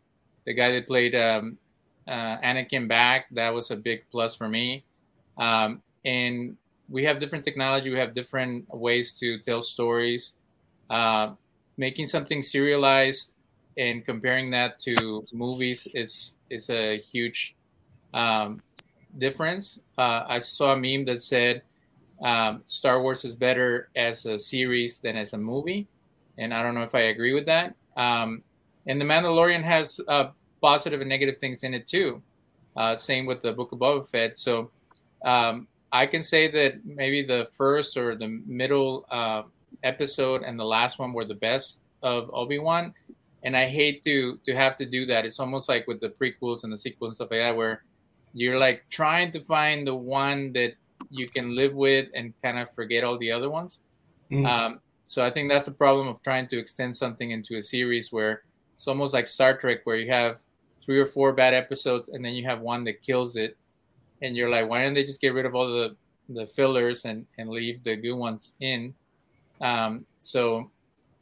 the 0.45 0.55
guy 0.55 0.73
that 0.73 0.87
played 0.87 1.15
um, 1.15 1.59
uh, 2.07 2.39
Anakin 2.39 2.89
back. 2.89 3.27
That 3.31 3.55
was 3.55 3.71
a 3.71 3.77
big 3.77 4.05
plus 4.11 4.35
for 4.35 4.49
me. 4.49 4.85
Um, 5.39 5.83
and 6.05 6.57
we 6.89 7.05
have 7.05 7.19
different 7.21 7.45
technology. 7.45 7.91
We 7.91 7.99
have 7.99 8.15
different 8.15 8.73
ways 8.75 9.19
to 9.21 9.39
tell 9.39 9.61
stories. 9.61 10.35
Uh, 10.91 11.33
making 11.79 12.07
something 12.07 12.43
serialized 12.43 13.33
and 13.79 14.05
comparing 14.05 14.51
that 14.51 14.79
to 14.81 15.25
movies 15.33 15.89
is 15.95 16.37
is 16.51 16.69
a 16.69 16.99
huge 16.99 17.55
um, 18.13 18.61
difference. 19.19 19.81
Uh, 19.97 20.25
I 20.29 20.39
saw 20.39 20.73
a 20.73 20.77
meme 20.77 21.07
that 21.07 21.23
said 21.23 21.63
um, 22.23 22.63
Star 22.67 23.01
Wars 23.01 23.25
is 23.25 23.35
better 23.35 23.89
as 23.97 24.27
a 24.27 24.39
series 24.39 24.99
than 24.99 25.17
as 25.17 25.33
a 25.33 25.39
movie, 25.39 25.89
and 26.37 26.53
I 26.53 26.63
don't 26.63 26.75
know 26.75 26.83
if 26.83 26.95
I 26.95 27.09
agree 27.09 27.33
with 27.33 27.47
that. 27.47 27.75
Um, 27.97 28.43
and 28.87 29.01
the 29.01 29.05
Mandalorian 29.05 29.63
has 29.63 30.01
uh, 30.09 30.29
positive 30.61 31.01
and 31.01 31.09
negative 31.09 31.37
things 31.37 31.65
in 31.65 31.75
it 31.75 31.87
too. 31.87 32.23
Uh, 32.77 32.97
same 32.97 33.27
with 33.27 33.43
the 33.43 33.53
Book 33.53 33.73
of 33.73 33.79
Boba 33.79 34.07
Fett. 34.07 34.39
So 34.39 34.71
um, 35.25 35.69
I 35.93 36.07
can 36.07 36.23
say 36.23 36.51
that 36.51 36.85
maybe 36.85 37.23
the 37.23 37.49
first 37.53 37.97
or 37.97 38.17
the 38.17 38.29
middle 38.47 39.07
uh, 39.11 39.43
episode 39.83 40.43
and 40.43 40.59
the 40.59 40.65
last 40.65 40.99
one 40.99 41.13
were 41.13 41.25
the 41.27 41.35
best 41.35 41.83
of 42.03 42.31
Obi 42.33 42.59
Wan. 42.59 42.95
And 43.45 43.57
I 43.57 43.67
hate 43.67 44.03
to 44.05 44.39
to 44.45 44.55
have 44.55 44.77
to 44.77 44.87
do 44.87 45.05
that. 45.07 45.27
It's 45.27 45.41
almost 45.41 45.69
like 45.69 45.87
with 45.89 46.01
the 46.01 46.09
prequels 46.09 46.63
and 46.65 46.73
the 46.73 46.77
sequels 46.77 47.11
and 47.11 47.17
stuff 47.17 47.31
like 47.33 47.41
that, 47.41 47.57
where 47.57 47.83
you're 48.35 48.59
like 48.59 48.85
trying 48.89 49.33
to 49.33 49.41
find 49.41 49.87
the 49.87 49.95
one 49.95 50.53
that 50.53 50.75
you 51.11 51.29
can 51.29 51.55
live 51.55 51.75
with 51.75 52.09
and 52.15 52.33
kind 52.41 52.59
of 52.59 52.71
forget 52.73 53.03
all 53.05 53.19
the 53.19 53.31
other 53.33 53.51
ones. 53.51 53.81
Mm. 54.31 54.47
Um, 54.47 54.81
so 55.03 55.27
I 55.27 55.31
think 55.31 55.51
that's 55.51 55.67
the 55.67 55.73
problem 55.73 56.07
of 56.07 56.23
trying 56.23 56.47
to 56.49 56.59
extend 56.59 56.97
something 56.97 57.33
into 57.33 57.57
a 57.57 57.63
series 57.63 58.13
where 58.13 58.43
it's 58.83 58.89
almost 58.89 59.15
like 59.15 59.29
Star 59.29 59.57
Trek, 59.57 59.83
where 59.85 59.95
you 59.95 60.11
have 60.11 60.41
three 60.85 60.99
or 60.99 61.07
four 61.07 61.33
bad 61.33 61.55
episodes, 61.55 62.09
and 62.09 62.25
then 62.25 62.33
you 62.33 62.45
have 62.47 62.63
one 62.63 62.83
that 62.83 63.01
kills 63.01 63.37
it, 63.37 63.57
and 64.23 64.37
you're 64.37 64.51
like, 64.51 64.69
why 64.69 64.81
didn't 64.81 64.95
they 64.95 65.05
just 65.05 65.21
get 65.21 65.35
rid 65.35 65.47
of 65.47 65.55
all 65.55 65.69
the 65.69 65.95
the 66.29 66.49
fillers 66.49 67.05
and 67.05 67.25
and 67.39 67.49
leave 67.49 67.85
the 67.85 67.95
good 67.95 68.15
ones 68.17 68.55
in. 68.59 68.93
Um, 69.61 70.05
so 70.19 70.69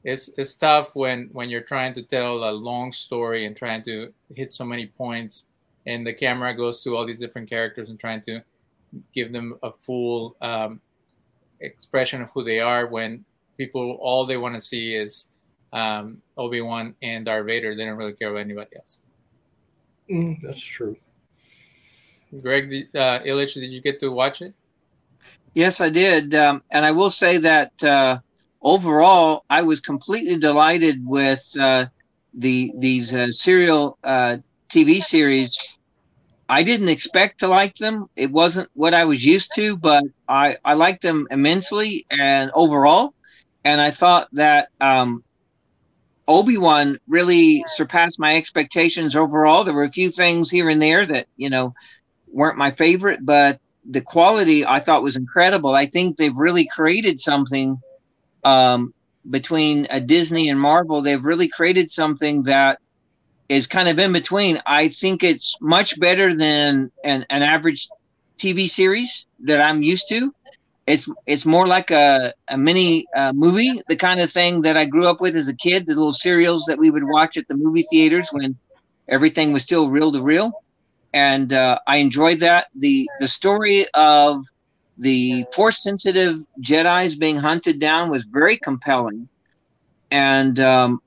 it's 0.05 0.31
it's 0.39 0.57
tough 0.57 0.97
when 0.97 1.29
when 1.33 1.51
you're 1.51 1.61
trying 1.61 1.93
to 1.93 2.03
tell 2.03 2.49
a 2.49 2.51
long 2.51 2.93
story 2.93 3.45
and 3.45 3.55
trying 3.55 3.83
to 3.83 4.11
hit 4.35 4.53
so 4.53 4.65
many 4.65 4.87
points, 4.87 5.45
and 5.85 6.07
the 6.07 6.15
camera 6.15 6.57
goes 6.57 6.83
to 6.85 6.97
all 6.97 7.05
these 7.05 7.19
different 7.19 7.51
characters 7.51 7.91
and 7.91 8.01
trying 8.01 8.23
to 8.23 8.41
give 9.13 9.33
them 9.33 9.59
a 9.63 9.71
full 9.71 10.35
um, 10.41 10.81
expression 11.61 12.23
of 12.23 12.31
who 12.31 12.43
they 12.43 12.59
are 12.59 12.87
when 12.87 13.23
people 13.59 13.99
all 14.01 14.25
they 14.25 14.39
want 14.39 14.55
to 14.55 14.63
see 14.63 14.95
is 14.95 15.27
um, 15.73 16.23
Obi 16.37 16.61
Wan 16.61 16.95
and 17.03 17.25
Darth 17.25 17.47
Vader. 17.47 17.75
They 17.75 17.85
don't 17.85 17.97
really 17.97 18.13
care 18.13 18.31
about 18.31 18.41
anybody 18.41 18.77
else. 18.77 19.03
Mm, 20.11 20.41
that's 20.43 20.63
true. 20.63 20.97
Greg 22.43 22.89
uh, 22.95 23.21
Illich, 23.21 23.55
did 23.55 23.73
you 23.73 23.81
get 23.81 23.99
to 24.01 24.11
watch 24.11 24.43
it? 24.43 24.55
Yes, 25.55 25.81
I 25.81 25.89
did, 25.89 26.35
um, 26.35 26.63
and 26.71 26.87
I 26.87 26.93
will 26.93 27.11
say 27.11 27.39
that 27.39 27.83
uh, 27.83 28.21
overall, 28.63 29.45
I 29.51 29.63
was 29.63 29.81
completely 29.81 30.37
delighted 30.37 31.05
with 31.05 31.43
uh, 31.59 31.87
the 32.35 32.73
these 32.77 33.13
uh, 33.13 33.31
serial 33.31 33.99
uh, 34.05 34.37
TV 34.69 35.03
series. 35.03 35.77
I 36.49 36.63
didn't 36.63 36.89
expect 36.89 37.41
to 37.41 37.49
like 37.49 37.77
them. 37.77 38.07
It 38.17 38.31
wasn't 38.31 38.71
what 38.75 38.95
I 38.95 39.05
was 39.05 39.25
used 39.25 39.53
to, 39.57 39.77
but 39.77 40.05
I 40.29 40.57
I 40.65 40.75
liked 40.75 41.03
them 41.03 41.27
immensely 41.31 42.07
and 42.11 42.51
overall. 42.55 43.15
And 43.65 43.81
I 43.81 43.91
thought 43.91 44.29
that 44.33 44.69
um, 44.81 45.23
Obi 46.31 46.59
Wan 46.59 46.97
really 47.09 47.65
surpassed 47.67 48.21
my 48.21 48.37
expectations 48.37 49.17
overall. 49.17 49.65
There 49.65 49.75
were 49.75 49.83
a 49.83 49.91
few 49.91 50.11
things 50.11 50.49
here 50.49 50.69
and 50.69 50.81
there 50.81 51.05
that 51.05 51.27
you 51.37 51.51
know 51.51 51.75
weren't 52.29 52.57
my 52.57 52.71
favorite, 52.71 53.19
but 53.27 53.59
the 53.85 54.01
quality 54.01 54.65
I 54.65 54.79
thought 54.79 55.03
was 55.03 55.17
incredible. 55.17 55.75
I 55.75 55.87
think 55.87 56.17
they've 56.17 56.37
really 56.37 56.67
created 56.67 57.19
something 57.19 57.81
um, 58.45 58.95
between 59.29 59.89
a 59.91 60.01
Disney 60.01 60.49
and 60.49 60.61
Marvel. 60.61 61.03
They've 61.03 61.25
really 61.25 61.49
created 61.49 61.91
something 61.91 62.45
that 62.45 62.79
is 63.49 63.67
kind 63.67 63.89
of 63.89 63.99
in 63.99 64.13
between. 64.13 64.63
I 64.65 64.87
think 64.87 65.25
it's 65.25 65.57
much 65.61 65.99
better 65.99 66.37
than 66.37 66.93
an, 67.03 67.27
an 67.29 67.43
average 67.43 67.89
TV 68.39 68.69
series 68.69 69.27
that 69.41 69.61
I'm 69.61 69.83
used 69.83 70.09
to. 70.11 70.33
It's 70.91 71.09
it's 71.27 71.47
more 71.47 71.67
like 71.67 71.91
a, 71.91 72.35
a 72.49 72.59
mini 72.59 73.07
uh, 73.17 73.33
movie, 73.33 73.81
the 73.89 73.97
kind 73.97 74.21
of 74.21 74.31
thing 74.31 74.63
that 74.63 74.77
I 74.77 74.85
grew 74.85 75.07
up 75.07 75.21
with 75.21 75.37
as 75.37 75.49
a 75.49 75.55
kid, 75.55 75.87
the 75.87 75.95
little 75.95 76.13
serials 76.13 76.65
that 76.67 76.79
we 76.79 76.91
would 76.91 77.05
watch 77.05 77.37
at 77.37 77.47
the 77.49 77.55
movie 77.55 77.87
theaters 77.91 78.29
when 78.33 78.57
everything 79.09 79.53
was 79.53 79.63
still 79.63 79.89
reel 79.89 80.11
to 80.13 80.23
reel. 80.23 80.53
And 81.13 81.53
uh, 81.53 81.79
I 81.87 81.97
enjoyed 81.99 82.41
that. 82.41 82.69
The 82.75 83.09
the 83.21 83.29
story 83.29 83.87
of 83.95 84.45
the 84.99 85.45
force 85.55 85.83
sensitive 85.83 86.43
Jedi's 86.61 87.17
being 87.17 87.37
hunted 87.37 87.79
down 87.81 88.11
was 88.11 88.25
very 88.25 88.57
compelling 88.57 89.29
and 90.11 90.59
um, 90.61 91.01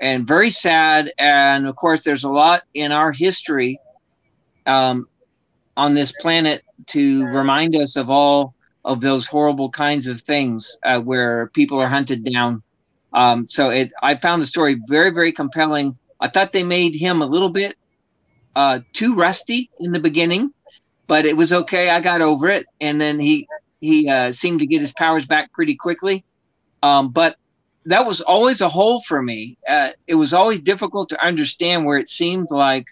and 0.00 0.26
very 0.26 0.50
sad. 0.50 1.12
And 1.18 1.66
of 1.66 1.76
course, 1.76 2.04
there's 2.04 2.24
a 2.24 2.30
lot 2.30 2.62
in 2.74 2.92
our 2.92 3.12
history 3.12 3.80
um, 4.66 5.08
on 5.76 5.94
this 5.94 6.12
planet 6.20 6.62
to 6.86 7.24
remind 7.26 7.76
us 7.76 7.96
of 7.96 8.10
all 8.10 8.53
of 8.84 9.00
those 9.00 9.26
horrible 9.26 9.70
kinds 9.70 10.06
of 10.06 10.20
things 10.20 10.76
uh, 10.84 11.00
where 11.00 11.48
people 11.48 11.80
are 11.80 11.88
hunted 11.88 12.24
down. 12.24 12.62
Um, 13.12 13.48
so 13.48 13.70
it, 13.70 13.92
I 14.02 14.16
found 14.16 14.42
the 14.42 14.46
story 14.46 14.80
very, 14.88 15.10
very 15.10 15.32
compelling. 15.32 15.96
I 16.20 16.28
thought 16.28 16.52
they 16.52 16.64
made 16.64 16.94
him 16.94 17.22
a 17.22 17.26
little 17.26 17.48
bit 17.48 17.76
uh, 18.56 18.80
too 18.92 19.14
rusty 19.14 19.70
in 19.78 19.92
the 19.92 20.00
beginning, 20.00 20.52
but 21.06 21.24
it 21.24 21.36
was 21.36 21.52
okay. 21.52 21.90
I 21.90 22.00
got 22.00 22.20
over 22.20 22.48
it, 22.48 22.66
and 22.80 23.00
then 23.00 23.18
he 23.18 23.48
he 23.80 24.08
uh, 24.08 24.32
seemed 24.32 24.60
to 24.60 24.66
get 24.66 24.80
his 24.80 24.92
powers 24.92 25.26
back 25.26 25.52
pretty 25.52 25.74
quickly. 25.74 26.24
Um, 26.82 27.10
but 27.10 27.36
that 27.86 28.06
was 28.06 28.20
always 28.20 28.60
a 28.60 28.68
hole 28.68 29.00
for 29.02 29.22
me. 29.22 29.58
Uh, 29.68 29.90
it 30.06 30.14
was 30.14 30.32
always 30.32 30.60
difficult 30.60 31.08
to 31.10 31.24
understand 31.24 31.84
where 31.84 31.98
it 31.98 32.08
seemed 32.08 32.48
like 32.50 32.86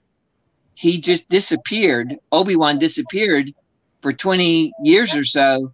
he 0.74 0.99
just 0.99 1.28
disappeared. 1.28 2.16
Obi 2.30 2.57
Wan 2.57 2.78
disappeared 2.78 3.55
for 4.03 4.12
20 4.12 4.72
years 4.82 5.14
or 5.14 5.24
so, 5.24 5.72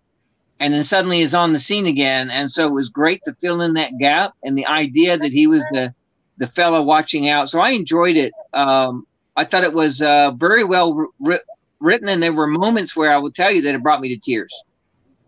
and 0.60 0.74
then 0.74 0.84
suddenly 0.84 1.20
is 1.20 1.34
on 1.34 1.52
the 1.52 1.58
scene 1.58 1.86
again. 1.86 2.30
And 2.30 2.50
so 2.50 2.66
it 2.66 2.72
was 2.72 2.88
great 2.88 3.22
to 3.24 3.34
fill 3.34 3.60
in 3.60 3.74
that 3.74 3.92
gap 3.98 4.34
and 4.42 4.56
the 4.56 4.66
idea 4.66 5.16
that 5.18 5.32
he 5.32 5.46
was 5.46 5.64
the 5.70 5.94
the 6.38 6.46
fellow 6.46 6.82
watching 6.82 7.28
out. 7.28 7.48
So 7.48 7.60
I 7.60 7.70
enjoyed 7.70 8.16
it. 8.16 8.32
Um, 8.52 9.06
I 9.36 9.44
thought 9.44 9.64
it 9.64 9.72
was 9.72 10.00
uh, 10.00 10.32
very 10.32 10.64
well 10.64 11.10
ri- 11.20 11.40
written, 11.80 12.08
and 12.08 12.22
there 12.22 12.32
were 12.32 12.46
moments 12.46 12.96
where 12.96 13.12
I 13.12 13.18
will 13.18 13.32
tell 13.32 13.50
you 13.52 13.60
that 13.62 13.74
it 13.74 13.82
brought 13.82 14.00
me 14.00 14.08
to 14.08 14.16
tears. 14.16 14.54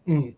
Mm. 0.06 0.34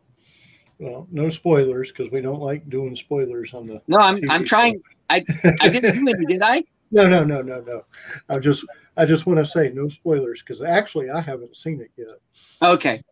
Well, 0.79 1.07
no 1.13 1.31
spoilers 1.31 1.93
because 1.93 2.11
we 2.11 2.21
don't 2.21 2.41
like 2.41 2.69
doing 2.69 2.97
spoilers 2.97 3.55
on 3.55 3.67
the. 3.67 3.83
No, 3.87 3.99
I'm 3.99 4.17
TV 4.17 4.27
I'm 4.31 4.45
trying. 4.45 4.83
I 5.11 5.25
I 5.61 5.69
didn't 5.69 5.95
do 5.95 6.09
any, 6.09 6.27
did 6.27 6.43
I? 6.43 6.65
No, 6.95 7.09
no, 7.09 7.25
no, 7.25 7.41
no, 7.41 7.63
no. 7.63 7.87
I 8.29 8.39
just 8.39 8.67
I 8.99 9.07
just 9.07 9.25
want 9.25 9.39
to 9.39 9.47
say 9.47 9.73
no 9.73 9.89
spoilers 9.89 10.43
because 10.43 10.61
actually 10.61 11.09
I 11.09 11.23
haven't 11.23 11.57
seen 11.57 11.81
it 11.81 11.91
yet. 11.97 12.19
Okay. 12.61 13.03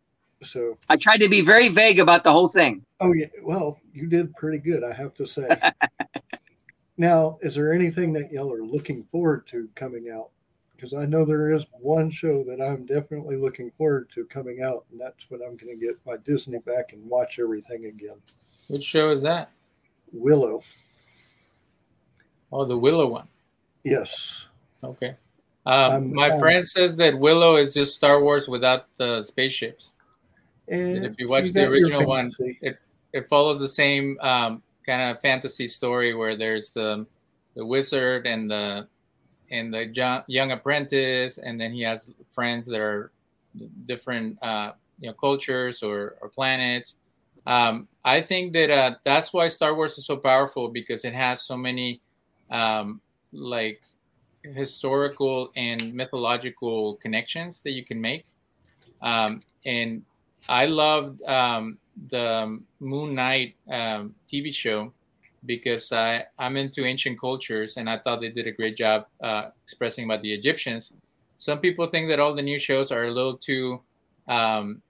So 0.43 0.78
I 0.88 0.97
tried 0.97 1.18
to 1.18 1.28
be 1.28 1.43
very 1.43 1.68
vague 1.68 2.01
about 2.01 2.24
the 2.24 2.32
whole 2.32 2.49
thing. 2.49 2.84
Oh 3.01 3.12
yeah, 3.12 3.26
well, 3.43 3.78
you 3.93 4.07
did 4.07 4.34
pretty 4.36 4.59
good, 4.59 4.82
I 4.82 4.93
have 4.93 5.14
to 5.16 5.26
say. 5.26 5.49
now, 6.97 7.38
is 7.43 7.55
there 7.55 7.72
anything 7.72 8.12
that 8.14 8.32
y'all 8.32 8.53
are 8.53 8.64
looking 8.64 9.05
forward 9.05 9.47
to 9.49 9.68
coming 9.74 10.11
out? 10.11 10.30
Because 10.74 10.95
I 10.95 11.05
know 11.05 11.26
there 11.26 11.53
is 11.53 11.66
one 11.78 12.11
show 12.11 12.43
that 12.45 12.62
I'm 12.62 12.86
definitely 12.86 13.36
looking 13.36 13.70
forward 13.72 14.09
to 14.14 14.24
coming 14.24 14.62
out, 14.62 14.86
and 14.91 14.99
that's 14.99 15.24
when 15.28 15.43
I'm 15.43 15.57
going 15.57 15.78
to 15.78 15.86
get 15.86 15.99
my 16.07 16.16
Disney 16.24 16.59
back 16.59 16.95
and 16.95 17.05
watch 17.07 17.38
everything 17.38 17.84
again. 17.84 18.16
Which 18.68 18.82
show 18.82 19.11
is 19.11 19.20
that? 19.20 19.51
Willow. 20.11 20.62
Oh, 22.51 22.64
the 22.64 22.78
Willow 22.78 23.09
one. 23.09 23.28
Yes. 23.84 24.47
Okay. 24.82 25.16
Um, 25.66 26.14
my 26.14 26.38
friend 26.38 26.66
says 26.66 26.97
that 26.97 27.18
Willow 27.18 27.57
is 27.57 27.74
just 27.74 27.95
Star 27.95 28.22
Wars 28.22 28.49
without 28.49 28.86
the 28.97 29.20
spaceships. 29.20 29.93
And, 30.70 31.04
if 31.04 31.18
you 31.18 31.28
watch 31.28 31.50
the 31.50 31.66
original 31.66 32.06
one, 32.06 32.30
it, 32.38 32.78
it 33.12 33.28
follows 33.28 33.58
the 33.58 33.68
same 33.68 34.16
um, 34.20 34.62
kind 34.86 35.10
of 35.10 35.20
fantasy 35.20 35.66
story 35.66 36.14
where 36.14 36.36
there's 36.36 36.72
the 36.72 37.06
the 37.56 37.66
wizard 37.66 38.26
and 38.26 38.50
the 38.50 38.86
and 39.50 39.74
the 39.74 40.22
young 40.28 40.52
apprentice, 40.52 41.38
and 41.38 41.60
then 41.60 41.72
he 41.72 41.82
has 41.82 42.12
friends 42.28 42.66
that 42.68 42.80
are 42.80 43.10
different 43.86 44.38
uh, 44.42 44.72
you 45.00 45.08
know 45.08 45.14
cultures 45.14 45.82
or, 45.82 46.16
or 46.20 46.28
planets. 46.28 46.96
Um, 47.46 47.88
I 48.04 48.20
think 48.20 48.52
that 48.52 48.70
uh, 48.70 48.94
that's 49.04 49.32
why 49.32 49.48
Star 49.48 49.74
Wars 49.74 49.98
is 49.98 50.06
so 50.06 50.16
powerful 50.16 50.68
because 50.68 51.04
it 51.04 51.14
has 51.14 51.42
so 51.42 51.56
many 51.56 52.00
um, 52.50 53.00
like 53.32 53.82
historical 54.42 55.50
and 55.56 55.92
mythological 55.94 56.96
connections 56.96 57.62
that 57.62 57.72
you 57.72 57.84
can 57.84 58.00
make. 58.00 58.26
Um, 59.02 59.40
and 59.64 60.02
I 60.49 60.66
loved 60.66 61.22
um, 61.22 61.78
the 62.09 62.61
Moon 62.80 63.14
Knight 63.14 63.57
um, 63.70 64.14
TV 64.26 64.55
show 64.55 64.93
because 65.47 65.93
I, 65.93 66.24
I'm 66.38 66.57
into 66.57 66.84
ancient 66.84 67.18
cultures 67.18 67.76
and 67.76 67.88
I 67.88 67.99
thought 67.99 68.20
they 68.20 68.30
did 68.30 68.47
a 68.47 68.53
great 68.53 68.76
job 68.76 69.07
uh, 69.22 69.51
expressing 69.62 70.05
about 70.05 70.22
the 70.22 70.32
Egyptians. 70.32 70.93
Some 71.36 71.59
people 71.59 71.86
think 71.86 72.09
that 72.09 72.20
all 72.20 72.34
the 72.34 72.43
new 72.43 72.59
shows 72.59 72.93
are 72.93 73.05
a 73.05 73.11
little 73.11 73.36
too 73.36 73.80
um, 74.28 74.82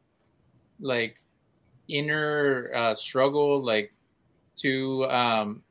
like 0.80 1.22
inner 1.88 2.70
uh, 2.74 2.94
struggle, 2.94 3.62
like 3.62 3.92
too. 4.56 5.06
Um, 5.06 5.62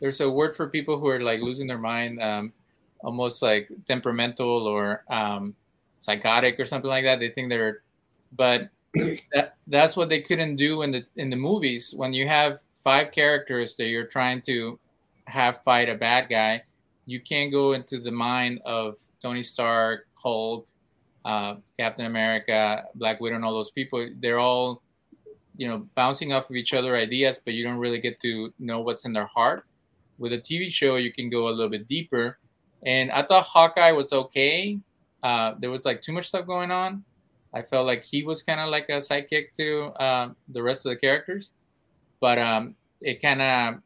there's 0.00 0.20
a 0.20 0.30
word 0.30 0.56
for 0.56 0.68
people 0.68 0.98
who 0.98 1.08
are 1.08 1.20
like 1.20 1.40
losing 1.40 1.66
their 1.66 1.78
mind, 1.78 2.20
um, 2.22 2.52
almost 3.00 3.42
like 3.42 3.68
temperamental 3.86 4.66
or 4.66 5.04
um, 5.08 5.54
psychotic 5.98 6.58
or 6.60 6.66
something 6.66 6.88
like 6.90 7.04
that. 7.04 7.18
They 7.18 7.30
think 7.30 7.48
they're, 7.48 7.82
but 8.32 8.68
that 9.32 9.56
that's 9.66 9.96
what 9.96 10.08
they 10.08 10.20
couldn't 10.20 10.56
do 10.56 10.82
in 10.82 10.90
the 10.90 11.04
in 11.16 11.30
the 11.30 11.36
movies. 11.36 11.92
When 11.94 12.12
you 12.12 12.26
have 12.28 12.60
five 12.82 13.12
characters 13.12 13.76
that 13.76 13.86
you're 13.86 14.06
trying 14.06 14.40
to 14.42 14.78
have 15.26 15.60
fight 15.64 15.88
a 15.88 15.94
bad 15.94 16.28
guy 16.28 16.62
you 17.06 17.20
can't 17.20 17.50
go 17.50 17.72
into 17.72 17.98
the 17.98 18.10
mind 18.10 18.60
of 18.64 18.96
tony 19.22 19.42
stark 19.42 20.06
hulk 20.14 20.68
uh, 21.24 21.56
captain 21.76 22.06
america 22.06 22.84
black 22.94 23.20
widow 23.20 23.34
and 23.34 23.44
all 23.44 23.52
those 23.52 23.72
people. 23.72 24.08
They're 24.20 24.38
all 24.38 24.82
you 25.56 25.66
know 25.66 25.88
bouncing 25.96 26.32
off 26.32 26.50
of 26.50 26.54
each 26.54 26.74
other 26.74 26.94
ideas 26.94 27.40
but 27.44 27.54
you 27.54 27.64
don't 27.64 27.78
really 27.78 28.00
get 28.00 28.20
to 28.20 28.52
know 28.58 28.80
what's 28.80 29.04
in 29.04 29.12
their 29.12 29.26
heart. 29.26 29.64
With 30.18 30.32
a 30.32 30.38
tv 30.38 30.70
show 30.70 30.96
you 30.96 31.12
can 31.12 31.28
go 31.28 31.48
a 31.48 31.50
little 31.50 31.70
bit 31.70 31.88
deeper. 31.88 32.38
And 32.84 33.10
i 33.10 33.22
thought 33.22 33.44
hawkeye 33.44 33.90
was 33.90 34.12
okay. 34.12 34.78
Uh, 35.22 35.54
there 35.58 35.70
was 35.70 35.84
like 35.84 36.02
too 36.02 36.12
much 36.12 36.28
stuff 36.28 36.46
going 36.46 36.70
on 36.70 37.02
I 37.56 37.62
felt 37.62 37.86
like 37.86 38.04
he 38.04 38.22
was 38.22 38.42
kind 38.42 38.60
of 38.60 38.68
like 38.68 38.90
a 38.90 38.98
sidekick 38.98 39.54
to 39.54 39.86
uh, 39.98 40.28
the 40.50 40.62
rest 40.62 40.84
of 40.84 40.90
the 40.90 40.96
characters, 40.96 41.54
but 42.20 42.38
um, 42.38 42.74
it 43.00 43.22
kind 43.22 43.40
of 43.40 43.80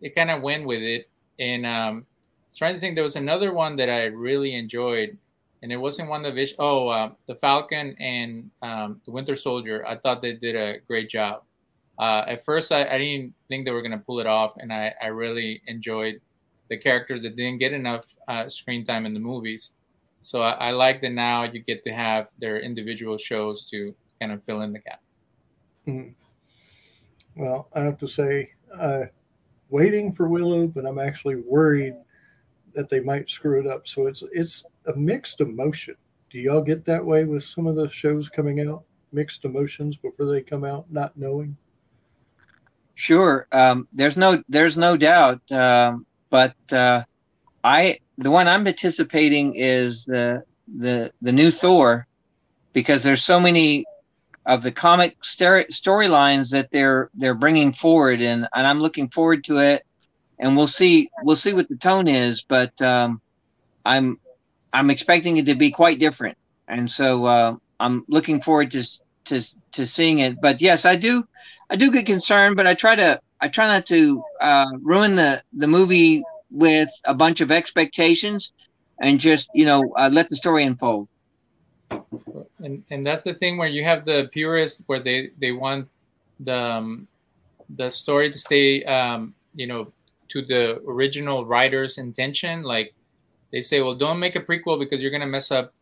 it 0.00 0.16
kind 0.16 0.32
of 0.32 0.42
went 0.42 0.66
with 0.66 0.82
it. 0.82 1.08
And 1.38 1.64
um, 1.64 2.06
I 2.06 2.46
was 2.48 2.56
trying 2.56 2.74
to 2.74 2.80
think, 2.80 2.96
there 2.96 3.04
was 3.04 3.14
another 3.14 3.52
one 3.52 3.76
that 3.76 3.88
I 3.88 4.06
really 4.06 4.56
enjoyed, 4.56 5.16
and 5.62 5.70
it 5.70 5.76
wasn't 5.76 6.08
one 6.08 6.24
of 6.24 6.34
the 6.34 6.52
oh 6.58 6.88
uh, 6.88 7.10
the 7.28 7.36
Falcon 7.36 7.94
and 8.00 8.50
um, 8.62 9.00
the 9.04 9.12
Winter 9.12 9.36
Soldier. 9.36 9.86
I 9.86 9.96
thought 9.96 10.20
they 10.20 10.32
did 10.32 10.56
a 10.56 10.80
great 10.88 11.08
job. 11.08 11.44
Uh, 12.00 12.24
at 12.26 12.44
first, 12.44 12.72
I, 12.72 12.84
I, 12.84 12.98
didn't 12.98 13.34
think 13.46 13.64
they 13.64 13.70
were 13.70 13.80
to 13.80 13.98
pull 13.98 14.18
it 14.18 14.26
off, 14.26 14.54
and 14.58 14.72
I, 14.72 14.92
I, 15.00 15.06
really 15.06 15.62
enjoyed 15.68 16.20
the 16.68 16.76
characters 16.76 17.22
that 17.22 17.36
didn't 17.36 17.58
get 17.58 17.72
enough 17.72 18.16
uh, 18.26 18.48
screen 18.48 18.82
time 18.82 19.06
in 19.06 19.14
the 19.14 19.20
movies. 19.20 19.70
So 20.24 20.40
I, 20.40 20.52
I, 20.52 20.70
like 20.70 21.02
that 21.02 21.12
now 21.12 21.42
you 21.42 21.60
get 21.60 21.82
to 21.84 21.92
have 21.92 22.28
their 22.38 22.58
individual 22.58 23.18
shows 23.18 23.66
to 23.66 23.94
kind 24.18 24.32
of 24.32 24.42
fill 24.44 24.62
in 24.62 24.72
the 24.72 24.78
gap. 24.78 25.02
Mm-hmm. 25.86 27.42
Well, 27.42 27.68
I 27.74 27.80
have 27.80 27.98
to 27.98 28.08
say, 28.08 28.52
uh, 28.74 29.02
waiting 29.68 30.12
for 30.12 30.28
Willow, 30.28 30.66
but 30.66 30.86
I'm 30.86 30.98
actually 30.98 31.36
worried 31.36 31.94
that 32.74 32.88
they 32.88 33.00
might 33.00 33.28
screw 33.28 33.60
it 33.60 33.66
up. 33.66 33.86
So 33.86 34.06
it's 34.06 34.22
it's 34.32 34.64
a 34.86 34.96
mixed 34.96 35.40
emotion. 35.40 35.96
Do 36.30 36.38
y'all 36.38 36.62
get 36.62 36.84
that 36.86 37.04
way 37.04 37.24
with 37.24 37.44
some 37.44 37.66
of 37.66 37.76
the 37.76 37.90
shows 37.90 38.28
coming 38.28 38.66
out? 38.66 38.82
Mixed 39.12 39.44
emotions 39.44 39.96
before 39.96 40.26
they 40.26 40.40
come 40.40 40.64
out, 40.64 40.90
not 40.90 41.16
knowing. 41.16 41.56
Sure, 42.94 43.46
um, 43.52 43.88
there's 43.92 44.16
no 44.16 44.42
there's 44.48 44.78
no 44.78 44.96
doubt, 44.96 45.40
um, 45.52 46.06
but 46.30 46.54
uh, 46.72 47.04
I 47.64 47.98
the 48.18 48.30
one 48.30 48.46
I'm 48.46 48.66
anticipating 48.66 49.56
is 49.56 50.04
the 50.04 50.44
the 50.78 51.10
the 51.22 51.32
new 51.32 51.50
Thor 51.50 52.06
because 52.74 53.02
there's 53.02 53.24
so 53.24 53.40
many 53.40 53.86
of 54.46 54.62
the 54.62 54.70
comic 54.70 55.16
storylines 55.22 56.50
that 56.50 56.70
they're 56.70 57.10
they're 57.14 57.34
bringing 57.34 57.72
forward, 57.72 58.20
and 58.20 58.46
and 58.54 58.66
I'm 58.66 58.80
looking 58.80 59.08
forward 59.08 59.42
to 59.44 59.58
it. 59.58 59.84
And 60.38 60.56
we'll 60.56 60.66
see 60.66 61.08
we'll 61.22 61.36
see 61.36 61.54
what 61.54 61.68
the 61.68 61.76
tone 61.76 62.06
is, 62.06 62.42
but 62.42 62.80
um, 62.82 63.20
I'm 63.86 64.18
I'm 64.72 64.90
expecting 64.90 65.38
it 65.38 65.46
to 65.46 65.54
be 65.54 65.70
quite 65.70 65.98
different, 65.98 66.36
and 66.68 66.90
so 66.90 67.24
uh, 67.24 67.56
I'm 67.80 68.04
looking 68.08 68.42
forward 68.42 68.70
to 68.72 68.84
to 69.26 69.40
to 69.72 69.86
seeing 69.86 70.18
it. 70.18 70.40
But 70.40 70.60
yes, 70.60 70.84
I 70.84 70.96
do 70.96 71.26
I 71.70 71.76
do 71.76 71.90
get 71.90 72.04
concerned, 72.04 72.56
but 72.56 72.66
I 72.66 72.74
try 72.74 72.94
to 72.96 73.20
I 73.40 73.48
try 73.48 73.68
not 73.68 73.86
to 73.86 74.22
uh, 74.40 74.66
ruin 74.82 75.14
the 75.14 75.42
the 75.54 75.68
movie 75.68 76.24
with 76.54 76.88
a 77.04 77.14
bunch 77.14 77.40
of 77.40 77.50
expectations, 77.50 78.52
and 79.00 79.18
just 79.18 79.50
you 79.54 79.64
know 79.64 79.82
uh, 79.98 80.08
let 80.12 80.28
the 80.28 80.36
story 80.36 80.64
unfold. 80.64 81.08
And 82.60 82.82
and 82.90 83.06
that's 83.06 83.22
the 83.22 83.34
thing 83.34 83.58
where 83.58 83.68
you 83.68 83.84
have 83.84 84.04
the 84.04 84.28
purists 84.32 84.82
where 84.86 85.00
they 85.00 85.30
they 85.38 85.52
want 85.52 85.88
the 86.40 86.58
um, 86.58 87.08
the 87.76 87.90
story 87.90 88.30
to 88.30 88.38
stay 88.38 88.84
um, 88.84 89.34
you 89.54 89.66
know 89.66 89.92
to 90.28 90.42
the 90.42 90.80
original 90.86 91.44
writer's 91.44 91.98
intention. 91.98 92.62
Like 92.62 92.94
they 93.54 93.60
say 93.60 93.80
well 93.80 93.94
don't 93.94 94.18
make 94.18 94.34
a 94.34 94.40
prequel 94.40 94.78
because 94.78 95.00
you're 95.00 95.12
going 95.12 95.20
to 95.20 95.26
mess 95.26 95.52
up 95.52 95.72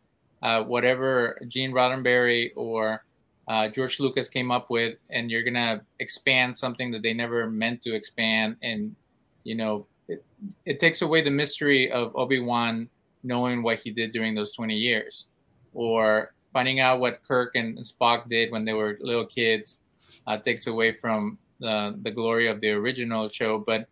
uh, 0.43 0.63
whatever 0.63 1.39
gene 1.49 1.73
roddenberry 1.73 2.51
or 2.55 3.03
uh, 3.49 3.67
george 3.69 3.99
lucas 3.99 4.29
came 4.29 4.51
up 4.51 4.69
with 4.69 4.99
and 5.09 5.31
you're 5.31 5.43
going 5.43 5.55
to 5.55 5.81
expand 5.99 6.55
something 6.55 6.91
that 6.91 7.01
they 7.01 7.15
never 7.15 7.49
meant 7.49 7.81
to 7.83 7.95
expand 7.95 8.57
and 8.63 8.95
you 9.45 9.55
know 9.55 9.87
it, 10.65 10.81
takes 10.81 11.03
away 11.03 11.23
the 11.23 11.31
mystery 11.31 11.91
of 11.91 12.15
obi-wan 12.17 12.89
knowing 13.23 13.63
what 13.63 13.79
he 13.79 13.91
did 13.91 14.13
during 14.13 14.35
those 14.35 14.53
20 14.53 14.75
years 14.75 15.27
or 15.75 16.35
finding 16.53 16.81
out 16.81 17.01
what 17.01 17.23
Kirk 17.27 17.55
and 17.55 17.79
Spock 17.79 18.29
did 18.29 18.51
when 18.51 18.65
they 18.65 18.73
were 18.73 18.99
little 19.01 19.27
kids 19.27 19.81
uh, 20.27 20.37
takes 20.37 20.67
away 20.67 20.93
from 20.93 21.39
the, 21.61 21.99
the 22.03 22.11
glory 22.11 22.49
of 22.49 22.61
the 22.61 22.71
original 22.71 23.29
show. 23.29 23.59
But 23.59 23.89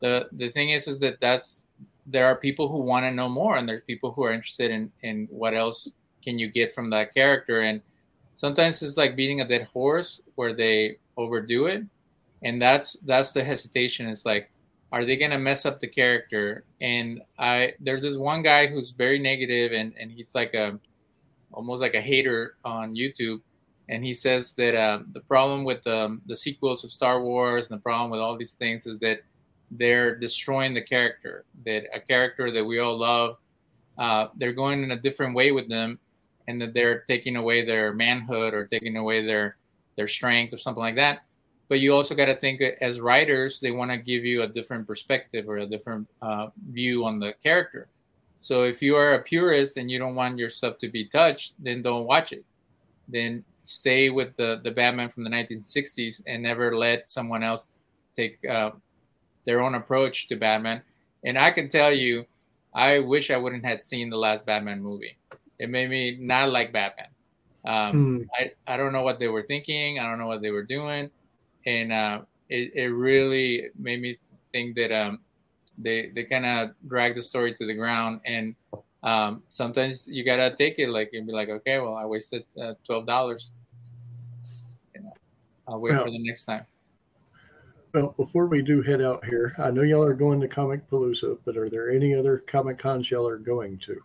the 0.00 0.28
the 0.32 0.50
thing 0.50 0.70
is, 0.70 0.86
is 0.86 1.00
that 1.00 1.20
that's 1.20 1.66
there 2.06 2.26
are 2.26 2.36
people 2.36 2.68
who 2.68 2.78
want 2.78 3.04
to 3.04 3.10
know 3.10 3.28
more, 3.28 3.56
and 3.56 3.68
there's 3.68 3.82
people 3.86 4.12
who 4.12 4.24
are 4.24 4.32
interested 4.32 4.70
in 4.70 4.92
in 5.02 5.26
what 5.30 5.54
else 5.54 5.92
can 6.22 6.38
you 6.38 6.48
get 6.48 6.74
from 6.74 6.90
that 6.90 7.12
character. 7.12 7.60
And 7.62 7.80
sometimes 8.34 8.82
it's 8.82 8.96
like 8.96 9.16
beating 9.16 9.40
a 9.40 9.48
dead 9.48 9.64
horse 9.64 10.20
where 10.36 10.54
they 10.54 10.98
overdo 11.16 11.66
it, 11.66 11.82
and 12.42 12.60
that's 12.60 12.94
that's 13.04 13.32
the 13.32 13.42
hesitation. 13.42 14.06
It's 14.06 14.26
like, 14.26 14.50
are 14.94 15.04
they 15.04 15.16
gonna 15.16 15.38
mess 15.38 15.66
up 15.66 15.80
the 15.80 15.88
character? 15.88 16.64
And 16.80 17.20
I 17.36 17.74
there's 17.80 18.02
this 18.02 18.16
one 18.16 18.42
guy 18.42 18.68
who's 18.68 18.92
very 18.92 19.18
negative, 19.18 19.72
and 19.72 19.92
and 19.98 20.08
he's 20.08 20.36
like 20.36 20.54
a 20.54 20.78
almost 21.52 21.82
like 21.82 21.94
a 21.94 22.00
hater 22.00 22.54
on 22.64 22.94
YouTube, 22.94 23.40
and 23.88 24.04
he 24.04 24.14
says 24.14 24.54
that 24.54 24.76
um, 24.76 25.08
the 25.12 25.18
problem 25.18 25.64
with 25.64 25.84
um, 25.88 26.22
the 26.26 26.36
sequels 26.36 26.84
of 26.84 26.92
Star 26.92 27.20
Wars 27.20 27.68
and 27.68 27.80
the 27.80 27.82
problem 27.82 28.08
with 28.08 28.20
all 28.20 28.36
these 28.36 28.52
things 28.52 28.86
is 28.86 29.00
that 29.00 29.22
they're 29.72 30.14
destroying 30.14 30.74
the 30.74 30.82
character. 30.82 31.44
That 31.66 31.86
a 31.92 31.98
character 31.98 32.52
that 32.52 32.64
we 32.64 32.78
all 32.78 32.96
love, 32.96 33.38
uh, 33.98 34.28
they're 34.36 34.52
going 34.52 34.84
in 34.84 34.92
a 34.92 34.96
different 34.96 35.34
way 35.34 35.50
with 35.50 35.68
them, 35.68 35.98
and 36.46 36.62
that 36.62 36.72
they're 36.72 37.00
taking 37.00 37.34
away 37.34 37.64
their 37.64 37.92
manhood 37.92 38.54
or 38.54 38.64
taking 38.64 38.96
away 38.96 39.26
their 39.26 39.56
their 39.96 40.06
strengths 40.06 40.54
or 40.54 40.58
something 40.58 40.84
like 40.84 40.94
that. 40.94 41.24
But 41.68 41.80
you 41.80 41.94
also 41.94 42.14
got 42.14 42.26
to 42.26 42.36
think 42.36 42.60
as 42.60 43.00
writers, 43.00 43.58
they 43.60 43.70
want 43.70 43.90
to 43.90 43.96
give 43.96 44.24
you 44.24 44.42
a 44.42 44.46
different 44.46 44.86
perspective 44.86 45.48
or 45.48 45.58
a 45.58 45.66
different 45.66 46.06
uh, 46.20 46.48
view 46.70 47.04
on 47.04 47.18
the 47.18 47.34
character. 47.42 47.88
So 48.36 48.64
if 48.64 48.82
you 48.82 48.96
are 48.96 49.14
a 49.14 49.22
purist 49.22 49.76
and 49.76 49.90
you 49.90 49.98
don't 49.98 50.14
want 50.14 50.38
your 50.38 50.50
stuff 50.50 50.78
to 50.78 50.88
be 50.88 51.06
touched, 51.06 51.54
then 51.58 51.82
don't 51.82 52.04
watch 52.04 52.32
it. 52.32 52.44
Then 53.08 53.44
stay 53.64 54.10
with 54.10 54.36
the 54.36 54.60
the 54.62 54.70
Batman 54.70 55.08
from 55.08 55.24
the 55.24 55.30
1960s 55.30 56.22
and 56.26 56.42
never 56.42 56.76
let 56.76 57.06
someone 57.06 57.42
else 57.42 57.78
take 58.14 58.38
uh, 58.44 58.72
their 59.44 59.62
own 59.62 59.74
approach 59.74 60.28
to 60.28 60.36
Batman. 60.36 60.82
And 61.24 61.38
I 61.38 61.50
can 61.50 61.68
tell 61.68 61.92
you, 61.92 62.26
I 62.74 62.98
wish 62.98 63.30
I 63.30 63.36
wouldn't 63.36 63.64
have 63.64 63.82
seen 63.82 64.10
the 64.10 64.16
last 64.16 64.44
Batman 64.44 64.82
movie. 64.82 65.16
It 65.58 65.70
made 65.70 65.88
me 65.88 66.18
not 66.20 66.50
like 66.50 66.72
Batman. 66.72 67.08
Um, 67.64 68.20
mm. 68.20 68.26
I, 68.38 68.52
I 68.66 68.76
don't 68.76 68.92
know 68.92 69.02
what 69.02 69.18
they 69.18 69.28
were 69.28 69.42
thinking. 69.42 69.98
I 69.98 70.02
don't 70.04 70.18
know 70.18 70.26
what 70.26 70.42
they 70.42 70.50
were 70.50 70.64
doing. 70.64 71.10
And 71.66 71.92
uh, 71.92 72.22
it, 72.48 72.72
it 72.74 72.88
really 72.88 73.68
made 73.78 74.00
me 74.00 74.16
think 74.52 74.76
that 74.76 74.92
um, 74.92 75.20
they 75.78 76.10
they 76.14 76.24
kind 76.24 76.46
of 76.46 76.70
drag 76.86 77.16
the 77.16 77.22
story 77.22 77.52
to 77.54 77.66
the 77.66 77.74
ground 77.74 78.20
and 78.24 78.54
um, 79.02 79.42
sometimes 79.50 80.08
you 80.08 80.24
gotta 80.24 80.54
take 80.56 80.78
it 80.78 80.88
like 80.88 81.10
and 81.12 81.26
be 81.26 81.32
like 81.32 81.48
okay 81.48 81.78
well 81.78 81.94
i 81.94 82.04
wasted 82.04 82.44
uh, 82.60 82.74
$12 82.88 83.50
you 84.94 85.02
know, 85.02 85.12
i'll 85.68 85.80
wait 85.80 85.92
well, 85.92 86.04
for 86.04 86.10
the 86.10 86.18
next 86.18 86.44
time. 86.44 86.64
Well 87.92 88.14
before 88.16 88.46
we 88.46 88.62
do 88.62 88.82
head 88.82 89.02
out 89.02 89.24
here 89.24 89.54
i 89.58 89.70
know 89.70 89.82
y'all 89.82 90.04
are 90.04 90.14
going 90.14 90.40
to 90.40 90.48
Comicpalooza 90.48 91.38
but 91.44 91.56
are 91.56 91.68
there 91.68 91.90
any 91.90 92.14
other 92.14 92.38
comic 92.38 92.78
cons 92.78 93.10
y'all 93.10 93.28
are 93.28 93.38
going 93.38 93.78
to 93.78 94.00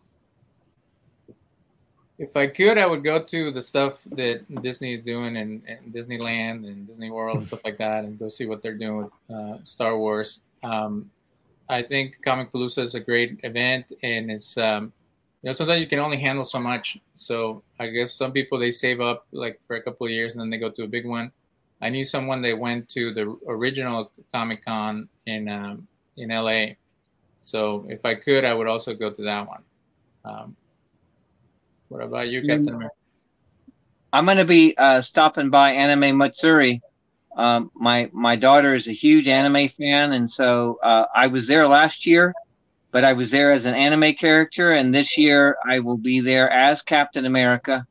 if 2.20 2.36
I 2.36 2.48
could, 2.48 2.78
I 2.78 2.86
would 2.86 3.04
go 3.04 3.24
to 3.24 3.52
the 3.52 3.62
stuff 3.62 4.04
that 4.12 4.44
Disney 4.62 4.94
is 4.94 5.06
doing 5.06 5.38
in, 5.38 5.64
in 5.66 5.92
Disneyland 5.94 6.68
and 6.68 6.86
Disney 6.86 7.10
World 7.10 7.38
and 7.38 7.48
stuff 7.48 7.64
like 7.64 7.78
that, 7.86 8.04
and 8.04 8.20
go 8.20 8.28
see 8.28 8.46
what 8.46 8.62
they're 8.62 8.78
doing 8.78 8.98
with 8.98 9.12
uh, 9.34 9.58
Star 9.64 9.98
Wars. 9.98 10.42
Um, 10.62 11.10
I 11.70 11.82
think 11.82 12.18
Comicpalooza 12.26 12.80
is 12.80 12.96
a 12.96 13.00
great 13.00 13.40
event, 13.44 13.86
and 14.04 14.30
it's 14.30 14.58
um, 14.58 14.92
you 15.42 15.48
know 15.48 15.54
sometimes 15.54 15.80
you 15.80 15.88
can 15.88 16.00
only 16.00 16.18
handle 16.18 16.44
so 16.44 16.60
much. 16.60 17.00
So 17.14 17.64
I 17.80 17.88
guess 17.88 18.14
some 18.14 18.34
people 18.34 18.60
they 18.60 18.72
save 18.72 19.00
up 19.00 19.26
like 19.32 19.62
for 19.66 19.78
a 19.78 19.82
couple 19.82 20.06
of 20.06 20.12
years 20.12 20.34
and 20.34 20.42
then 20.42 20.50
they 20.50 20.58
go 20.58 20.70
to 20.70 20.84
a 20.84 20.88
big 20.88 21.06
one. 21.06 21.32
I 21.82 21.88
knew 21.88 22.04
someone 22.04 22.42
that 22.42 22.60
went 22.60 22.90
to 22.90 23.14
the 23.14 23.38
original 23.48 24.12
Comic 24.34 24.66
Con 24.66 25.08
in 25.26 25.48
um, 25.48 25.88
in 26.18 26.30
LA. 26.30 26.74
So 27.38 27.86
if 27.88 28.04
I 28.06 28.16
could, 28.16 28.44
I 28.44 28.54
would 28.54 28.68
also 28.68 28.94
go 28.94 29.10
to 29.10 29.22
that 29.22 29.48
one. 29.48 29.64
Um, 30.26 30.56
what 31.90 32.02
about 32.02 32.30
you, 32.30 32.42
Captain 32.42 32.70
America? 32.70 32.96
I'm 34.12 34.26
going 34.26 34.38
to 34.38 34.46
be 34.46 34.76
uh, 34.78 35.02
stopping 35.02 35.50
by 35.50 35.72
Anime 35.74 36.18
Matsuri 36.18 36.82
um, 37.40 37.72
my 37.74 38.10
my 38.12 38.36
daughter 38.36 38.76
is 38.76 38.90
a 38.90 38.92
huge 38.92 39.30
anime 39.30 39.70
fan, 39.70 40.12
and 40.12 40.30
so 40.30 40.78
uh, 40.84 41.06
I 41.16 41.28
was 41.28 41.48
there 41.48 41.68
last 41.68 42.06
year, 42.06 42.34
but 42.92 43.06
I 43.06 43.14
was 43.14 43.32
there 43.32 43.52
as 43.52 43.66
an 43.66 43.76
anime 43.76 44.14
character, 44.14 44.74
and 44.74 44.94
this 44.94 45.18
year 45.18 45.58
I 45.66 45.80
will 45.80 45.98
be 45.98 46.20
there 46.20 46.50
as 46.50 46.82
Captain 46.82 47.26
America, 47.26 47.88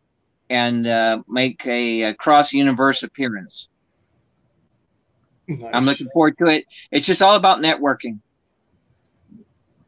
and 0.50 0.86
uh, 0.86 1.22
make 1.28 1.66
a, 1.66 2.02
a 2.02 2.14
cross 2.14 2.52
universe 2.52 3.02
appearance. 3.02 3.70
Nice. 5.46 5.70
I'm 5.72 5.86
looking 5.86 6.10
forward 6.12 6.36
to 6.38 6.46
it. 6.46 6.66
It's 6.90 7.06
just 7.06 7.22
all 7.22 7.34
about 7.34 7.60
networking. 7.60 8.18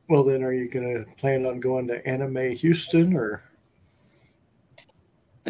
Well, 0.08 0.24
then, 0.24 0.42
are 0.42 0.54
you 0.54 0.70
going 0.70 1.04
to 1.04 1.11
plan 1.16 1.44
on 1.44 1.61
going 1.61 1.86
to 1.88 2.04
Anime 2.08 2.56
Houston 2.56 3.14
or? 3.14 3.42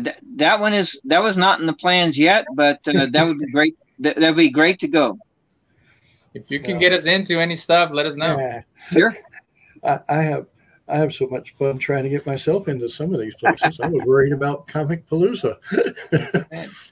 That, 0.00 0.18
that 0.36 0.60
one 0.60 0.74
is 0.74 1.00
that 1.04 1.22
was 1.22 1.36
not 1.36 1.60
in 1.60 1.66
the 1.66 1.72
plans 1.72 2.18
yet, 2.18 2.46
but 2.54 2.86
uh, 2.88 3.06
that 3.10 3.26
would 3.26 3.38
be 3.38 3.46
great. 3.52 3.76
That 3.98 4.18
would 4.18 4.36
be 4.36 4.50
great 4.50 4.78
to 4.80 4.88
go. 4.88 5.18
If 6.34 6.50
you 6.50 6.60
can 6.60 6.78
get 6.78 6.92
us 6.92 7.06
into 7.06 7.40
any 7.40 7.56
stuff, 7.56 7.90
let 7.92 8.06
us 8.06 8.14
know. 8.14 8.38
Yeah. 8.38 8.62
Sure. 8.92 9.16
I, 9.84 9.98
I, 10.08 10.22
have 10.22 10.46
I 10.86 10.96
have 10.96 11.12
so 11.12 11.26
much 11.26 11.54
fun 11.56 11.78
trying 11.78 12.04
to 12.04 12.10
get 12.10 12.26
myself 12.26 12.68
into 12.68 12.88
some 12.88 13.12
of 13.12 13.20
these 13.20 13.34
places. 13.34 13.80
I 13.80 13.88
was 13.88 14.04
worried 14.04 14.32
about 14.32 14.68
Comicpalooza. 14.68 15.56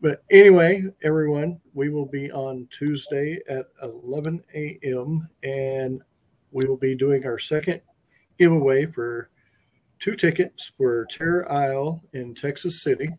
but 0.00 0.22
anyway, 0.30 0.84
everyone, 1.02 1.60
we 1.74 1.88
will 1.88 2.06
be 2.06 2.30
on 2.30 2.68
Tuesday 2.70 3.40
at 3.48 3.66
11 3.82 4.44
a.m. 4.54 5.28
and 5.42 6.02
we 6.52 6.68
will 6.68 6.76
be 6.76 6.94
doing 6.94 7.26
our 7.26 7.38
second 7.38 7.80
giveaway 8.38 8.86
for 8.86 9.30
two 9.98 10.14
tickets 10.14 10.72
for 10.76 11.06
Terror 11.10 11.50
Isle 11.50 12.02
in 12.12 12.34
Texas 12.34 12.82
City. 12.82 13.10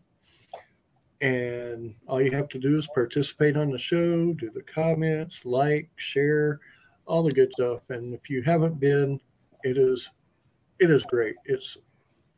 And 1.20 1.94
all 2.06 2.20
you 2.20 2.30
have 2.30 2.48
to 2.48 2.58
do 2.58 2.78
is 2.78 2.88
participate 2.94 3.56
on 3.56 3.70
the 3.70 3.78
show, 3.78 4.32
do 4.32 4.50
the 4.50 4.62
comments, 4.62 5.44
like, 5.44 5.90
share, 5.96 6.60
all 7.04 7.22
the 7.22 7.30
good 7.30 7.52
stuff. 7.52 7.90
And 7.90 8.14
if 8.14 8.30
you 8.30 8.42
haven't 8.42 8.80
been, 8.80 9.20
it 9.62 9.76
is 9.76 10.08
it 10.78 10.90
is 10.90 11.04
great. 11.04 11.34
It's 11.44 11.76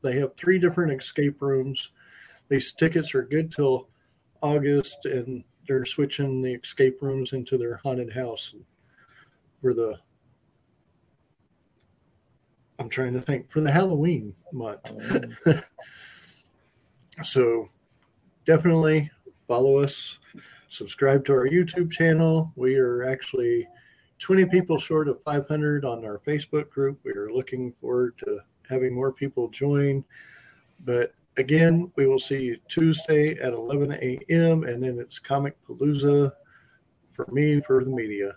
they 0.03 0.18
have 0.18 0.34
three 0.34 0.59
different 0.59 1.01
escape 1.01 1.40
rooms. 1.40 1.90
These 2.49 2.72
tickets 2.72 3.14
are 3.14 3.22
good 3.22 3.53
till 3.53 3.88
August, 4.43 5.05
and 5.05 5.45
they're 5.68 5.84
switching 5.84 6.43
the 6.43 6.55
escape 6.55 7.01
rooms 7.01 7.32
into 7.32 7.57
their 7.57 7.76
haunted 7.76 8.12
house 8.12 8.55
for 9.61 9.74
the. 9.74 9.99
I'm 12.83 12.89
trying 12.89 13.12
to 13.12 13.20
think 13.20 13.49
for 13.49 13.61
the 13.61 13.70
Halloween 13.70 14.35
month. 14.53 14.91
so 17.22 17.68
definitely 18.45 19.09
follow 19.47 19.78
us, 19.78 20.18
subscribe 20.66 21.24
to 21.26 21.33
our 21.33 21.47
YouTube 21.47 21.93
channel. 21.93 22.53
We 22.57 22.74
are 22.74 23.05
actually 23.07 23.68
20 24.18 24.47
people 24.47 24.78
short 24.78 25.07
of 25.07 25.22
500 25.22 25.85
on 25.85 26.05
our 26.05 26.18
Facebook 26.26 26.70
group. 26.70 26.99
We 27.05 27.12
are 27.12 27.33
looking 27.33 27.72
forward 27.74 28.18
to 28.18 28.41
having 28.68 28.93
more 28.93 29.12
people 29.12 29.49
join. 29.49 30.05
But 30.85 31.14
again, 31.37 31.93
we 31.95 32.09
will 32.09 32.18
see 32.18 32.43
you 32.43 32.57
Tuesday 32.66 33.39
at 33.39 33.53
11 33.53 33.93
a.m. 33.93 34.64
and 34.64 34.83
then 34.83 34.99
it's 34.99 35.20
Comic 35.20 35.55
Palooza 35.68 36.33
for 37.12 37.28
me 37.30 37.61
for 37.61 37.85
the 37.85 37.91
media. 37.91 38.33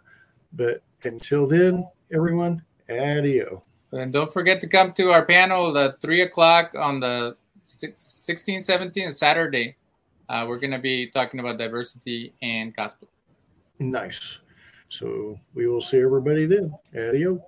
But 0.53 0.83
until 1.03 1.47
then, 1.47 1.83
everyone, 2.13 2.63
adio. 2.87 3.63
And 3.91 4.11
don't 4.11 4.31
forget 4.31 4.59
to 4.61 4.67
come 4.67 4.93
to 4.93 5.11
our 5.11 5.25
panel 5.25 5.77
at 5.77 6.01
3 6.01 6.21
o'clock 6.21 6.73
on 6.77 6.99
the 6.99 7.37
16, 7.55 8.61
17 8.61 9.11
Saturday. 9.11 9.75
Uh, 10.27 10.45
we're 10.47 10.59
going 10.59 10.71
to 10.71 10.79
be 10.79 11.07
talking 11.07 11.39
about 11.39 11.57
diversity 11.57 12.33
and 12.41 12.75
cosplay. 12.75 13.07
Nice. 13.79 14.39
So 14.89 15.39
we 15.53 15.67
will 15.67 15.81
see 15.81 15.99
everybody 15.99 16.45
then. 16.45 16.73
Adio. 16.93 17.43